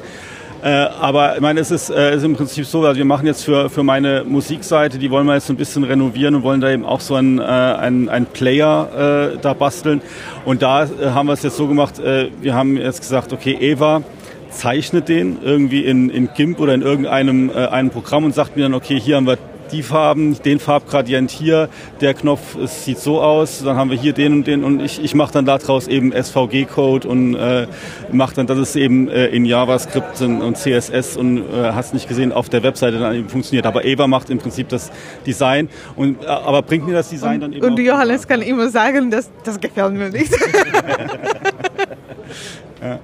Äh, 0.62 0.68
aber 0.68 1.36
ich 1.36 1.40
meine, 1.40 1.60
es 1.60 1.70
ist, 1.70 1.88
äh, 1.88 2.14
ist 2.14 2.24
im 2.24 2.36
Prinzip 2.36 2.66
so, 2.66 2.84
also 2.84 2.98
wir 2.98 3.06
machen 3.06 3.26
jetzt 3.26 3.42
für, 3.42 3.70
für 3.70 3.82
meine 3.82 4.22
Musikseite, 4.24 4.98
die 4.98 5.10
wollen 5.10 5.26
wir 5.26 5.32
jetzt 5.32 5.46
so 5.46 5.54
ein 5.54 5.56
bisschen 5.56 5.82
renovieren 5.82 6.34
und 6.34 6.42
wollen 6.42 6.60
da 6.60 6.68
eben 6.68 6.84
auch 6.84 7.00
so 7.00 7.14
einen, 7.14 7.38
äh, 7.38 7.42
einen, 7.42 8.10
einen 8.10 8.26
Player 8.26 9.32
äh, 9.32 9.38
da 9.40 9.54
basteln. 9.54 10.02
Und 10.44 10.60
da 10.60 10.84
äh, 10.84 10.88
haben 11.14 11.28
wir 11.28 11.32
es 11.32 11.42
jetzt 11.42 11.56
so 11.56 11.68
gemacht, 11.68 11.98
äh, 12.00 12.28
wir 12.42 12.52
haben 12.52 12.76
jetzt 12.76 13.00
gesagt, 13.00 13.32
okay, 13.32 13.56
Eva, 13.58 14.02
zeichnet 14.50 15.08
den 15.08 15.38
irgendwie 15.42 15.86
in, 15.86 16.10
in 16.10 16.28
GIMP 16.34 16.60
oder 16.60 16.74
in 16.74 16.82
irgendeinem 16.82 17.48
äh, 17.48 17.64
einem 17.68 17.88
Programm 17.88 18.24
und 18.24 18.34
sagt 18.34 18.58
mir 18.58 18.64
dann, 18.64 18.74
okay, 18.74 19.00
hier 19.00 19.16
haben 19.16 19.26
wir 19.26 19.38
die 19.72 19.82
Farben, 19.82 20.40
den 20.42 20.60
Farbgradient 20.60 21.30
hier, 21.30 21.68
der 22.00 22.14
Knopf 22.14 22.56
es 22.56 22.84
sieht 22.84 22.98
so 22.98 23.20
aus, 23.20 23.62
dann 23.64 23.76
haben 23.76 23.90
wir 23.90 23.98
hier 23.98 24.12
den 24.12 24.32
und 24.32 24.46
den 24.46 24.64
und 24.64 24.80
ich, 24.80 25.02
ich 25.02 25.14
mache 25.14 25.32
dann 25.32 25.44
daraus 25.44 25.88
eben 25.88 26.12
SVG-Code 26.12 27.08
und 27.08 27.34
äh, 27.34 27.66
mache 28.12 28.34
dann, 28.34 28.46
dass 28.46 28.58
es 28.58 28.76
eben 28.76 29.08
äh, 29.08 29.26
in 29.26 29.44
JavaScript 29.44 30.20
und, 30.22 30.42
und 30.42 30.56
CSS 30.56 31.16
und 31.16 31.38
äh, 31.38 31.72
hast 31.72 31.94
nicht 31.94 32.08
gesehen, 32.08 32.32
auf 32.32 32.48
der 32.48 32.62
Webseite 32.62 32.98
dann 32.98 33.14
eben 33.14 33.28
funktioniert. 33.28 33.66
Aber 33.66 33.84
Eva 33.84 34.06
macht 34.06 34.30
im 34.30 34.38
Prinzip 34.38 34.68
das 34.68 34.90
Design 35.26 35.68
und 35.96 36.22
äh, 36.22 36.26
aber 36.26 36.62
bringt 36.62 36.86
mir 36.86 36.94
das 36.94 37.10
Design 37.10 37.34
und, 37.34 37.40
dann 37.40 37.52
eben 37.52 37.66
Und 37.66 37.78
Johannes 37.78 38.26
kann 38.26 38.42
immer 38.42 38.68
sagen, 38.68 39.10
das, 39.10 39.30
das 39.44 39.60
gefällt 39.60 39.94
mir 39.94 40.10
nicht. 40.10 40.32
ja. 42.82 42.98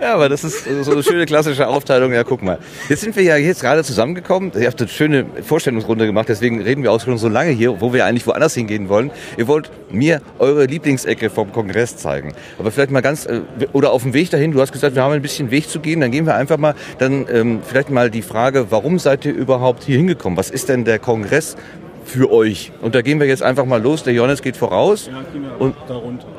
Ja, 0.00 0.14
aber 0.14 0.28
das 0.28 0.44
ist 0.44 0.64
so 0.82 0.92
eine 0.92 1.02
schöne 1.02 1.26
klassische 1.26 1.66
Aufteilung. 1.66 2.12
Ja, 2.12 2.24
guck 2.24 2.42
mal. 2.42 2.58
Jetzt 2.88 3.02
sind 3.02 3.16
wir 3.16 3.22
ja 3.22 3.36
jetzt 3.36 3.60
gerade 3.60 3.82
zusammengekommen. 3.84 4.52
Ihr 4.58 4.66
habt 4.66 4.80
eine 4.80 4.88
schöne 4.88 5.26
Vorstellungsrunde 5.42 6.06
gemacht, 6.06 6.28
deswegen 6.28 6.60
reden 6.62 6.82
wir 6.82 6.92
auch 6.92 7.00
schon 7.00 7.18
so 7.18 7.28
lange 7.28 7.50
hier, 7.50 7.80
wo 7.80 7.92
wir 7.92 8.04
eigentlich 8.04 8.26
woanders 8.26 8.54
hingehen 8.54 8.88
wollen. 8.88 9.10
Ihr 9.36 9.46
wollt 9.48 9.70
mir 9.90 10.20
eure 10.38 10.66
Lieblingsecke 10.66 11.30
vom 11.30 11.52
Kongress 11.52 11.96
zeigen. 11.96 12.34
Aber 12.58 12.70
vielleicht 12.70 12.90
mal 12.90 13.02
ganz, 13.02 13.28
oder 13.72 13.92
auf 13.92 14.02
dem 14.02 14.14
Weg 14.14 14.30
dahin, 14.30 14.52
du 14.52 14.60
hast 14.60 14.72
gesagt, 14.72 14.94
wir 14.94 15.02
haben 15.02 15.12
ein 15.12 15.22
bisschen 15.22 15.50
Weg 15.50 15.68
zu 15.68 15.80
gehen, 15.80 16.00
dann 16.00 16.10
gehen 16.10 16.26
wir 16.26 16.34
einfach 16.34 16.58
mal, 16.58 16.74
dann 16.98 17.26
ähm, 17.30 17.60
vielleicht 17.64 17.90
mal 17.90 18.10
die 18.10 18.22
Frage, 18.22 18.66
warum 18.70 18.98
seid 18.98 19.24
ihr 19.24 19.34
überhaupt 19.34 19.84
hier 19.84 19.96
hingekommen? 19.96 20.36
Was 20.36 20.50
ist 20.50 20.68
denn 20.68 20.84
der 20.84 20.98
Kongress 20.98 21.56
für 22.04 22.30
euch. 22.30 22.72
Und 22.80 22.94
da 22.94 23.02
gehen 23.02 23.20
wir 23.20 23.26
jetzt 23.26 23.42
einfach 23.42 23.64
mal 23.64 23.82
los. 23.82 24.02
Der 24.02 24.12
Johannes 24.12 24.42
geht 24.42 24.56
voraus 24.56 25.06
ja, 25.06 25.22
und, 25.58 25.74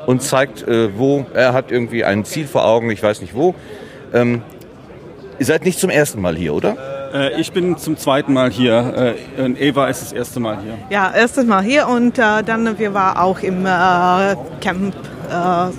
und, 0.06 0.22
zeigt, 0.22 0.66
äh, 0.66 0.96
wo. 0.96 1.26
Er 1.34 1.52
hat 1.52 1.70
irgendwie 1.70 2.04
ein 2.04 2.24
Ziel 2.24 2.46
vor 2.46 2.66
Augen, 2.66 2.90
ich 2.90 3.02
weiß 3.02 3.20
nicht 3.20 3.34
wo. 3.34 3.54
Ähm, 4.12 4.42
ihr 5.38 5.46
seid 5.46 5.64
nicht 5.64 5.78
zum 5.78 5.90
ersten 5.90 6.20
Mal 6.20 6.36
hier, 6.36 6.54
oder? 6.54 6.76
Äh, 7.12 7.40
ich 7.40 7.52
bin 7.52 7.76
zum 7.76 7.96
zweiten 7.96 8.32
Mal 8.32 8.50
hier. 8.50 9.14
Äh, 9.38 9.68
Eva 9.68 9.88
ist 9.88 10.02
das 10.02 10.12
erste 10.12 10.40
Mal 10.40 10.58
hier. 10.62 10.78
Ja, 10.90 11.12
erstes 11.14 11.44
Mal 11.44 11.62
hier 11.62 11.88
und 11.88 12.18
äh, 12.18 12.42
dann 12.44 12.78
wir 12.78 12.94
waren 12.94 13.16
auch 13.16 13.40
im 13.40 13.66
äh, 13.66 14.36
Camp 14.60 14.94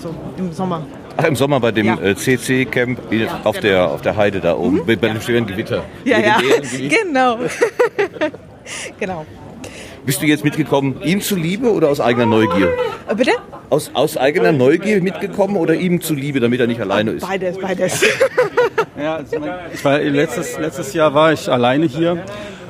so 0.02 0.14
im 0.38 0.52
Sommer. 0.52 0.86
Ach, 1.16 1.24
im 1.24 1.36
Sommer 1.36 1.60
bei 1.60 1.72
dem 1.72 1.88
ja. 1.88 2.16
CC-Camp 2.16 3.12
ja, 3.12 3.40
auf, 3.44 3.56
genau. 3.56 3.62
der, 3.62 3.90
auf 3.90 4.02
der 4.02 4.18
Heide 4.18 4.40
da 4.40 4.56
oben, 4.56 4.82
mhm. 4.82 4.86
bei 4.86 4.96
dem 4.96 5.22
schweren 5.22 5.48
Gewitter. 5.48 5.84
Ja, 6.04 6.20
ja, 6.20 6.38
genau. 6.90 7.40
genau. 9.00 9.26
Bist 10.08 10.22
du 10.22 10.26
jetzt 10.26 10.46
mitgekommen, 10.46 11.02
ihm 11.04 11.20
zuliebe 11.20 11.70
oder 11.70 11.90
aus 11.90 12.00
eigener 12.00 12.26
Neugier? 12.26 12.70
Bitte? 13.14 13.32
Aus, 13.70 13.92
aus 13.94 14.16
eigener 14.16 14.54
Neugier 14.54 15.02
mitgekommen 15.02 15.58
oder 15.58 15.76
ihm 15.76 16.00
zuliebe, 16.00 16.40
damit 16.40 16.62
er 16.62 16.68
nicht 16.68 16.80
alleine 16.80 17.12
ist? 17.12 17.28
Beides, 17.28 17.60
beides. 17.60 18.02
ja, 18.98 19.18
also 19.18 19.36
ich 19.74 19.84
war, 19.84 20.00
letztes, 20.00 20.58
letztes 20.58 20.94
Jahr 20.94 21.14
war 21.14 21.34
ich 21.34 21.52
alleine 21.52 21.88
hier. 21.88 22.24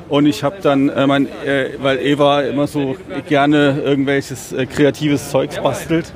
Und 0.08 0.26
ich 0.26 0.42
habe 0.42 0.56
dann, 0.60 0.88
äh, 0.88 1.06
mein, 1.06 1.28
äh, 1.44 1.74
weil 1.78 2.00
Eva 2.00 2.40
immer 2.40 2.66
so 2.66 2.96
gerne 3.28 3.82
irgendwelches 3.84 4.52
äh, 4.52 4.66
kreatives 4.66 5.30
Zeugs 5.30 5.60
bastelt, 5.60 6.12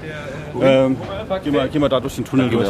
ähm, 0.60 0.96
geh, 1.44 1.50
mal, 1.50 1.68
geh 1.68 1.78
mal 1.78 1.88
da 1.88 2.00
durch 2.00 2.16
den 2.16 2.24
Tunnel 2.24 2.50
durch. 2.50 2.68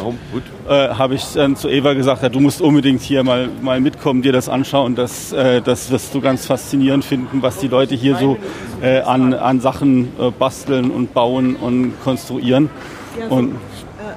Äh, 0.68 0.88
Habe 0.90 1.14
ich 1.14 1.24
dann 1.34 1.56
zu 1.56 1.68
Eva 1.68 1.94
gesagt, 1.94 2.22
ja, 2.22 2.28
du 2.28 2.40
musst 2.40 2.60
unbedingt 2.60 3.00
hier 3.02 3.24
mal, 3.24 3.48
mal 3.60 3.80
mitkommen, 3.80 4.22
dir 4.22 4.32
das 4.32 4.48
anschauen. 4.48 4.94
Das, 4.94 5.32
äh, 5.32 5.60
das 5.60 5.90
wirst 5.90 6.14
du 6.14 6.20
ganz 6.20 6.46
faszinierend 6.46 7.04
finden, 7.04 7.42
was 7.42 7.58
die 7.58 7.68
Leute 7.68 7.94
hier 7.94 8.16
so 8.16 8.38
äh, 8.82 9.00
an, 9.00 9.34
an 9.34 9.60
Sachen 9.60 10.12
basteln 10.38 10.90
und 10.90 11.14
bauen 11.14 11.56
und 11.56 11.94
konstruieren. 12.04 12.70
Ja, 13.18 13.28
so, 13.28 13.34
und 13.34 13.56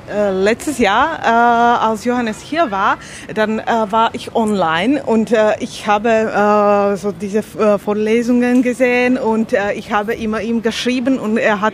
äh, 0.09 0.31
letztes 0.31 0.77
Jahr, 0.77 1.19
äh, 1.23 1.85
als 1.85 2.05
Johannes 2.05 2.41
hier 2.41 2.71
war, 2.71 2.97
dann 3.33 3.59
äh, 3.59 3.65
war 3.65 4.09
ich 4.13 4.35
online 4.35 5.03
und 5.03 5.31
äh, 5.31 5.55
ich 5.59 5.87
habe 5.87 6.95
so 6.97 7.11
diese 7.11 7.43
Vorlesungen 7.43 8.61
gesehen 8.61 9.17
und 9.17 9.53
ich 9.75 9.91
habe 9.91 10.13
immer 10.13 10.41
ihm 10.41 10.61
geschrieben 10.61 11.19
und 11.19 11.37
er 11.37 11.61
hat 11.61 11.73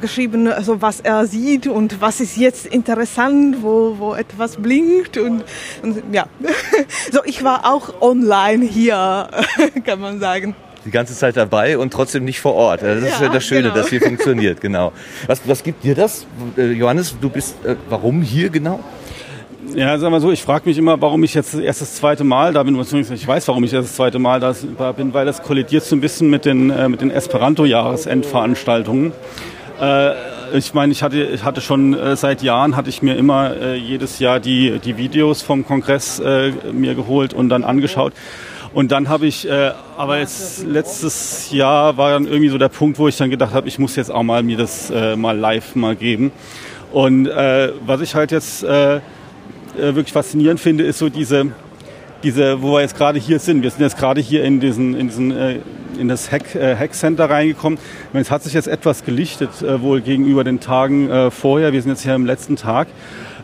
geschrieben, 0.00 0.50
so 0.62 0.82
was 0.82 1.00
er 1.00 1.26
sieht 1.26 1.66
und 1.66 2.00
was 2.00 2.20
ist 2.20 2.36
jetzt 2.36 2.66
interessant, 2.66 3.56
wo, 3.62 3.96
wo 3.98 4.14
etwas 4.14 4.56
blinkt 4.56 5.16
und, 5.18 5.44
und 5.82 6.02
ja, 6.12 6.26
so 7.12 7.20
ich 7.24 7.42
war 7.42 7.72
auch 7.72 8.00
online 8.00 8.64
hier, 8.64 9.28
kann 9.84 10.00
man 10.00 10.20
sagen 10.20 10.54
die 10.84 10.90
ganze 10.90 11.14
Zeit 11.14 11.36
dabei 11.36 11.78
und 11.78 11.92
trotzdem 11.92 12.24
nicht 12.24 12.40
vor 12.40 12.54
Ort. 12.54 12.82
Das 12.82 13.02
ist 13.02 13.20
ja, 13.20 13.28
das 13.28 13.44
Schöne, 13.44 13.62
genau. 13.62 13.74
dass 13.74 13.88
hier 13.88 14.00
funktioniert, 14.00 14.60
genau. 14.60 14.92
Was, 15.26 15.40
was 15.46 15.62
gibt 15.62 15.84
dir 15.84 15.94
das? 15.94 16.26
Äh, 16.56 16.72
Johannes, 16.72 17.16
du 17.20 17.28
bist, 17.28 17.64
äh, 17.64 17.76
warum 17.88 18.22
hier 18.22 18.50
genau? 18.50 18.80
Ja, 19.74 19.96
sag 19.96 20.10
mal 20.10 20.20
so, 20.20 20.32
ich 20.32 20.42
frage 20.42 20.68
mich 20.68 20.76
immer, 20.76 21.00
warum 21.00 21.22
ich 21.24 21.34
jetzt 21.34 21.54
erst 21.54 21.80
das 21.80 21.94
zweite 21.94 22.24
Mal 22.24 22.52
da 22.52 22.62
bin. 22.62 22.78
Ich 22.78 23.26
weiß, 23.26 23.48
warum 23.48 23.64
ich 23.64 23.72
erst 23.72 23.88
das 23.88 23.96
zweite 23.96 24.18
Mal 24.18 24.40
da 24.40 24.92
bin, 24.92 25.14
weil 25.14 25.24
das 25.24 25.42
kollidiert 25.42 25.84
so 25.84 25.96
ein 25.96 26.00
bisschen 26.00 26.28
mit 26.28 26.44
den, 26.44 26.70
äh, 26.70 26.88
mit 26.88 27.00
den 27.00 27.10
Esperanto-Jahresendveranstaltungen. 27.10 29.12
Äh, 29.80 30.10
ich 30.54 30.74
meine, 30.74 30.92
ich 30.92 31.02
hatte, 31.02 31.22
ich 31.22 31.44
hatte 31.44 31.60
schon 31.60 31.94
äh, 31.94 32.16
seit 32.16 32.42
Jahren, 32.42 32.76
hatte 32.76 32.90
ich 32.90 33.02
mir 33.02 33.16
immer 33.16 33.56
äh, 33.56 33.76
jedes 33.76 34.18
Jahr 34.18 34.40
die, 34.40 34.78
die 34.78 34.98
Videos 34.98 35.42
vom 35.42 35.66
Kongress 35.66 36.18
äh, 36.18 36.52
mir 36.72 36.94
geholt 36.94 37.32
und 37.32 37.48
dann 37.48 37.64
angeschaut. 37.64 38.12
Und 38.74 38.90
dann 38.90 39.08
habe 39.08 39.26
ich, 39.26 39.48
äh, 39.48 39.72
aber 39.96 40.18
jetzt 40.18 40.64
letztes 40.64 41.50
Jahr 41.52 41.96
war 41.98 42.12
dann 42.12 42.26
irgendwie 42.26 42.48
so 42.48 42.58
der 42.58 42.68
Punkt, 42.68 42.98
wo 42.98 43.06
ich 43.06 43.16
dann 43.16 43.30
gedacht 43.30 43.52
habe, 43.52 43.68
ich 43.68 43.78
muss 43.78 43.96
jetzt 43.96 44.10
auch 44.10 44.22
mal 44.22 44.42
mir 44.42 44.56
das 44.56 44.90
äh, 44.90 45.14
mal 45.14 45.36
live 45.36 45.74
mal 45.74 45.94
geben. 45.94 46.32
Und 46.90 47.26
äh, 47.26 47.72
was 47.84 48.00
ich 48.00 48.14
halt 48.14 48.32
jetzt 48.32 48.62
äh, 48.62 48.96
äh 48.96 49.00
wirklich 49.76 50.12
faszinierend 50.12 50.58
finde, 50.58 50.84
ist 50.84 50.98
so 50.98 51.10
diese, 51.10 51.52
diese, 52.22 52.62
wo 52.62 52.72
wir 52.72 52.80
jetzt 52.80 52.96
gerade 52.96 53.18
hier 53.18 53.38
sind. 53.38 53.62
Wir 53.62 53.70
sind 53.70 53.82
jetzt 53.82 53.98
gerade 53.98 54.20
hier 54.20 54.44
in 54.44 54.60
diesen, 54.60 54.94
in 54.94 55.08
diesen 55.08 55.30
äh, 55.32 55.58
in 55.98 56.08
das 56.08 56.32
Hack, 56.32 56.54
äh, 56.54 56.76
Hack 56.76 56.94
Center 56.94 57.28
reingekommen. 57.28 57.78
Es 58.12 58.30
hat 58.30 58.42
sich 58.42 58.54
jetzt 58.54 58.68
etwas 58.68 59.04
gelichtet, 59.04 59.50
äh, 59.62 59.82
wohl 59.82 60.00
gegenüber 60.00 60.44
den 60.44 60.60
Tagen 60.60 61.10
äh, 61.10 61.30
vorher. 61.30 61.72
Wir 61.72 61.82
sind 61.82 61.90
jetzt 61.90 62.02
hier 62.02 62.14
im 62.14 62.26
letzten 62.26 62.56
Tag 62.56 62.88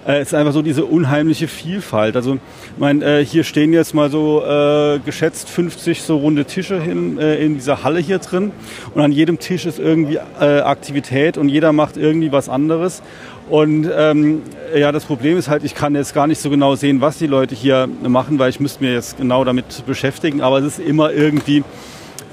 äh, 0.08 0.22
ist 0.22 0.34
einfach 0.34 0.52
so 0.52 0.62
diese 0.62 0.86
unheimliche 0.86 1.46
Vielfalt. 1.46 2.16
Also 2.16 2.34
ich 2.34 2.40
mein, 2.78 3.02
äh, 3.02 3.24
hier 3.24 3.44
stehen 3.44 3.72
jetzt 3.72 3.94
mal 3.94 4.10
so 4.10 4.42
äh, 4.44 4.98
geschätzt 5.04 5.50
50 5.50 6.02
so 6.02 6.16
runde 6.16 6.46
Tische 6.46 6.80
hin, 6.80 7.18
äh, 7.18 7.36
in 7.36 7.54
dieser 7.54 7.84
Halle 7.84 8.00
hier 8.00 8.18
drin 8.18 8.50
und 8.94 9.02
an 9.02 9.12
jedem 9.12 9.38
Tisch 9.38 9.66
ist 9.66 9.78
irgendwie 9.78 10.18
äh, 10.40 10.60
Aktivität 10.60 11.36
und 11.36 11.48
jeder 11.48 11.72
macht 11.72 11.96
irgendwie 11.96 12.32
was 12.32 12.48
anderes. 12.48 13.02
Und 13.50 13.90
ähm, 13.96 14.42
ja, 14.76 14.92
das 14.92 15.06
Problem 15.06 15.38
ist 15.38 15.48
halt, 15.48 15.64
ich 15.64 15.74
kann 15.74 15.94
jetzt 15.94 16.14
gar 16.14 16.26
nicht 16.26 16.40
so 16.40 16.50
genau 16.50 16.74
sehen, 16.74 17.00
was 17.00 17.18
die 17.18 17.26
Leute 17.26 17.54
hier 17.54 17.86
machen, 17.86 18.38
weil 18.38 18.50
ich 18.50 18.60
müsste 18.60 18.84
mir 18.84 18.92
jetzt 18.92 19.16
genau 19.16 19.42
damit 19.44 19.86
beschäftigen. 19.86 20.42
Aber 20.42 20.58
es 20.58 20.66
ist 20.66 20.80
immer 20.80 21.12
irgendwie 21.12 21.64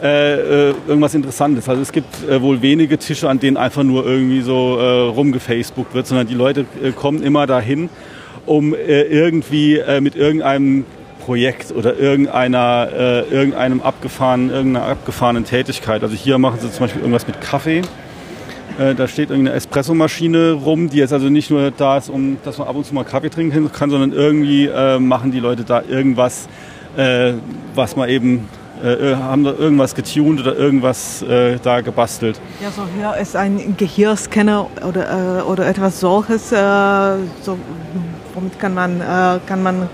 äh, 0.04 0.70
äh, 0.70 0.74
irgendwas 0.88 1.16
Interessantes. 1.16 1.70
Also 1.70 1.82
es 1.82 1.92
gibt 1.94 2.28
äh, 2.28 2.42
wohl 2.42 2.62
wenige 2.62 2.98
Tische, 2.98 3.30
an 3.30 3.40
denen 3.40 3.56
einfach 3.56 3.84
nur 3.84 4.06
irgendwie 4.06 4.42
so 4.42 4.78
äh, 4.78 5.08
rumgefacebookt 5.08 5.94
wird, 5.94 6.06
sondern 6.06 6.28
die 6.28 6.34
Leute 6.34 6.66
äh, 6.84 6.92
kommen 6.92 7.24
immer 7.24 7.48
dahin, 7.48 7.90
um 8.46 8.74
äh, 8.74 9.04
irgendwie 9.04 9.78
äh, 9.78 10.02
mit 10.02 10.18
irgendeinem 10.18 10.84
Projekt 11.20 11.72
oder 11.72 11.98
irgendeiner, 11.98 13.24
irgendeinem 13.32 13.82
abgefahrenen, 13.82 14.52
irgendeiner 14.52 14.86
abgefahrenen 14.86 15.44
Tätigkeit. 15.44 16.04
Also 16.04 16.16
hier 16.16 16.38
machen 16.38 16.60
sie 16.62 16.70
zum 16.70 16.82
Beispiel 16.82 17.02
irgendwas 17.02 17.26
mit 17.26 17.42
Kaffee. 17.42 17.82
Da 18.78 19.08
steht 19.08 19.32
irgendeine 19.32 19.58
Espressomaschine 19.58 20.52
rum, 20.52 20.88
die 20.88 20.98
jetzt 20.98 21.14
also 21.14 21.30
nicht 21.30 21.50
nur 21.50 21.72
da 21.72 21.98
ist, 21.98 22.12
um 22.12 22.38
dass 22.46 22.60
man 22.60 22.68
ab 22.68 22.76
und 22.76 22.86
zu 22.86 22.94
mal 22.94 23.06
Kaffee 23.06 23.30
trinken 23.30 23.72
kann, 23.72 23.90
sondern 23.90 24.14
irgendwie 24.14 24.70
machen 25.00 25.32
die 25.32 25.40
Leute 25.40 25.64
da 25.64 25.82
irgendwas, 25.82 26.48
was 27.74 27.96
man 27.96 28.08
eben 28.08 28.48
äh, 28.86 29.14
äh, 29.14 29.16
haben 29.16 29.44
da 29.44 29.52
irgendwas 29.52 29.96
getuned 29.96 30.40
oder 30.40 30.56
irgendwas 30.56 31.24
äh, 31.24 31.58
da 31.64 31.82
gebastelt. 31.82 32.40
Ja, 32.62 32.70
so 32.70 32.84
hier 32.96 33.20
ist 33.20 33.36
ein 33.36 33.76
Gehirnscanner 33.76 34.68
oder, 34.88 35.40
äh, 35.40 35.42
oder 35.42 35.66
etwas 35.66 36.00
solches. 36.00 36.52
Äh, 36.52 36.56
so, 37.42 37.58
womit 38.36 38.60
kann 38.60 38.76
man, 38.76 39.02
äh, 39.02 39.40
kann 39.48 39.64
man 39.64 39.90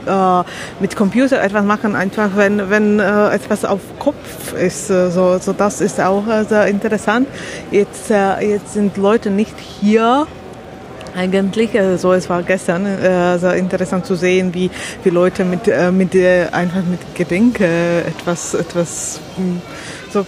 mit 0.81 0.95
Computer 0.97 1.41
etwas 1.41 1.63
machen, 1.63 1.95
einfach 1.95 2.31
wenn, 2.35 2.69
wenn 2.69 2.99
etwas 2.99 3.63
auf 3.63 3.79
Kopf 3.99 4.53
ist. 4.53 4.87
so, 4.87 5.37
so 5.37 5.53
das 5.53 5.79
ist 5.79 6.01
auch 6.01 6.23
sehr 6.49 6.65
interessant. 6.65 7.27
Jetzt, 7.69 8.09
jetzt 8.09 8.73
sind 8.73 8.97
Leute 8.97 9.29
nicht 9.29 9.55
hier 9.59 10.25
eigentlich, 11.16 11.78
also 11.80 12.14
es 12.14 12.30
war 12.30 12.43
gestern 12.43 12.86
äh, 12.86 13.38
sehr 13.38 13.55
interessant 13.55 14.05
zu 14.05 14.16
sehen, 14.16 14.53
wie, 14.53 14.70
wie 15.03 15.09
Leute 15.09 15.45
mit, 15.45 15.68
äh, 15.68 15.91
mit 15.91 16.16
äh, 16.16 16.47
einfach 16.51 16.84
mit 16.84 16.99
Gedenke 17.16 18.03
etwas, 18.05 18.53
etwas 18.53 19.20
hm, 19.38 19.62
so 20.12 20.26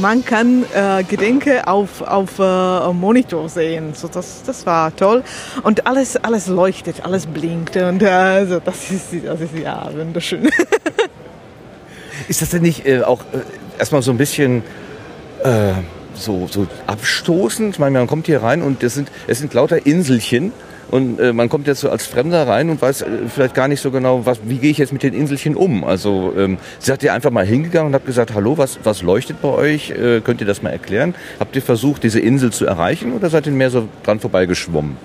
man 0.00 0.24
kann 0.24 0.64
äh, 0.74 1.04
Gedenke 1.04 1.66
auf, 1.66 2.02
auf 2.02 2.38
äh, 2.38 2.92
Monitor 2.92 3.48
sehen. 3.48 3.94
So, 3.94 4.08
das, 4.08 4.42
das 4.44 4.66
war 4.66 4.94
toll. 4.96 5.22
Und 5.62 5.86
alles, 5.86 6.16
alles 6.16 6.48
leuchtet, 6.48 7.04
alles 7.04 7.26
blinkt. 7.26 7.76
Und 7.76 8.02
äh, 8.02 8.08
also, 8.08 8.60
das, 8.60 8.90
ist, 8.90 9.14
das 9.24 9.40
ist 9.40 9.56
ja 9.56 9.88
wunderschön. 9.94 10.48
ist 12.28 12.42
das 12.42 12.50
denn 12.50 12.62
nicht 12.62 12.86
äh, 12.86 13.02
auch 13.02 13.20
äh, 13.32 13.78
erstmal 13.78 14.02
so 14.02 14.10
ein 14.10 14.18
bisschen 14.18 14.62
äh, 15.44 15.72
so, 16.14 16.48
so 16.50 16.66
abstoßend. 16.86 17.74
Ich 17.74 17.78
meine, 17.78 17.98
man 17.98 18.06
kommt 18.06 18.26
hier 18.26 18.42
rein 18.42 18.62
und 18.62 18.82
das 18.82 18.94
sind, 18.94 19.10
es 19.26 19.38
sind 19.38 19.54
lauter 19.54 19.86
Inselchen. 19.86 20.52
Und 20.90 21.20
äh, 21.20 21.32
man 21.32 21.48
kommt 21.48 21.68
jetzt 21.68 21.80
so 21.80 21.90
als 21.90 22.06
Fremder 22.06 22.48
rein 22.48 22.68
und 22.68 22.82
weiß 22.82 23.02
äh, 23.02 23.06
vielleicht 23.32 23.54
gar 23.54 23.68
nicht 23.68 23.80
so 23.80 23.92
genau, 23.92 24.26
was, 24.26 24.40
wie 24.44 24.58
gehe 24.58 24.72
ich 24.72 24.78
jetzt 24.78 24.92
mit 24.92 25.04
den 25.04 25.14
Inselchen 25.14 25.54
um. 25.54 25.84
Also 25.84 26.32
ähm, 26.36 26.58
seid 26.80 27.04
ihr 27.04 27.14
einfach 27.14 27.30
mal 27.30 27.46
hingegangen 27.46 27.88
und 27.88 27.94
habt 27.94 28.06
gesagt, 28.06 28.34
hallo, 28.34 28.58
was, 28.58 28.80
was 28.82 29.02
leuchtet 29.02 29.40
bei 29.40 29.48
euch? 29.48 29.90
Äh, 29.90 30.20
könnt 30.20 30.40
ihr 30.40 30.48
das 30.48 30.62
mal 30.62 30.70
erklären? 30.70 31.14
Habt 31.38 31.54
ihr 31.54 31.62
versucht, 31.62 32.02
diese 32.02 32.18
Insel 32.18 32.50
zu 32.52 32.66
erreichen 32.66 33.12
oder 33.12 33.30
seid 33.30 33.46
ihr 33.46 33.52
mehr 33.52 33.70
so 33.70 33.88
dran 34.02 34.18
vorbeigeschwommen? 34.18 34.96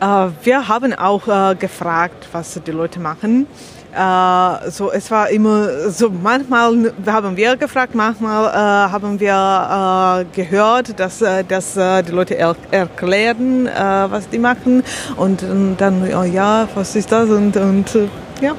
Äh, 0.00 0.28
wir 0.44 0.68
haben 0.68 0.94
auch 0.94 1.26
äh, 1.26 1.56
gefragt, 1.56 2.28
was 2.30 2.60
die 2.64 2.70
Leute 2.70 3.00
machen. 3.00 3.48
Äh, 3.94 4.70
so, 4.70 4.92
es 4.92 5.10
war 5.10 5.30
immer 5.30 5.90
so, 5.90 6.10
manchmal 6.10 6.92
haben 7.06 7.36
wir 7.36 7.56
gefragt, 7.56 7.94
manchmal 7.94 8.46
äh, 8.46 8.92
haben 8.92 9.18
wir 9.18 10.26
äh, 10.30 10.36
gehört, 10.36 11.00
dass, 11.00 11.22
äh, 11.22 11.42
dass 11.42 11.76
äh, 11.76 12.02
die 12.02 12.12
Leute 12.12 12.36
er 12.36 12.54
erklären, 12.70 13.66
äh, 13.66 13.70
was 14.10 14.28
die 14.28 14.38
machen 14.38 14.82
und, 15.16 15.42
und 15.42 15.76
dann, 15.78 16.02
oh, 16.14 16.22
ja, 16.22 16.68
was 16.74 16.96
ist 16.96 17.10
das 17.10 17.30
und, 17.30 17.56
und 17.56 17.98
ja. 18.42 18.54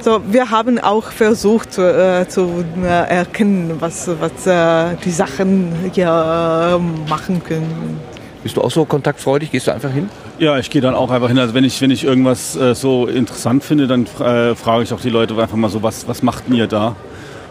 So, 0.00 0.20
wir 0.26 0.50
haben 0.50 0.78
auch 0.78 1.10
versucht 1.10 1.72
zu, 1.72 1.82
äh, 1.82 2.26
zu 2.28 2.64
äh, 2.82 2.86
erkennen, 2.86 3.76
was, 3.80 4.08
was 4.20 4.46
äh, 4.46 4.96
die 5.04 5.10
Sachen 5.10 5.90
hier 5.92 6.80
machen 7.08 7.42
können. 7.44 8.00
Bist 8.42 8.56
du 8.56 8.62
auch 8.62 8.70
so 8.70 8.86
kontaktfreudig? 8.86 9.50
Gehst 9.50 9.66
du 9.66 9.72
einfach 9.72 9.90
hin? 9.90 10.08
Ja, 10.38 10.58
ich 10.58 10.70
gehe 10.70 10.80
dann 10.80 10.94
auch 10.94 11.10
einfach 11.10 11.28
hin. 11.28 11.38
Also 11.38 11.52
wenn 11.52 11.64
ich, 11.64 11.80
wenn 11.82 11.90
ich 11.90 12.04
irgendwas 12.04 12.56
äh, 12.56 12.74
so 12.74 13.06
interessant 13.06 13.62
finde, 13.62 13.86
dann 13.86 14.06
äh, 14.06 14.54
frage 14.54 14.82
ich 14.82 14.92
auch 14.94 15.00
die 15.00 15.10
Leute 15.10 15.34
einfach 15.36 15.56
mal 15.56 15.68
so, 15.68 15.82
was, 15.82 16.08
was 16.08 16.22
macht 16.22 16.44
ihr 16.48 16.66
da? 16.66 16.96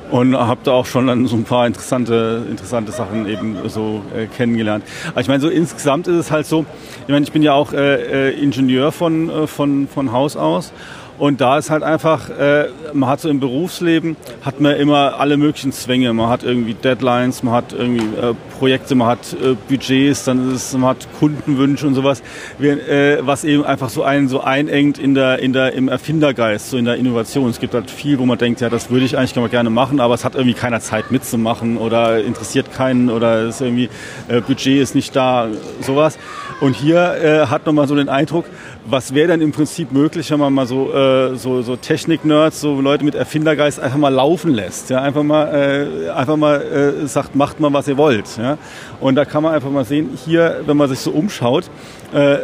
Und 0.09 0.35
habe 0.35 0.61
da 0.63 0.71
auch 0.71 0.87
schon 0.87 1.05
dann 1.05 1.27
so 1.27 1.35
ein 1.35 1.43
paar 1.43 1.67
interessante, 1.67 2.43
interessante 2.49 2.91
Sachen 2.91 3.29
eben 3.29 3.57
so 3.69 4.01
äh, 4.15 4.25
kennengelernt. 4.25 4.83
Aber 5.11 5.21
ich 5.21 5.27
meine, 5.27 5.39
so 5.39 5.49
insgesamt 5.49 6.07
ist 6.07 6.15
es 6.15 6.31
halt 6.31 6.47
so, 6.47 6.65
ich 7.03 7.09
meine, 7.09 7.23
ich 7.23 7.31
bin 7.31 7.43
ja 7.43 7.53
auch 7.53 7.73
äh, 7.73 8.29
äh 8.29 8.43
Ingenieur 8.43 8.91
von, 8.91 9.29
äh, 9.29 9.45
von, 9.45 9.87
von 9.87 10.11
Haus 10.11 10.35
aus 10.35 10.73
und 11.20 11.41
da 11.41 11.57
ist 11.57 11.70
halt 11.70 11.84
einfach, 11.84 12.30
äh, 12.30 12.70
man 12.93 13.09
hat 13.09 13.20
so 13.20 13.30
im 13.30 13.41
Berufsleben, 13.41 14.15
hat 14.41 14.61
man 14.61 14.78
immer 14.78 15.20
alle 15.20 15.36
möglichen 15.36 15.74
Zwänge. 15.74 16.13
Man 16.13 16.30
hat 16.30 16.43
irgendwie 16.43 16.74
Deadlines, 16.74 17.43
man 17.43 17.53
hat 17.53 17.74
irgendwie 17.74 18.05
äh, 18.17 18.34
Projekte, 18.57 18.95
man 18.95 19.09
hat 19.09 19.34
äh, 19.34 19.55
Budgets, 19.67 20.24
dann 20.24 20.55
ist, 20.55 20.74
man 20.74 20.91
hat 20.91 21.07
Kundenwünsche 21.20 21.86
und 21.86 21.95
sowas, 21.95 22.24
äh, 22.61 23.17
was 23.22 23.43
eben 23.43 23.65
einfach 23.65 23.89
so 23.89 24.03
einen 24.03 24.30
so 24.30 24.41
einengt 24.41 24.97
in 24.97 25.13
der, 25.13 25.39
in 25.39 25.51
der, 25.51 25.74
im 25.74 25.89
Erfindergeist, 25.89 26.70
so 26.70 26.78
in 26.78 26.86
der 26.86 26.95
Innovation. 26.95 27.49
Es 27.49 27.59
gibt 27.59 27.74
halt 27.74 27.91
viel, 27.91 28.17
wo 28.17 28.26
man 28.26 28.38
denkt, 28.38 28.61
ja, 28.61 28.70
das 28.70 28.89
würde 28.89 29.05
ich 29.05 29.17
eigentlich 29.17 29.34
gerne 29.51 29.70
machen, 29.70 29.99
aber 29.99 30.13
es 30.13 30.24
hat 30.24 30.36
irgendwie 30.36 30.53
keiner 30.53 30.80
Zeit 30.80 31.11
mitzumachen 31.11 31.78
oder 31.78 32.24
interessiert 32.24 32.72
keinen 32.72 33.09
oder 33.09 33.47
ist 33.47 33.59
irgendwie, 33.59 33.89
äh, 34.30 34.39
Budget 34.39 34.82
ist 34.82 34.95
nicht 34.95 35.13
da, 35.15 35.47
sowas. 35.82 36.17
Und 36.62 36.76
hier 36.76 37.16
äh, 37.16 37.45
hat 37.47 37.66
man 37.66 37.76
mal 37.76 37.88
so 37.88 37.95
den 37.95 38.10
Eindruck, 38.10 38.45
was 38.86 39.14
wäre 39.14 39.30
denn 39.30 39.41
im 39.41 39.53
Prinzip 39.53 39.93
möglich, 39.93 40.30
wenn 40.30 40.39
man 40.39 40.53
mal 40.53 40.66
so, 40.68 40.93
äh, 40.93 41.36
so, 41.36 41.62
so 41.62 41.78
Technik-Nerds, 41.78 42.60
so 42.60 42.82
Leute 42.82 43.05
mit 43.05 43.16
Erfindergeist 43.16 43.80
einfach 43.80 43.97
mal 43.97 44.14
laufen 44.14 44.53
lässt. 44.53 44.89
Ja? 44.89 45.01
Einfach 45.01 45.24
mal, 45.24 45.45
äh, 45.53 46.10
einfach 46.10 46.36
mal 46.36 46.62
äh, 46.62 47.07
sagt, 47.07 47.34
macht 47.36 47.62
mal, 47.62 47.72
was 47.72 47.88
ihr 47.88 47.95
wollt. 47.95 48.38
Ja? 48.38 48.57
Und 48.99 49.16
da 49.16 49.24
kann 49.24 49.43
man 49.43 49.53
einfach 49.53 49.70
mal 49.70 49.86
sehen, 49.86 50.10
hier, 50.26 50.62
wenn 50.66 50.76
man 50.76 50.89
sich 50.89 50.99
so 50.99 51.12
umschaut, 51.12 51.70
äh, 52.14 52.39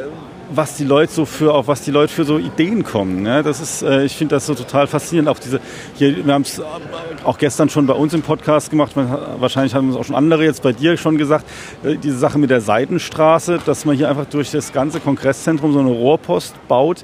was 0.49 0.77
die 0.77 0.83
Leute 0.83 1.11
so 1.11 1.25
für, 1.25 1.53
auf 1.53 1.67
was 1.67 1.81
die 1.81 1.91
Leute 1.91 2.13
für 2.13 2.23
so 2.23 2.37
Ideen 2.37 2.83
kommen. 2.83 3.23
Ne? 3.23 3.43
Das 3.43 3.59
ist, 3.59 3.81
äh, 3.81 4.03
ich 4.03 4.15
finde 4.15 4.35
das 4.35 4.45
so 4.45 4.53
total 4.53 4.87
faszinierend. 4.87 5.29
Auch 5.29 5.39
diese, 5.39 5.59
hier, 5.95 6.25
wir 6.25 6.33
haben 6.33 6.43
es 6.43 6.61
auch 7.23 7.37
gestern 7.37 7.69
schon 7.69 7.87
bei 7.87 7.93
uns 7.93 8.13
im 8.13 8.21
Podcast 8.21 8.69
gemacht. 8.69 8.93
Wahrscheinlich 8.95 9.73
haben 9.73 9.89
es 9.89 9.95
auch 9.95 10.05
schon 10.05 10.15
andere 10.15 10.43
jetzt 10.43 10.61
bei 10.61 10.73
dir 10.73 10.97
schon 10.97 11.17
gesagt. 11.17 11.45
Äh, 11.83 11.97
diese 11.97 12.17
Sache 12.17 12.37
mit 12.37 12.49
der 12.49 12.61
Seitenstraße, 12.61 13.59
dass 13.65 13.85
man 13.85 13.95
hier 13.95 14.09
einfach 14.09 14.25
durch 14.25 14.51
das 14.51 14.73
ganze 14.73 14.99
Kongresszentrum 14.99 15.73
so 15.73 15.79
eine 15.79 15.89
Rohrpost 15.89 16.55
baut, 16.67 17.03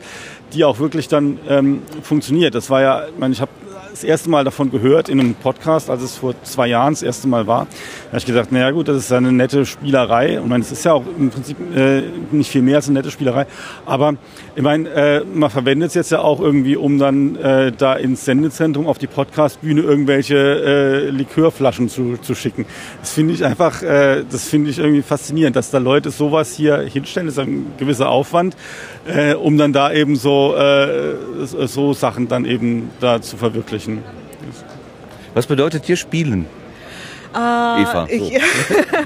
die 0.53 0.63
auch 0.63 0.79
wirklich 0.79 1.07
dann 1.07 1.39
ähm, 1.47 1.81
funktioniert. 2.01 2.55
Das 2.55 2.69
war 2.69 2.81
ja, 2.81 3.07
ich 3.07 3.17
meine, 3.17 3.33
ich 3.33 3.41
habe 3.41 3.51
das 3.91 4.03
erste 4.03 4.29
Mal 4.29 4.43
davon 4.43 4.71
gehört 4.71 5.09
in 5.09 5.19
einem 5.19 5.35
Podcast, 5.35 5.89
als 5.89 6.01
es 6.01 6.17
vor 6.17 6.33
zwei 6.43 6.67
Jahren 6.67 6.93
das 6.93 7.03
erste 7.03 7.27
Mal 7.27 7.45
war. 7.45 7.67
Da 8.05 8.07
habe 8.09 8.17
ich 8.17 8.25
gedacht, 8.25 8.51
naja 8.51 8.71
gut, 8.71 8.87
das 8.87 8.97
ist 8.97 9.11
eine 9.11 9.31
nette 9.31 9.65
Spielerei. 9.65 10.39
Und 10.39 10.49
meine, 10.49 10.63
es 10.63 10.71
ist 10.71 10.85
ja 10.85 10.93
auch 10.93 11.03
im 11.17 11.29
Prinzip 11.29 11.57
äh, 11.75 12.01
nicht 12.31 12.49
viel 12.49 12.61
mehr 12.61 12.77
als 12.77 12.87
eine 12.87 12.99
nette 12.99 13.11
Spielerei. 13.11 13.45
Aber 13.85 14.15
ich 14.55 14.63
meine, 14.63 14.89
äh, 14.89 15.23
man 15.25 15.49
verwendet 15.49 15.89
es 15.89 15.95
jetzt 15.95 16.11
ja 16.11 16.19
auch 16.19 16.39
irgendwie, 16.39 16.75
um 16.75 16.97
dann 16.97 17.35
äh, 17.35 17.71
da 17.71 17.93
ins 17.95 18.25
Sendezentrum 18.25 18.87
auf 18.87 18.97
die 18.97 19.07
Podcastbühne 19.07 19.81
irgendwelche 19.81 20.37
äh, 20.37 21.09
Likörflaschen 21.09 21.89
zu, 21.89 22.17
zu 22.17 22.33
schicken. 22.33 22.65
Das 23.01 23.11
finde 23.11 23.33
ich 23.33 23.43
einfach, 23.43 23.83
äh, 23.83 24.23
das 24.29 24.47
finde 24.47 24.69
ich 24.69 24.79
irgendwie 24.79 25.01
faszinierend, 25.01 25.55
dass 25.55 25.69
da 25.69 25.79
Leute 25.79 26.11
sowas 26.11 26.53
hier 26.53 26.79
hinstellen. 26.79 27.27
Das 27.27 27.35
ist 27.35 27.39
ein 27.39 27.67
gewisser 27.77 28.09
Aufwand, 28.09 28.55
äh, 29.05 29.33
um 29.33 29.57
dann 29.57 29.73
da 29.73 29.91
eben 29.91 30.15
so, 30.15 30.55
äh, 30.55 31.15
so 31.45 31.93
Sachen 31.93 32.27
dann 32.27 32.45
eben 32.45 32.89
da 32.99 33.21
zu 33.21 33.37
verwirklichen 33.37 33.80
sprechen. 33.81 34.03
Was 35.33 35.47
bedeutet 35.47 35.85
hier 35.85 35.95
spielen? 35.95 36.45
Äh, 37.33 37.37
Eva. 37.37 38.07
So. 38.09 38.31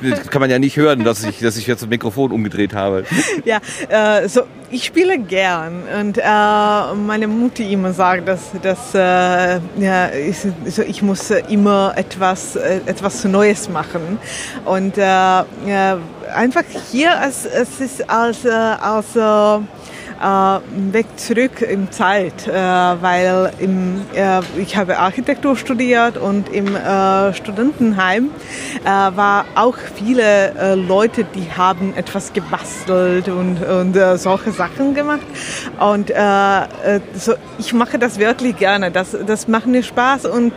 Das 0.10 0.28
kann 0.32 0.42
man 0.42 0.50
ja 0.50 0.58
nicht 0.58 0.78
hören, 0.78 1.04
dass 1.04 1.24
ich, 1.24 1.40
dass 1.40 1.58
ich 1.58 1.68
jetzt 1.68 1.84
das 1.84 1.90
Mikrofon 1.90 2.32
umgedreht 2.32 2.74
habe. 2.74 3.04
ja, 3.46 3.60
äh, 3.88 4.28
so, 4.28 4.42
ich 4.72 4.84
spiele 4.84 5.20
gern 5.20 5.84
und 6.00 6.18
äh, 6.18 6.24
meine 6.96 7.28
Mutter 7.28 7.64
immer 7.64 7.94
sagt, 7.94 8.28
dass, 8.28 8.50
dass 8.64 8.96
äh, 8.96 9.60
ja, 9.78 10.10
ich, 10.12 10.38
so, 10.66 10.82
ich 10.82 11.04
muss 11.04 11.30
immer 11.30 11.94
etwas, 11.96 12.56
äh, 12.56 12.80
etwas 12.88 13.24
Neues 13.26 13.70
machen 13.70 14.18
und 14.66 14.98
äh, 14.98 15.02
ja, 15.02 16.00
einfach 16.34 16.64
hier 16.92 17.12
es, 17.28 17.46
es 17.46 17.80
ist 17.80 18.10
als, 18.10 18.44
äh, 18.44 18.50
als 18.50 19.16
äh, 20.22 20.26
äh, 20.26 20.60
weg 20.94 21.06
zurück 21.18 21.62
in 21.62 21.92
Zeit, 21.92 22.48
äh, 22.48 22.52
weil 22.52 23.52
im, 23.60 24.02
äh, 24.16 24.42
ich 24.58 24.78
habe 24.78 24.98
Architektur 24.98 25.56
studiert 25.56 26.18
und 26.18 26.50
im 26.50 26.76
äh, 26.76 27.34
Studentenheim 27.34 28.30
äh, 28.84 28.88
war 28.88 29.46
auch 29.56 29.78
viele 29.96 30.54
äh, 30.56 30.76
Leute, 30.76 31.26
die 31.26 31.48
haben 31.56 31.94
etwas 31.96 32.34
gebastelt 32.34 33.28
und, 33.28 33.62
und 33.64 33.96
solche 34.18 34.52
Sachen 34.52 34.94
gemacht. 34.94 35.26
Und 35.80 36.12
so, 37.14 37.34
ich 37.58 37.74
mache 37.74 37.98
das 38.00 38.20
wirklich 38.20 38.58
gerne. 38.58 38.92
Das, 38.92 39.16
das 39.26 39.48
macht 39.48 39.68
mir 39.68 39.84
Spaß 39.84 40.26
und, 40.26 40.54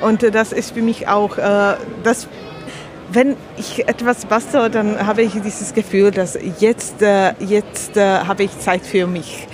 und 0.00 0.34
das 0.34 0.52
ist 0.52 0.74
für 0.74 0.82
mich 0.82 1.08
auch, 1.08 1.36
das 2.02 2.28
wenn 3.12 3.36
ich 3.56 3.88
etwas 3.88 4.24
bastel, 4.26 4.70
dann 4.70 5.06
habe 5.06 5.22
ich 5.22 5.32
dieses 5.32 5.74
Gefühl, 5.74 6.10
dass 6.10 6.38
jetzt, 6.58 7.02
äh, 7.02 7.32
jetzt 7.40 7.96
äh, 7.96 8.20
habe 8.20 8.44
ich 8.44 8.58
Zeit 8.58 8.86
für 8.86 9.06
mich. 9.06 9.46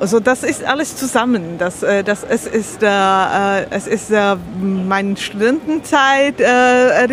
Also 0.00 0.18
das 0.18 0.44
ist 0.44 0.64
alles 0.64 0.96
zusammen. 0.96 1.58
Das, 1.58 1.82
äh, 1.82 2.02
das, 2.02 2.24
es 2.24 2.46
ist, 2.46 2.82
äh, 2.82 2.86
äh 2.86 3.66
es 3.68 3.86
ist 3.86 4.10
äh, 4.10 4.34
meine 4.58 5.14
Studentenzeit 5.18 6.40
äh, 6.40 7.06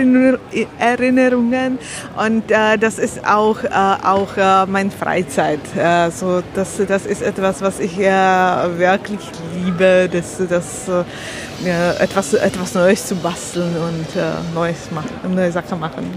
Erinnerungen 0.80 1.80
und 2.16 2.50
äh, 2.50 2.78
das 2.78 2.98
ist 2.98 3.26
auch, 3.28 3.62
äh, 3.62 3.68
auch 3.70 4.38
äh, 4.38 4.66
meine 4.68 4.90
Freizeit. 4.90 5.60
Äh, 5.76 6.10
das, 6.56 6.82
das 6.88 7.06
ist 7.06 7.22
etwas, 7.22 7.62
was 7.62 7.82
ich 7.82 8.00
äh, 8.00 8.06
wirklich 8.06 9.20
liebe, 9.66 10.10
das, 10.10 10.42
das, 10.48 10.88
äh, 10.88 12.02
etwas, 12.02 12.34
etwas 12.36 12.74
Neues 12.74 13.06
zu 13.06 13.16
basteln 13.16 13.76
und 13.76 14.16
äh, 14.16 14.32
Neues 14.56 14.90
machen, 14.92 15.36
neue 15.36 15.52
Sachen 15.52 15.78
machen. 15.78 16.10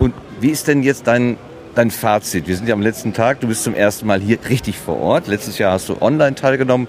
Und 0.00 0.12
wie 0.40 0.50
ist 0.50 0.66
denn 0.66 0.82
jetzt 0.82 1.06
dein 1.06 1.36
dein 1.74 1.90
Fazit? 1.90 2.46
Wir 2.46 2.56
sind 2.56 2.68
ja 2.68 2.74
am 2.74 2.82
letzten 2.82 3.12
Tag, 3.12 3.40
du 3.40 3.48
bist 3.48 3.64
zum 3.64 3.74
ersten 3.74 4.06
Mal 4.06 4.20
hier 4.20 4.38
richtig 4.48 4.78
vor 4.78 5.00
Ort. 5.00 5.26
Letztes 5.26 5.58
Jahr 5.58 5.72
hast 5.72 5.88
du 5.88 6.00
online 6.00 6.34
teilgenommen. 6.34 6.88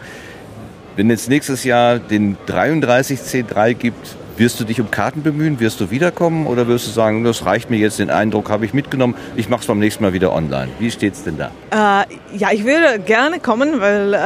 Wenn 0.96 1.10
es 1.10 1.28
nächstes 1.28 1.64
Jahr 1.64 2.00
den 2.00 2.38
33C3 2.48 3.74
gibt, 3.74 4.16
wirst 4.38 4.60
du 4.60 4.64
dich 4.64 4.80
um 4.82 4.92
Karten 4.92 5.24
bemühen? 5.24 5.60
Wirst 5.60 5.80
du 5.80 5.92
wiederkommen? 5.92 6.48
Oder 6.48 6.68
wirst 6.68 6.88
du 6.88 6.92
sagen, 6.92 7.24
das 7.24 7.46
reicht 7.46 7.70
mir 7.70 7.78
jetzt, 7.78 8.00
den 8.00 8.10
Eindruck 8.10 8.50
habe 8.50 8.66
ich 8.66 8.74
mitgenommen, 8.74 9.16
ich 9.36 9.50
mache 9.50 9.62
es 9.62 9.68
beim 9.68 9.80
nächsten 9.80 10.04
Mal 10.04 10.14
wieder 10.14 10.34
online? 10.34 10.70
Wie 10.80 10.92
steht 10.92 11.14
es 11.14 11.24
denn 11.24 11.38
da? 11.38 11.52
Äh, 11.72 12.38
ja, 12.38 12.52
ich 12.52 12.66
würde 12.66 13.00
gerne 13.00 13.40
kommen, 13.40 13.80
weil, 13.80 14.14
äh, 14.14 14.18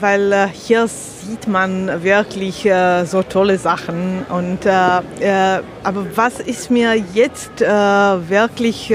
weil 0.00 0.32
äh, 0.32 0.48
hier 0.48 0.86
sieht 0.88 1.48
man 1.48 2.02
wirklich 2.02 2.66
äh, 2.66 3.04
so 3.04 3.22
tolle 3.22 3.58
Sachen. 3.58 4.24
Und, 4.28 4.66
äh, 4.66 4.98
äh, 5.20 5.60
aber 5.84 6.06
was 6.14 6.40
ist 6.40 6.70
mir 6.70 6.94
jetzt 7.14 7.60
wirklich 7.60 8.92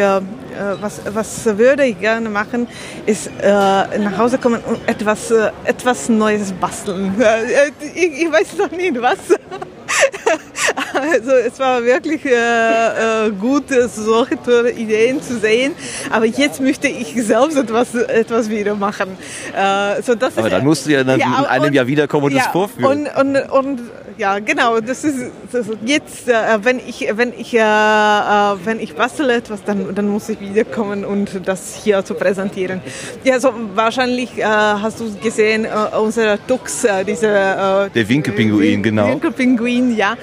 was, 0.82 1.01
was 1.13 1.45
würde 1.57 1.86
ich 1.86 1.99
gerne 1.99 2.30
machen, 2.30 2.68
ist 3.05 3.28
äh, 3.41 3.51
nach 3.51 4.18
Hause 4.18 4.38
kommen 4.38 4.61
und 4.61 4.88
etwas, 4.88 5.32
äh, 5.32 5.51
etwas 5.66 6.09
Neues 6.09 6.51
basteln. 6.53 7.13
ich, 7.93 8.22
ich 8.22 8.32
weiß 8.32 8.57
noch 8.57 8.72
nicht 8.72 9.01
was. 9.01 9.18
Also 10.93 11.32
es 11.32 11.59
war 11.59 11.84
wirklich 11.84 12.26
äh, 12.26 13.28
äh, 13.28 13.32
gut, 13.32 13.65
solche 13.69 14.41
tolle 14.41 14.71
Ideen 14.71 15.21
zu 15.21 15.39
sehen. 15.39 15.73
Aber 16.09 16.26
jetzt 16.26 16.61
möchte 16.61 16.88
ich 16.88 17.13
selbst 17.23 17.57
etwas, 17.57 17.93
etwas 17.95 18.49
wieder 18.49 18.76
machen. 18.76 19.17
Äh, 19.55 20.01
so 20.01 20.15
das 20.15 20.38
Aber 20.38 20.47
ist, 20.47 20.53
dann 20.53 20.63
musst 20.63 20.86
du 20.86 20.91
ja 20.91 21.01
in 21.01 21.09
einem 21.09 21.73
Jahr 21.73 21.88
wiederkommen 21.88 22.26
und 22.26 22.32
ja, 22.32 22.43
das 22.43 22.47
vorführen. 22.51 23.07
Und, 23.15 23.36
und, 23.36 23.49
und 23.49 23.82
ja, 24.17 24.39
genau. 24.39 24.80
Das 24.80 25.03
ist, 25.03 25.32
das 25.51 25.67
ist 25.67 25.78
jetzt, 25.86 26.28
äh, 26.28 26.34
wenn 26.63 26.80
ich, 26.80 27.07
wenn 27.15 27.34
ich, 27.38 27.53
äh, 27.53 27.59
äh, 27.59 28.55
wenn 28.63 28.80
ich 28.80 28.95
bastel 28.95 29.30
etwas, 29.30 29.63
dann, 29.63 29.93
dann 29.95 30.07
muss 30.07 30.30
ich 30.30 30.39
wiederkommen 30.39 31.05
und 31.05 31.41
das 31.45 31.76
hier 31.84 32.03
zu 32.03 32.13
präsentieren. 32.13 32.82
Ja, 33.23 33.39
so 33.39 33.51
wahrscheinlich 33.73 34.38
äh, 34.38 34.43
hast 34.43 34.99
du 34.99 35.13
gesehen, 35.21 35.65
äh, 35.65 35.97
unser 35.97 36.45
Tux, 36.47 36.84
äh, 36.84 37.03
dieser 37.03 37.86
äh, 37.86 37.89
der 37.89 38.07
Winkelpinguin, 38.07 38.84
genau. 38.84 39.09
Winkelpinguin, 39.09 39.95
ja. 39.95 40.15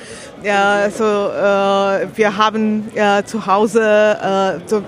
Ja, 0.45 0.75
also 0.75 1.05
äh, 1.05 2.09
wir 2.17 2.37
haben 2.37 2.91
äh, 2.97 3.23
zu 3.25 3.47
Hause 3.47 4.59
äh, 4.61 4.69
so 4.69 4.83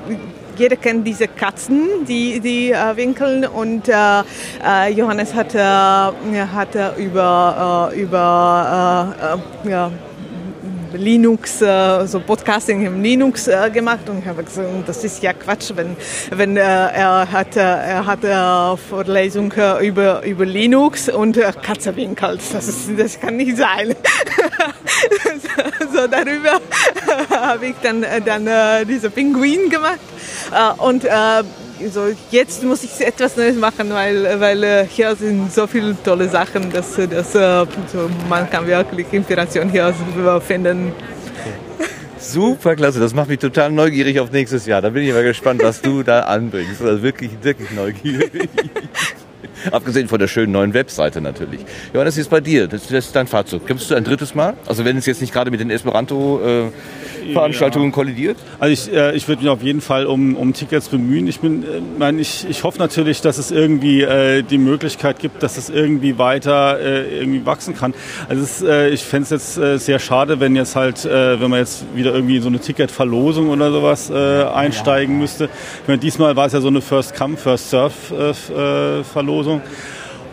jeder 0.56 0.76
kennt 0.76 1.06
diese 1.06 1.28
Katzen, 1.28 2.04
die, 2.06 2.40
die 2.40 2.72
äh, 2.72 2.96
winkeln 2.96 3.44
und 3.44 3.88
äh, 3.88 3.92
äh, 4.64 4.92
Johannes 4.92 5.34
hat, 5.34 5.54
äh, 5.54 5.58
hat 5.60 6.98
über, 6.98 7.90
äh, 7.92 8.00
über 8.00 9.40
äh, 9.64 9.68
ja, 9.68 9.90
Linux, 10.92 11.58
so 11.58 12.20
Podcasting 12.20 12.86
im 12.86 13.02
Linux 13.02 13.50
gemacht 13.72 14.08
und 14.08 14.20
ich 14.20 14.26
habe 14.26 14.44
gesagt, 14.44 14.68
das 14.86 15.02
ist 15.02 15.20
ja 15.24 15.32
Quatsch, 15.32 15.72
wenn, 15.74 15.96
wenn 16.30 16.56
er 16.56 17.26
hat, 17.32 17.56
er 17.56 18.06
hat 18.06 18.20
Vorlesung 18.78 19.52
über, 19.82 20.22
über 20.22 20.46
Linux 20.46 21.08
und 21.08 21.36
Katze 21.62 21.96
winkelt. 21.96 22.42
Das, 22.52 22.68
ist, 22.68 22.90
das 22.96 23.18
kann 23.18 23.36
nicht 23.36 23.56
sein. 23.56 23.96
So, 25.94 26.06
darüber 26.08 26.60
habe 27.30 27.66
ich 27.66 27.74
dann, 27.82 28.04
dann 28.24 28.86
diese 28.86 29.10
Pinguin 29.10 29.70
gemacht 29.70 30.00
äh, 30.52 30.82
und 30.82 31.04
äh, 31.04 31.10
so, 31.90 32.02
jetzt 32.30 32.62
muss 32.62 32.84
ich 32.84 33.04
etwas 33.04 33.36
Neues 33.36 33.56
machen, 33.56 33.90
weil, 33.92 34.40
weil 34.40 34.62
äh, 34.62 34.86
hier 34.86 35.14
sind 35.16 35.52
so 35.52 35.66
viele 35.66 35.96
tolle 36.02 36.28
Sachen, 36.28 36.72
dass, 36.72 36.96
dass 36.96 37.32
so, 37.32 38.10
man 38.28 38.48
kann 38.48 38.66
wirklich 38.66 39.12
Inspiration 39.12 39.68
hier 39.70 39.94
finden. 40.46 40.92
Super 42.18 42.74
klasse, 42.74 43.00
das 43.00 43.12
macht 43.12 43.28
mich 43.28 43.38
total 43.38 43.70
neugierig 43.70 44.18
auf 44.18 44.30
nächstes 44.30 44.66
Jahr. 44.66 44.80
Da 44.80 44.90
bin 44.90 45.02
ich 45.02 45.12
mal 45.12 45.24
gespannt, 45.24 45.62
was 45.62 45.82
du 45.82 46.02
da 46.02 46.20
anbringst. 46.20 46.80
Also 46.80 47.02
wirklich, 47.02 47.32
wirklich 47.42 47.70
neugierig. 47.72 48.48
Abgesehen 49.70 50.08
von 50.08 50.18
der 50.18 50.28
schönen 50.28 50.52
neuen 50.52 50.74
Webseite 50.74 51.20
natürlich. 51.20 51.60
Johannes, 51.92 52.16
wie 52.16 52.20
ist 52.20 52.30
bei 52.30 52.40
dir? 52.40 52.66
Das, 52.68 52.90
ist 52.90 53.16
dein 53.16 53.26
Fazit. 53.26 53.66
Kommst 53.66 53.90
du 53.90 53.94
ein 53.94 54.04
drittes 54.04 54.34
Mal? 54.34 54.54
Also 54.66 54.84
wenn 54.84 54.96
es 54.96 55.06
jetzt 55.06 55.20
nicht 55.20 55.32
gerade 55.32 55.50
mit 55.50 55.60
den 55.60 55.70
Esperanto-Veranstaltungen 55.70 56.70
äh, 56.70 57.03
ja. 57.32 57.90
kollidiert? 57.90 58.36
Also 58.58 58.72
ich, 58.72 58.94
äh, 58.94 59.14
ich 59.14 59.28
würde 59.28 59.42
mich 59.42 59.50
auf 59.50 59.62
jeden 59.62 59.80
Fall 59.80 60.06
um, 60.06 60.36
um 60.36 60.52
Tickets 60.52 60.88
bemühen. 60.88 61.26
Ich, 61.26 61.40
bin, 61.40 61.62
äh, 61.62 61.80
mein, 61.98 62.18
ich, 62.18 62.46
ich 62.48 62.64
hoffe 62.64 62.78
natürlich, 62.78 63.20
dass 63.20 63.38
es 63.38 63.50
irgendwie 63.50 64.02
äh, 64.02 64.42
die 64.42 64.58
Möglichkeit 64.58 65.18
gibt, 65.18 65.42
dass 65.42 65.56
es 65.56 65.70
irgendwie 65.70 66.18
weiter 66.18 66.78
äh, 66.80 67.20
irgendwie 67.20 67.44
wachsen 67.46 67.76
kann. 67.76 67.94
Also 68.28 68.42
es, 68.42 68.62
äh, 68.62 68.88
ich 68.90 69.04
fände 69.04 69.24
es 69.24 69.30
jetzt 69.30 69.58
äh, 69.58 69.78
sehr 69.78 69.98
schade, 69.98 70.40
wenn 70.40 70.56
jetzt 70.56 70.76
halt, 70.76 71.04
äh, 71.04 71.40
wenn 71.40 71.50
man 71.50 71.60
jetzt 71.60 71.84
wieder 71.94 72.14
irgendwie 72.14 72.38
so 72.38 72.48
eine 72.48 72.58
Ticketverlosung 72.58 73.48
oder 73.48 73.70
sowas 73.70 74.10
äh, 74.10 74.44
einsteigen 74.44 75.16
ja. 75.16 75.20
müsste. 75.20 75.44
Ich 75.82 75.88
meine, 75.88 75.98
diesmal 75.98 76.36
war 76.36 76.46
es 76.46 76.52
ja 76.52 76.60
so 76.60 76.68
eine 76.68 76.80
First 76.80 77.14
Come, 77.16 77.36
First 77.36 77.70
Serve 77.70 77.94
äh, 78.12 79.00
äh 79.00 79.04
Verlosung. 79.04 79.62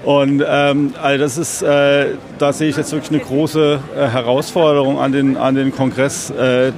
Und 0.04 0.44
ähm, 0.48 0.94
also 1.02 1.24
das 1.24 1.38
ist, 1.38 1.62
äh, 1.62 2.16
da 2.40 2.54
sehe 2.54 2.70
ich 2.70 2.78
jetzt 2.78 2.92
wirklich 2.92 3.12
eine 3.12 3.20
große 3.20 3.80
äh, 3.96 4.08
Herausforderung 4.08 5.00
an 5.00 5.12
den, 5.12 5.38
an 5.38 5.54
den 5.54 5.72
Kongress, 5.72 6.32
äh, 6.32 6.72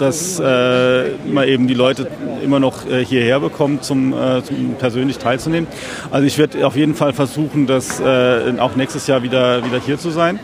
dass 0.00 0.40
äh, 0.40 1.10
man 1.24 1.46
eben 1.46 1.68
die 1.68 1.74
Leute 1.74 2.08
immer 2.42 2.58
noch 2.58 2.84
äh, 2.86 3.04
hierher 3.04 3.38
bekommt, 3.38 3.84
zum, 3.84 4.12
äh, 4.12 4.42
zum 4.42 4.74
persönlich 4.76 5.18
teilzunehmen. 5.18 5.68
Also 6.10 6.26
ich 6.26 6.36
werde 6.36 6.66
auf 6.66 6.74
jeden 6.74 6.96
Fall 6.96 7.12
versuchen, 7.12 7.68
das 7.68 8.00
äh, 8.00 8.52
auch 8.58 8.74
nächstes 8.74 9.06
Jahr 9.06 9.22
wieder, 9.22 9.64
wieder 9.64 9.78
hier 9.78 9.98
zu 9.98 10.10
sein 10.10 10.40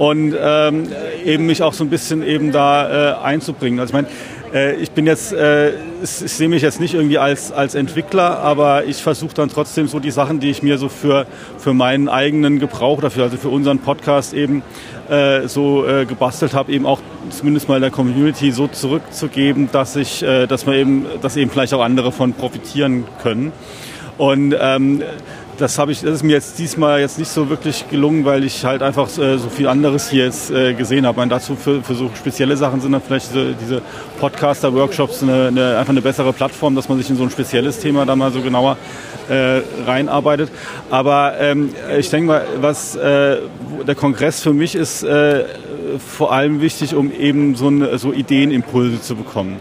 und 0.00 0.34
ähm, 0.40 0.88
eben 1.26 1.44
mich 1.44 1.62
auch 1.62 1.74
so 1.74 1.84
ein 1.84 1.90
bisschen 1.90 2.22
eben 2.22 2.52
da 2.52 3.18
äh, 3.18 3.22
einzubringen. 3.22 3.78
Also 3.80 3.90
ich 3.90 3.94
meine, 3.94 4.08
ich 4.52 4.90
bin 4.90 5.06
jetzt, 5.06 5.32
äh, 5.32 5.70
ich 6.02 6.10
sehe 6.10 6.48
mich 6.48 6.62
jetzt 6.62 6.80
nicht 6.80 6.94
irgendwie 6.94 7.18
als, 7.18 7.52
als 7.52 7.74
Entwickler, 7.74 8.40
aber 8.40 8.84
ich 8.84 8.96
versuche 8.96 9.34
dann 9.34 9.48
trotzdem 9.48 9.86
so 9.86 10.00
die 10.00 10.10
Sachen, 10.10 10.40
die 10.40 10.50
ich 10.50 10.62
mir 10.62 10.78
so 10.78 10.88
für, 10.88 11.26
für 11.58 11.72
meinen 11.72 12.08
eigenen 12.08 12.58
Gebrauch 12.58 13.00
dafür, 13.00 13.24
also 13.24 13.36
für 13.36 13.48
unseren 13.48 13.78
Podcast 13.78 14.34
eben 14.34 14.62
äh, 15.08 15.46
so 15.46 15.86
äh, 15.86 16.04
gebastelt 16.04 16.54
habe, 16.54 16.72
eben 16.72 16.86
auch 16.86 17.00
zumindest 17.30 17.68
mal 17.68 17.80
der 17.80 17.90
Community 17.90 18.50
so 18.50 18.66
zurückzugeben, 18.66 19.68
dass 19.70 19.94
ich, 19.96 20.22
äh, 20.22 20.46
dass 20.46 20.66
man 20.66 20.74
eben, 20.74 21.06
dass 21.22 21.36
eben 21.36 21.50
vielleicht 21.50 21.72
auch 21.74 21.82
andere 21.82 22.10
von 22.10 22.32
profitieren 22.32 23.04
können. 23.22 23.52
Und 24.18 24.54
ähm, 24.60 25.02
das 25.60 25.78
habe 25.78 25.92
ich, 25.92 26.00
das 26.00 26.14
ist 26.14 26.22
mir 26.22 26.32
jetzt 26.32 26.58
diesmal 26.58 27.00
jetzt 27.00 27.18
nicht 27.18 27.30
so 27.30 27.50
wirklich 27.50 27.88
gelungen, 27.88 28.24
weil 28.24 28.44
ich 28.44 28.64
halt 28.64 28.82
einfach 28.82 29.06
äh, 29.18 29.36
so 29.36 29.50
viel 29.50 29.68
anderes 29.68 30.08
hier 30.08 30.24
jetzt 30.24 30.50
äh, 30.50 30.72
gesehen 30.74 31.06
habe. 31.06 31.26
Dazu 31.28 31.54
für, 31.54 31.82
für 31.82 31.94
so 31.94 32.10
spezielle 32.16 32.56
Sachen 32.56 32.80
sind 32.80 32.92
dann 32.92 33.02
vielleicht 33.02 33.30
diese, 33.30 33.54
diese 33.54 33.82
Podcaster-Workshops 34.20 35.22
eine, 35.22 35.48
eine, 35.48 35.76
einfach 35.76 35.90
eine 35.90 36.00
bessere 36.00 36.32
Plattform, 36.32 36.74
dass 36.74 36.88
man 36.88 36.98
sich 36.98 37.10
in 37.10 37.16
so 37.16 37.24
ein 37.24 37.30
spezielles 37.30 37.78
Thema 37.78 38.06
da 38.06 38.16
mal 38.16 38.32
so 38.32 38.40
genauer 38.40 38.78
äh, 39.28 39.60
reinarbeitet. 39.86 40.50
Aber 40.88 41.34
ähm, 41.38 41.70
ich 41.98 42.08
denke 42.08 42.26
mal, 42.26 42.46
was 42.60 42.96
äh, 42.96 43.38
der 43.86 43.94
Kongress 43.94 44.40
für 44.40 44.54
mich 44.54 44.74
ist 44.74 45.02
äh, 45.02 45.44
vor 45.98 46.32
allem 46.32 46.60
wichtig, 46.62 46.94
um 46.94 47.12
eben 47.12 47.54
so, 47.54 47.66
eine, 47.66 47.98
so 47.98 48.12
Ideenimpulse 48.12 49.02
zu 49.02 49.14
bekommen. 49.14 49.56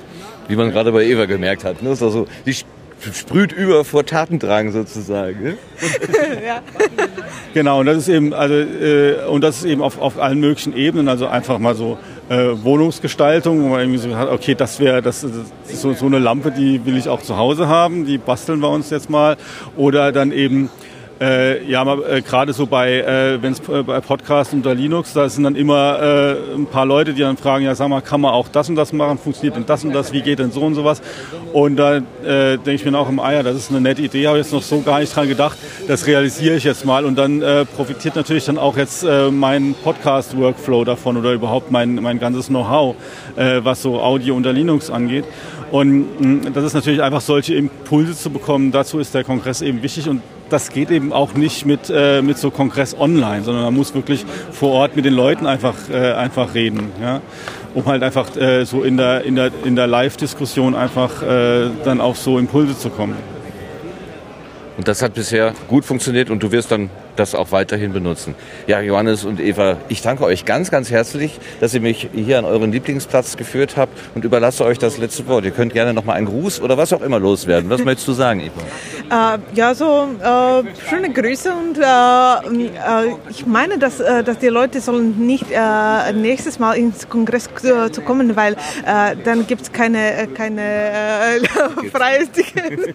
Wie 0.47 0.55
man 0.55 0.71
gerade 0.71 0.91
bei 0.91 1.05
Eva 1.05 1.25
gemerkt 1.25 1.63
hat. 1.65 1.83
Ne? 1.83 1.89
Also 1.89 2.25
die 2.45 2.55
sprüht 3.13 3.51
über 3.51 3.85
vor 3.85 4.05
Tatendrang 4.05 4.71
sozusagen. 4.71 5.43
Ne? 5.43 5.57
ja. 6.45 6.61
Genau, 7.53 7.79
und 7.79 7.85
das 7.85 7.97
ist 7.97 8.09
eben, 8.09 8.33
also, 8.33 8.53
äh, 8.55 9.25
und 9.29 9.41
das 9.41 9.57
ist 9.57 9.65
eben 9.65 9.81
auf, 9.81 9.99
auf 9.99 10.19
allen 10.19 10.39
möglichen 10.39 10.75
Ebenen, 10.75 11.07
also 11.07 11.27
einfach 11.27 11.59
mal 11.59 11.75
so 11.75 11.97
äh, 12.29 12.49
Wohnungsgestaltung, 12.63 13.63
wo 13.63 13.67
man 13.69 13.79
irgendwie 13.81 13.99
so 13.99 14.15
hat, 14.15 14.29
okay, 14.29 14.55
das 14.55 14.79
wäre 14.79 15.01
das, 15.01 15.21
das 15.21 15.81
so, 15.81 15.93
so 15.93 16.05
eine 16.05 16.19
Lampe, 16.19 16.51
die 16.51 16.85
will 16.85 16.97
ich 16.97 17.09
auch 17.09 17.21
zu 17.21 17.37
Hause 17.37 17.67
haben, 17.67 18.05
die 18.05 18.17
basteln 18.17 18.59
wir 18.59 18.69
uns 18.69 18.89
jetzt 18.89 19.09
mal. 19.09 19.37
Oder 19.77 20.11
dann 20.11 20.31
eben 20.31 20.69
äh, 21.21 21.63
ja, 21.69 21.83
äh, 21.83 22.21
gerade 22.21 22.53
so 22.53 22.65
bei, 22.65 22.99
äh, 23.01 23.41
wenn 23.41 23.53
es 23.53 23.59
äh, 23.67 23.83
bei 23.83 23.99
Podcasts 23.99 24.53
unter 24.53 24.73
Linux, 24.73 25.13
da 25.13 25.27
sind 25.27 25.43
dann 25.43 25.55
immer 25.55 25.99
äh, 26.01 26.55
ein 26.55 26.65
paar 26.65 26.85
Leute, 26.85 27.13
die 27.13 27.21
dann 27.21 27.37
fragen, 27.37 27.65
ja, 27.65 27.75
sag 27.75 27.89
mal, 27.89 28.01
kann 28.01 28.21
man 28.21 28.31
auch 28.31 28.47
das 28.47 28.69
und 28.69 28.75
das 28.75 28.93
machen? 28.93 29.17
Funktioniert 29.17 29.57
denn 29.57 29.65
das 29.65 29.83
und 29.83 29.93
das? 29.93 30.13
Wie 30.13 30.21
geht 30.21 30.39
denn 30.39 30.51
so 30.51 30.61
und 30.61 30.75
sowas? 30.75 31.01
Und 31.51 31.75
da 31.75 31.97
äh, 31.97 32.01
denke 32.57 32.71
ich 32.71 32.85
mir 32.85 32.97
auch 32.97 33.09
im 33.09 33.19
Eier, 33.19 33.43
das 33.43 33.55
ist 33.55 33.69
eine 33.69 33.81
nette 33.81 34.01
Idee, 34.01 34.27
habe 34.27 34.37
jetzt 34.37 34.53
noch 34.53 34.61
so 34.61 34.81
gar 34.81 34.99
nicht 34.99 35.13
dran 35.13 35.27
gedacht. 35.27 35.57
Das 35.87 36.07
realisiere 36.07 36.55
ich 36.55 36.63
jetzt 36.63 36.85
mal 36.85 37.03
und 37.03 37.17
dann 37.17 37.41
äh, 37.41 37.65
profitiert 37.65 38.15
natürlich 38.15 38.45
dann 38.45 38.57
auch 38.57 38.77
jetzt 38.77 39.03
äh, 39.03 39.29
mein 39.29 39.75
Podcast-Workflow 39.83 40.85
davon 40.85 41.17
oder 41.17 41.33
überhaupt 41.33 41.69
mein, 41.71 41.95
mein 41.95 42.19
ganzes 42.19 42.47
Know-how, 42.47 42.95
äh, 43.35 43.59
was 43.63 43.81
so 43.81 43.99
Audio 43.99 44.35
unter 44.35 44.53
Linux 44.53 44.89
angeht. 44.89 45.25
Und 45.71 46.19
mh, 46.19 46.49
das 46.51 46.63
ist 46.63 46.73
natürlich 46.73 47.01
einfach 47.01 47.21
solche 47.21 47.55
Impulse 47.55 48.15
zu 48.15 48.29
bekommen. 48.29 48.71
Dazu 48.71 48.99
ist 48.99 49.13
der 49.13 49.23
Kongress 49.23 49.61
eben 49.61 49.83
wichtig 49.83 50.07
und 50.07 50.21
das 50.49 50.71
geht 50.71 50.91
eben 50.91 51.13
auch 51.13 51.33
nicht 51.33 51.65
mit, 51.65 51.91
äh, 51.93 52.21
mit 52.21 52.37
so 52.37 52.51
Kongress 52.51 52.95
online, 52.97 53.43
sondern 53.43 53.63
man 53.63 53.73
muss 53.73 53.93
wirklich 53.93 54.25
vor 54.51 54.71
Ort 54.71 54.95
mit 54.95 55.05
den 55.05 55.13
Leuten 55.13 55.47
einfach, 55.47 55.75
äh, 55.91 56.13
einfach 56.13 56.53
reden. 56.53 56.91
Ja? 57.01 57.21
um 57.73 57.85
halt 57.85 58.03
einfach 58.03 58.35
äh, 58.35 58.65
so 58.65 58.83
in 58.83 58.97
der, 58.97 59.23
in 59.23 59.35
der, 59.35 59.51
in 59.63 59.75
der 59.75 59.87
Live-Diskussion 59.87 60.75
einfach 60.75 61.21
äh, 61.21 61.69
dann 61.83 62.01
auf 62.01 62.17
so 62.17 62.39
Impulse 62.39 62.77
zu 62.77 62.89
kommen. 62.89 63.15
Und 64.77 64.87
das 64.87 65.01
hat 65.01 65.13
bisher 65.13 65.53
gut 65.67 65.85
funktioniert 65.85 66.29
und 66.29 66.41
du 66.41 66.51
wirst 66.51 66.71
dann 66.71 66.89
das 67.19 67.35
auch 67.35 67.51
weiterhin 67.51 67.93
benutzen. 67.93 68.35
Ja, 68.67 68.79
Johannes 68.79 69.25
und 69.25 69.39
Eva, 69.39 69.77
ich 69.89 70.01
danke 70.01 70.23
euch 70.23 70.45
ganz, 70.45 70.71
ganz 70.71 70.89
herzlich, 70.89 71.39
dass 71.59 71.73
ihr 71.73 71.81
mich 71.81 72.09
hier 72.13 72.39
an 72.39 72.45
euren 72.45 72.71
Lieblingsplatz 72.71 73.37
geführt 73.37 73.77
habt 73.77 73.97
und 74.15 74.23
überlasse 74.23 74.63
euch 74.65 74.79
das 74.79 74.97
letzte 74.97 75.27
Wort. 75.27 75.45
Ihr 75.45 75.51
könnt 75.51 75.73
gerne 75.73 75.93
noch 75.93 76.05
mal 76.05 76.13
einen 76.13 76.27
Gruß 76.27 76.61
oder 76.61 76.77
was 76.77 76.93
auch 76.93 77.01
immer 77.01 77.19
loswerden. 77.19 77.69
Was 77.69 77.83
möchtest 77.83 78.07
du 78.07 78.13
sagen, 78.13 78.39
Eva? 78.41 78.61
Äh, 79.09 79.39
ja, 79.55 79.73
so 79.73 80.07
äh, 80.21 80.63
schöne 80.87 81.11
Grüße 81.11 81.51
und 81.51 81.79
äh, 81.79 81.81
äh 81.81 83.15
ich 83.27 83.47
meine, 83.47 83.79
dass, 83.79 83.99
äh, 83.99 84.23
dass 84.23 84.37
die 84.37 84.49
Leute 84.49 84.81
sollen 84.81 85.25
nicht 85.25 85.45
äh, 85.51 86.13
nächstes 86.13 86.59
Mal 86.59 86.73
ins 86.73 87.09
Kongress 87.09 87.49
zu 87.91 88.01
kommen, 88.01 88.35
weil 88.35 88.55
dann 89.23 89.47
gibt 89.47 89.63
es 89.63 89.71
keine, 89.71 90.27
keine 90.35 91.39
freie 91.91 92.27
Ticket. 92.27 92.93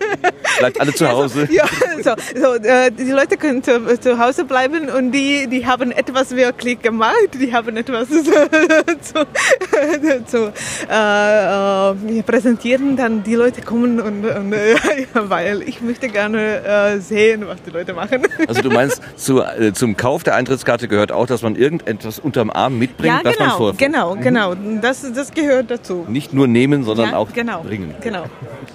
Bleibt 0.59 0.81
alle 0.81 0.95
zu 0.95 1.09
Hause. 1.11 1.49
Ja, 1.51 1.65
so, 2.03 2.15
so, 2.35 2.59
die 2.59 3.11
Leute 3.11 3.37
können 3.37 3.63
zu, 3.63 3.99
zu 3.99 4.14
zu 4.15 4.21
Hause 4.21 4.45
bleiben 4.45 4.89
und 4.89 5.13
die, 5.13 5.49
die 5.49 5.67
haben 5.67 5.91
etwas 5.91 6.37
wirklich 6.37 6.81
gemacht, 6.81 7.31
die 7.35 7.53
haben 7.53 7.77
etwas 7.77 8.09
zu, 8.09 8.23
zu, 10.27 10.53
äh, 10.89 12.19
äh, 12.19 12.23
präsentieren, 12.23 12.97
dann 12.97 13.25
die 13.25 13.35
Leute 13.35 13.63
kommen 13.63 14.01
und, 14.01 14.25
und 14.25 14.53
äh, 14.53 14.77
weil 15.15 15.63
ich 15.63 15.81
möchte 15.81 16.09
gerne 16.09 16.65
äh, 16.65 17.01
sehen, 17.01 17.47
was 17.47 17.61
die 17.63 17.71
Leute 17.71 17.93
machen. 17.93 18.23
Also 18.47 18.63
du 18.63 18.71
meinst, 18.71 19.01
zu, 19.17 19.43
äh, 19.43 19.73
zum 19.73 19.97
Kauf 19.97 20.23
der 20.23 20.37
Eintrittskarte 20.37 20.87
gehört 20.87 21.11
auch, 21.11 21.27
dass 21.27 21.43
man 21.43 21.57
irgendetwas 21.57 22.19
unterm 22.19 22.51
Arm 22.51 22.79
mitbringt, 22.79 23.15
ja, 23.15 23.23
genau, 23.23 23.31
was 23.31 23.41
man 23.41 23.57
vorhat. 23.57 23.79
Genau, 23.79 24.15
genau, 24.15 24.55
das, 24.81 25.05
das 25.13 25.33
gehört 25.33 25.71
dazu. 25.71 26.07
Nicht 26.09 26.33
nur 26.33 26.47
nehmen, 26.47 26.85
sondern 26.85 27.11
ja, 27.11 27.17
auch 27.17 27.33
genau, 27.33 27.63
bringen. 27.63 27.95
Genau, 28.01 28.25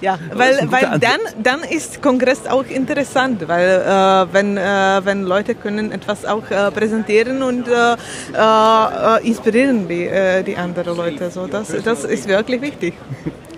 ja, 0.00 0.18
weil, 0.34 0.70
weil 0.70 0.98
dann, 0.98 1.20
dann 1.42 1.62
ist 1.62 2.02
Kongress 2.02 2.46
auch 2.46 2.66
interessant, 2.66 3.48
weil 3.48 3.68
äh, 3.68 4.34
wenn, 4.34 4.56
wenn 4.56 5.29
Leute 5.30 5.54
können 5.54 5.92
etwas 5.92 6.24
auch 6.24 6.50
äh, 6.50 6.70
präsentieren 6.70 7.42
und 7.42 7.68
äh, 7.68 7.96
äh, 8.34 9.28
inspirieren 9.28 9.88
die, 9.88 10.06
äh, 10.06 10.42
die 10.42 10.56
anderen 10.56 10.96
Leute. 10.96 11.30
So, 11.30 11.46
das, 11.46 11.68
das 11.84 12.04
ist 12.04 12.28
wirklich 12.28 12.60
wichtig. 12.60 12.94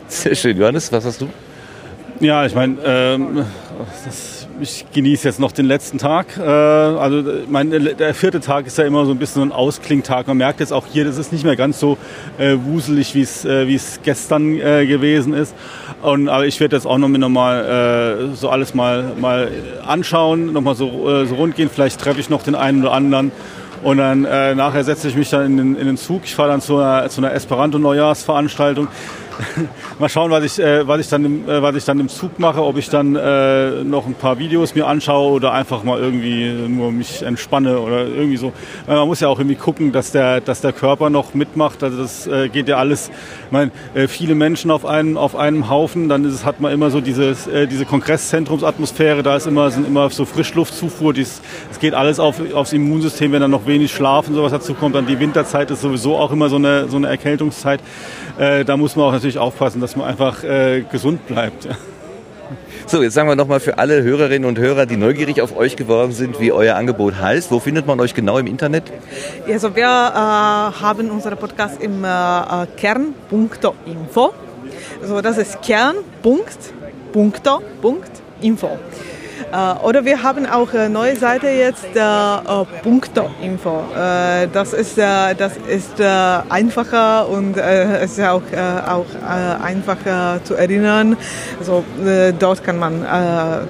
Sehr 0.07 0.35
schön. 0.35 0.57
Johannes, 0.59 0.93
was 0.93 1.05
hast 1.05 1.21
du? 1.23 1.29
Ja, 2.21 2.45
ich 2.45 2.55
meine, 2.55 2.77
ähm, 2.85 3.45
ich 4.61 4.85
genieße 4.93 5.29
jetzt 5.29 5.41
noch 5.41 5.53
den 5.53 5.67
letzten 5.67 5.99
Tag. 5.99 6.37
Äh, 6.37 6.43
also 6.43 7.23
mein, 7.49 7.71
der 7.71 8.15
vierte 8.15 8.41
Tag 8.41 8.67
ist 8.67 8.79
ja 8.79 8.85
immer 8.85 9.05
so 9.05 9.13
ein 9.13 9.19
bisschen 9.19 9.43
so 9.43 9.47
ein 9.49 9.53
Ausklingtag. 9.53 10.27
Man 10.27 10.37
merkt 10.37 10.61
jetzt 10.61 10.73
auch 10.73 10.87
hier, 10.87 11.05
das 11.05 11.19
ist 11.19 11.33
nicht 11.33 11.45
mehr 11.45 11.57
ganz 11.57 11.81
so 11.81 11.99
äh, 12.39 12.57
wuselig, 12.65 13.15
wie 13.15 13.23
es 13.23 13.45
äh, 13.45 13.67
wie 13.67 13.75
es 13.75 14.01
gestern 14.03 14.59
äh, 14.59 14.87
gewesen 14.87 15.35
ist. 15.35 15.55
Und, 16.03 16.29
aber 16.29 16.47
ich 16.47 16.59
werde 16.61 16.77
jetzt 16.77 16.87
auch 16.87 16.99
noch 16.99 17.09
mit 17.09 17.21
nochmal 17.21 18.31
äh, 18.33 18.35
so 18.35 18.49
alles 18.49 18.75
mal, 18.75 19.13
mal 19.21 19.51
anschauen, 19.87 20.53
nochmal 20.53 20.75
so, 20.75 21.09
äh, 21.09 21.27
so 21.27 21.37
rund 21.37 21.55
gehen. 21.55 21.71
Vielleicht 21.73 22.01
treffe 22.01 22.21
ich 22.21 22.29
noch 22.29 22.43
den 22.43 22.55
einen 22.55 22.83
oder 22.83 22.93
anderen. 22.93 23.33
Und 23.83 23.99
dann 23.99 24.25
äh, 24.25 24.55
nachher 24.55 24.85
setze 24.85 25.09
ich 25.09 25.17
mich 25.17 25.31
dann 25.31 25.45
in 25.45 25.57
den, 25.57 25.77
in 25.77 25.87
den 25.87 25.97
Zug. 25.97 26.23
Ich 26.25 26.35
fahre 26.35 26.51
dann 26.51 26.61
zu 26.61 26.77
einer, 26.77 27.09
zu 27.09 27.21
einer 27.21 27.33
Esperanto-Neujahrsveranstaltung. 27.33 28.89
mal 29.99 30.09
schauen, 30.09 30.31
was 30.31 30.45
ich, 30.45 30.59
äh, 30.59 30.87
was, 30.87 31.01
ich 31.01 31.09
dann 31.09 31.25
im, 31.25 31.49
äh, 31.49 31.63
was 31.63 31.77
ich 31.77 31.85
dann 31.85 32.01
im 32.01 32.09
Zug 32.09 32.39
mache, 32.39 32.63
ob 32.63 32.77
ich 32.77 32.89
dann 32.89 33.17
äh, 33.17 33.85
noch 33.85 34.07
ein 34.07 34.15
paar 34.15 34.39
Videos 34.39 34.75
mir 34.75 34.87
anschaue 34.87 35.33
oder 35.33 35.53
einfach 35.53 35.85
mal 35.85 35.99
irgendwie 35.99 36.51
nur 36.69 36.93
mich 36.93 37.23
entspanne 37.23 37.79
oder 37.79 38.07
irgendwie 38.07 38.37
so. 38.37 38.53
Weil 38.87 38.97
man 38.97 39.07
muss 39.07 39.21
ja 39.21 39.29
auch 39.29 39.39
irgendwie 39.39 39.57
gucken, 39.57 39.93
dass 39.93 40.13
der, 40.13 40.41
dass 40.41 40.61
der 40.61 40.73
Körper 40.73 41.11
noch 41.11 41.35
mitmacht. 41.35 41.83
Also 41.83 42.03
das 42.03 42.27
äh, 42.27 42.49
geht 42.49 42.69
ja 42.69 42.77
alles. 42.77 43.11
Ich 43.47 43.53
meine, 43.53 43.71
äh, 43.95 44.09
viele 44.09 44.35
Menschen 44.35 44.71
auf 44.71 44.87
einem, 44.87 45.17
auf 45.17 45.37
einem 45.37 45.69
Haufen, 45.69 46.09
dann 46.09 46.25
ist 46.25 46.35
es, 46.35 46.45
hat 46.45 46.61
man 46.61 46.73
immer 46.73 46.91
so 46.91 47.01
dieses, 47.01 47.47
äh, 47.47 47.67
diese 47.67 47.85
Kongresszentrumsatmosphäre, 47.85 49.23
da 49.23 49.37
ist 49.37 49.47
immer, 49.47 49.71
sind 49.71 49.87
immer 49.87 50.11
so 50.11 50.25
Frischluftzufuhr, 50.25 51.15
es 51.17 51.41
geht 51.81 51.95
alles 51.95 52.19
auf, 52.21 52.41
aufs 52.55 52.73
Immunsystem, 52.73 53.33
wenn 53.33 53.41
dann 53.41 53.51
noch 53.51 53.67
wenig 53.67 53.93
Schlaf 53.93 54.29
und 54.29 54.35
sowas 54.35 54.53
dazu 54.53 54.75
kommt. 54.75 54.95
Dann 54.95 55.07
die 55.07 55.19
Winterzeit 55.19 55.71
ist 55.71 55.83
sowieso 55.83 56.17
auch 56.17 56.33
immer 56.33 56.49
so 56.49 56.57
eine, 56.57 56.89
so 56.89 56.97
eine 56.97 57.09
Erkältungszeit. 57.09 57.81
Äh, 58.39 58.65
da 58.65 58.77
muss 58.77 58.97
man 58.97 59.07
auch 59.07 59.13
natürlich 59.13 59.39
aufpassen, 59.39 59.81
dass 59.81 59.97
man 59.97 60.07
einfach 60.07 60.43
äh, 60.45 60.83
gesund 60.91 61.27
bleibt. 61.27 61.69
So, 62.87 63.03
jetzt 63.03 63.15
sagen 63.15 63.29
wir 63.29 63.37
nochmal 63.37 63.61
für 63.61 63.79
alle 63.79 64.03
Hörerinnen 64.03 64.49
und 64.49 64.59
Hörer, 64.59 64.87
die 64.87 64.97
neugierig 64.97 65.41
auf 65.41 65.57
euch 65.57 65.77
geworden 65.77 66.13
sind, 66.13 66.41
wie 66.41 66.53
euer 66.53 66.77
Angebot 66.77 67.15
heißt. 67.21 67.51
Wo 67.51 67.61
findet 67.61 67.87
man 67.87 68.01
euch 68.01 68.15
genau 68.15 68.39
im 68.39 68.47
Internet? 68.47 68.85
Also 69.49 69.75
wir 69.75 69.85
äh, 69.85 69.87
haben 69.87 71.11
unseren 71.11 71.39
Podcast 71.39 71.81
im 71.81 72.05
äh, 72.05 72.09
äh 72.09 72.67
kern.info. 72.77 74.35
Also 75.01 75.21
das 75.21 75.39
ist 75.39 75.63
kern.info. 75.63 76.39
Äh, 78.43 78.79
oder 79.85 80.05
wir 80.05 80.23
haben 80.23 80.47
auch 80.47 80.73
eine 80.73 80.89
neue 80.89 81.17
Seite 81.17 81.49
jetzt, 81.49 81.87
der 81.95 82.43
äh, 82.47 82.83
Punkto-Info. 82.83 83.85
Äh, 83.97 84.49
das 84.53 84.73
ist, 84.73 84.99
äh, 84.99 85.35
das 85.37 85.57
ist 85.69 86.01
äh, 86.01 86.05
einfacher 86.49 87.29
und 87.29 87.57
äh, 87.57 87.99
es 87.99 88.19
ist 88.19 88.25
auch, 88.25 88.43
äh, 88.53 88.59
auch 88.89 89.07
äh, 89.23 89.63
einfacher 89.65 90.41
zu 90.45 90.55
erinnern. 90.55 91.17
Also, 91.59 91.85
äh, 92.05 92.33
dort 92.39 92.63
kann 92.65 92.79
man 92.79 93.03
äh, 93.03 93.67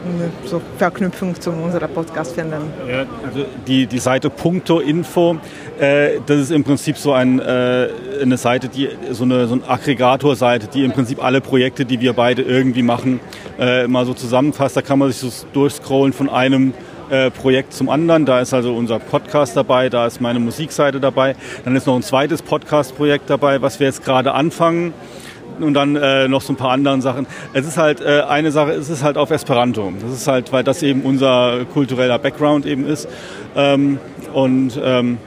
so 0.47 0.61
Verknüpfung 0.79 1.41
zu 1.41 1.51
unserem 1.51 1.91
Podcast 1.91 2.35
finden. 2.35 2.73
Ja, 2.89 3.05
also 3.27 3.45
die, 3.67 3.87
die 3.87 3.99
Seite 3.99 4.31
Punkto-Info, 4.31 5.37
äh, 5.79 6.21
das 6.27 6.39
ist 6.39 6.51
im 6.51 6.65
Prinzip 6.65 6.97
so 6.97 7.13
ein, 7.13 7.41
äh, 7.41 7.89
eine 8.21 8.37
Seite, 8.37 8.69
die 8.69 8.89
so 9.11 9.25
eine, 9.25 9.47
so 9.47 9.55
eine 9.55 9.69
Aggregatorseite, 9.69 10.69
die 10.69 10.85
im 10.85 10.93
Prinzip 10.93 11.23
alle 11.23 11.41
Projekte, 11.41 11.85
die 11.85 12.01
wir 12.01 12.13
beide 12.13 12.43
irgendwie 12.43 12.83
machen, 12.83 13.21
äh, 13.59 13.87
mal 13.87 14.07
so 14.07 14.15
zusammenfasst. 14.15 14.77
Da 14.77 14.83
kann 14.83 14.99
man 14.99 15.11
sich 15.11 15.19
so 15.19 15.47
durchscrollen 15.63 16.13
von 16.13 16.29
einem 16.29 16.75
äh, 17.09 17.31
Projekt 17.31 17.73
zum 17.73 17.89
anderen. 17.89 18.27
Da 18.27 18.41
ist 18.41 18.53
also 18.53 18.75
unser 18.75 18.99
Podcast 18.99 19.57
dabei, 19.57 19.89
da 19.89 20.07
ist 20.07 20.21
meine 20.21 20.41
Musikseite 20.41 20.99
dabei. 20.99 21.37
Dann 21.65 21.77
ist 21.77 21.87
noch 21.87 21.95
ein 21.95 22.03
zweites 22.03 22.43
Podcast-Projekt 22.43 23.31
dabei, 23.31 23.63
was 23.63 23.79
wir 23.79 23.87
jetzt 23.87 24.05
gerade 24.05 24.33
anfangen. 24.33 24.93
Und 25.61 25.75
dann 25.75 25.95
äh, 25.95 26.27
noch 26.27 26.41
so 26.41 26.53
ein 26.53 26.57
paar 26.57 26.71
anderen 26.71 27.01
Sachen. 27.01 27.27
Es 27.53 27.65
ist 27.65 27.77
halt 27.77 28.01
äh, 28.01 28.23
eine 28.23 28.51
Sache, 28.51 28.73
es 28.73 28.89
ist 28.89 29.05
halt 29.05 29.17
auf 29.17 29.31
Esperanto. 29.31 29.93
Das 30.01 30.11
ist 30.11 30.27
halt, 30.27 30.53
weil 30.53 30.65
das 30.65 30.83
eben 30.83 31.03
unser 31.03 31.65
kultureller 31.73 32.19
Background 32.19 32.67
eben 32.67 32.85
ist. 32.87 33.07
Ähm, 33.55 34.01
und 34.33 34.81
ähm, 34.83 35.19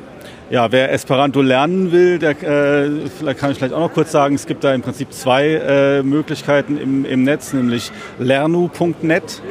ja, 0.49 0.71
wer 0.71 0.91
Esperanto 0.91 1.41
lernen 1.41 1.91
will, 1.91 2.19
der, 2.19 2.31
äh, 2.31 3.33
kann 3.35 3.51
ich 3.51 3.57
vielleicht 3.57 3.73
auch 3.73 3.79
noch 3.79 3.93
kurz 3.93 4.11
sagen, 4.11 4.35
es 4.35 4.45
gibt 4.45 4.63
da 4.63 4.73
im 4.73 4.81
Prinzip 4.81 5.13
zwei 5.13 5.47
äh, 5.47 6.03
Möglichkeiten 6.03 6.77
im, 6.77 7.05
im 7.05 7.23
Netz, 7.23 7.53
nämlich 7.53 7.91
lernu.net 8.19 9.41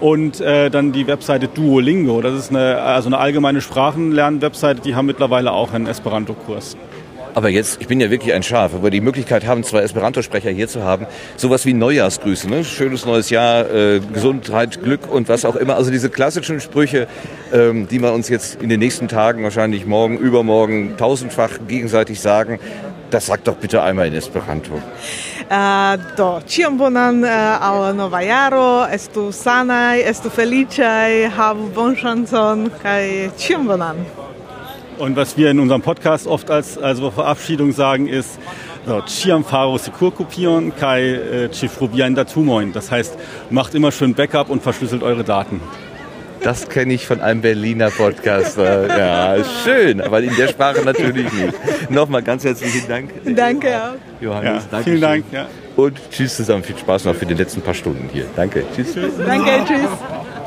und 0.00 0.40
äh, 0.40 0.70
dann 0.70 0.92
die 0.92 1.06
Webseite 1.06 1.48
Duolingo. 1.48 2.20
Das 2.20 2.34
ist 2.34 2.50
eine, 2.50 2.80
also 2.80 3.08
eine 3.08 3.18
allgemeine 3.18 3.60
Sprachenlern-Webseite, 3.60 4.80
die 4.80 4.94
haben 4.94 5.06
mittlerweile 5.06 5.52
auch 5.52 5.72
einen 5.72 5.86
Esperanto-Kurs. 5.86 6.76
Aber 7.34 7.50
jetzt, 7.50 7.80
ich 7.80 7.86
bin 7.86 8.00
ja 8.00 8.10
wirklich 8.10 8.34
ein 8.34 8.42
Schaf, 8.42 8.74
aber 8.74 8.90
die 8.90 9.00
Möglichkeit 9.00 9.46
haben, 9.46 9.62
zwei 9.62 9.82
Esperanto-Sprecher 9.82 10.50
hier 10.50 10.66
zu 10.66 10.82
haben, 10.82 11.06
sowas 11.36 11.64
wie 11.66 11.72
Neujahrsgrüße, 11.72 12.48
ne? 12.48 12.64
schönes 12.64 13.06
neues 13.06 13.30
Jahr, 13.30 13.70
äh, 13.72 14.00
Gesundheit, 14.00 14.82
Glück 14.82 15.08
und 15.08 15.28
was 15.28 15.44
auch 15.44 15.54
immer. 15.54 15.76
Also 15.76 15.92
diese 15.92 16.10
klassischen 16.10 16.60
Sprüche, 16.60 17.06
ähm, 17.52 17.86
die 17.86 18.00
wir 18.00 18.12
uns 18.12 18.28
jetzt 18.28 18.60
in 18.60 18.68
den 18.68 18.80
nächsten 18.80 19.06
Tagen, 19.06 19.44
wahrscheinlich 19.44 19.86
morgen, 19.86 20.18
übermorgen, 20.18 20.96
tausendfach 20.96 21.58
gegenseitig 21.68 22.20
sagen, 22.20 22.58
das 23.10 23.26
sagt 23.26 23.48
doch 23.48 23.56
bitte 23.56 23.82
einmal 23.82 24.06
in 24.06 24.14
Esperanto. 24.14 24.74
Uh, 25.50 25.96
do, 26.16 26.42
ĉion 26.44 26.76
bonan 26.76 27.22
uh, 27.24 27.64
al 27.64 27.94
nova 27.96 28.20
jaro, 28.20 28.84
estu 28.92 29.30
sanaj, 29.32 30.02
estu 30.10 30.28
feliĉaj, 30.28 31.30
havu 31.36 31.70
bonŝancon 31.74 32.68
kaj 32.82 33.04
ĉion 33.40 33.68
bonan. 33.70 34.04
Und 34.98 35.16
was 35.16 35.36
wir 35.36 35.50
in 35.50 35.60
unserem 35.60 35.80
Podcast 35.80 36.26
oft 36.26 36.50
als 36.50 36.76
also 36.76 37.10
Verabschiedung 37.10 37.72
sagen 37.72 38.08
ist, 38.08 38.38
so, 38.88 39.02
Chiam 39.02 39.44
faro 39.44 39.76
secur 39.78 40.14
kopieren, 40.14 40.74
kai 40.74 41.12
äh, 41.12 41.48
chifrubian 41.50 42.14
datumoin. 42.14 42.72
Das 42.72 42.90
heißt, 42.90 43.18
macht 43.50 43.74
immer 43.74 43.92
schön 43.92 44.14
Backup 44.14 44.48
und 44.48 44.62
verschlüsselt 44.62 45.02
eure 45.02 45.24
Daten. 45.24 45.60
Das 46.42 46.68
kenne 46.68 46.94
ich 46.94 47.06
von 47.06 47.20
einem 47.20 47.40
Berliner 47.40 47.90
Podcaster. 47.90 48.96
Ja, 48.98 49.44
schön, 49.64 50.00
aber 50.00 50.20
in 50.20 50.34
der 50.36 50.48
Sprache 50.48 50.82
natürlich 50.84 51.32
nicht. 51.32 51.90
Nochmal 51.90 52.22
ganz 52.22 52.44
herzlichen 52.44 52.86
Dank. 52.88 53.10
Danke 53.36 53.68
auch. 53.76 54.22
Johannes, 54.22 54.64
Ja, 54.64 54.68
danke 54.70 54.84
vielen. 54.90 55.00
Dank. 55.00 55.24
Ja. 55.32 55.46
Und 55.76 55.98
tschüss 56.10 56.36
zusammen. 56.36 56.62
Viel 56.64 56.76
Spaß 56.78 57.04
noch 57.04 57.14
für 57.14 57.26
die 57.26 57.34
letzten 57.34 57.60
paar 57.60 57.74
Stunden 57.74 58.08
hier. 58.12 58.24
Danke. 58.34 58.64
Tschüss. 58.74 58.94
Danke, 58.94 59.50
tschüss. 59.66 60.37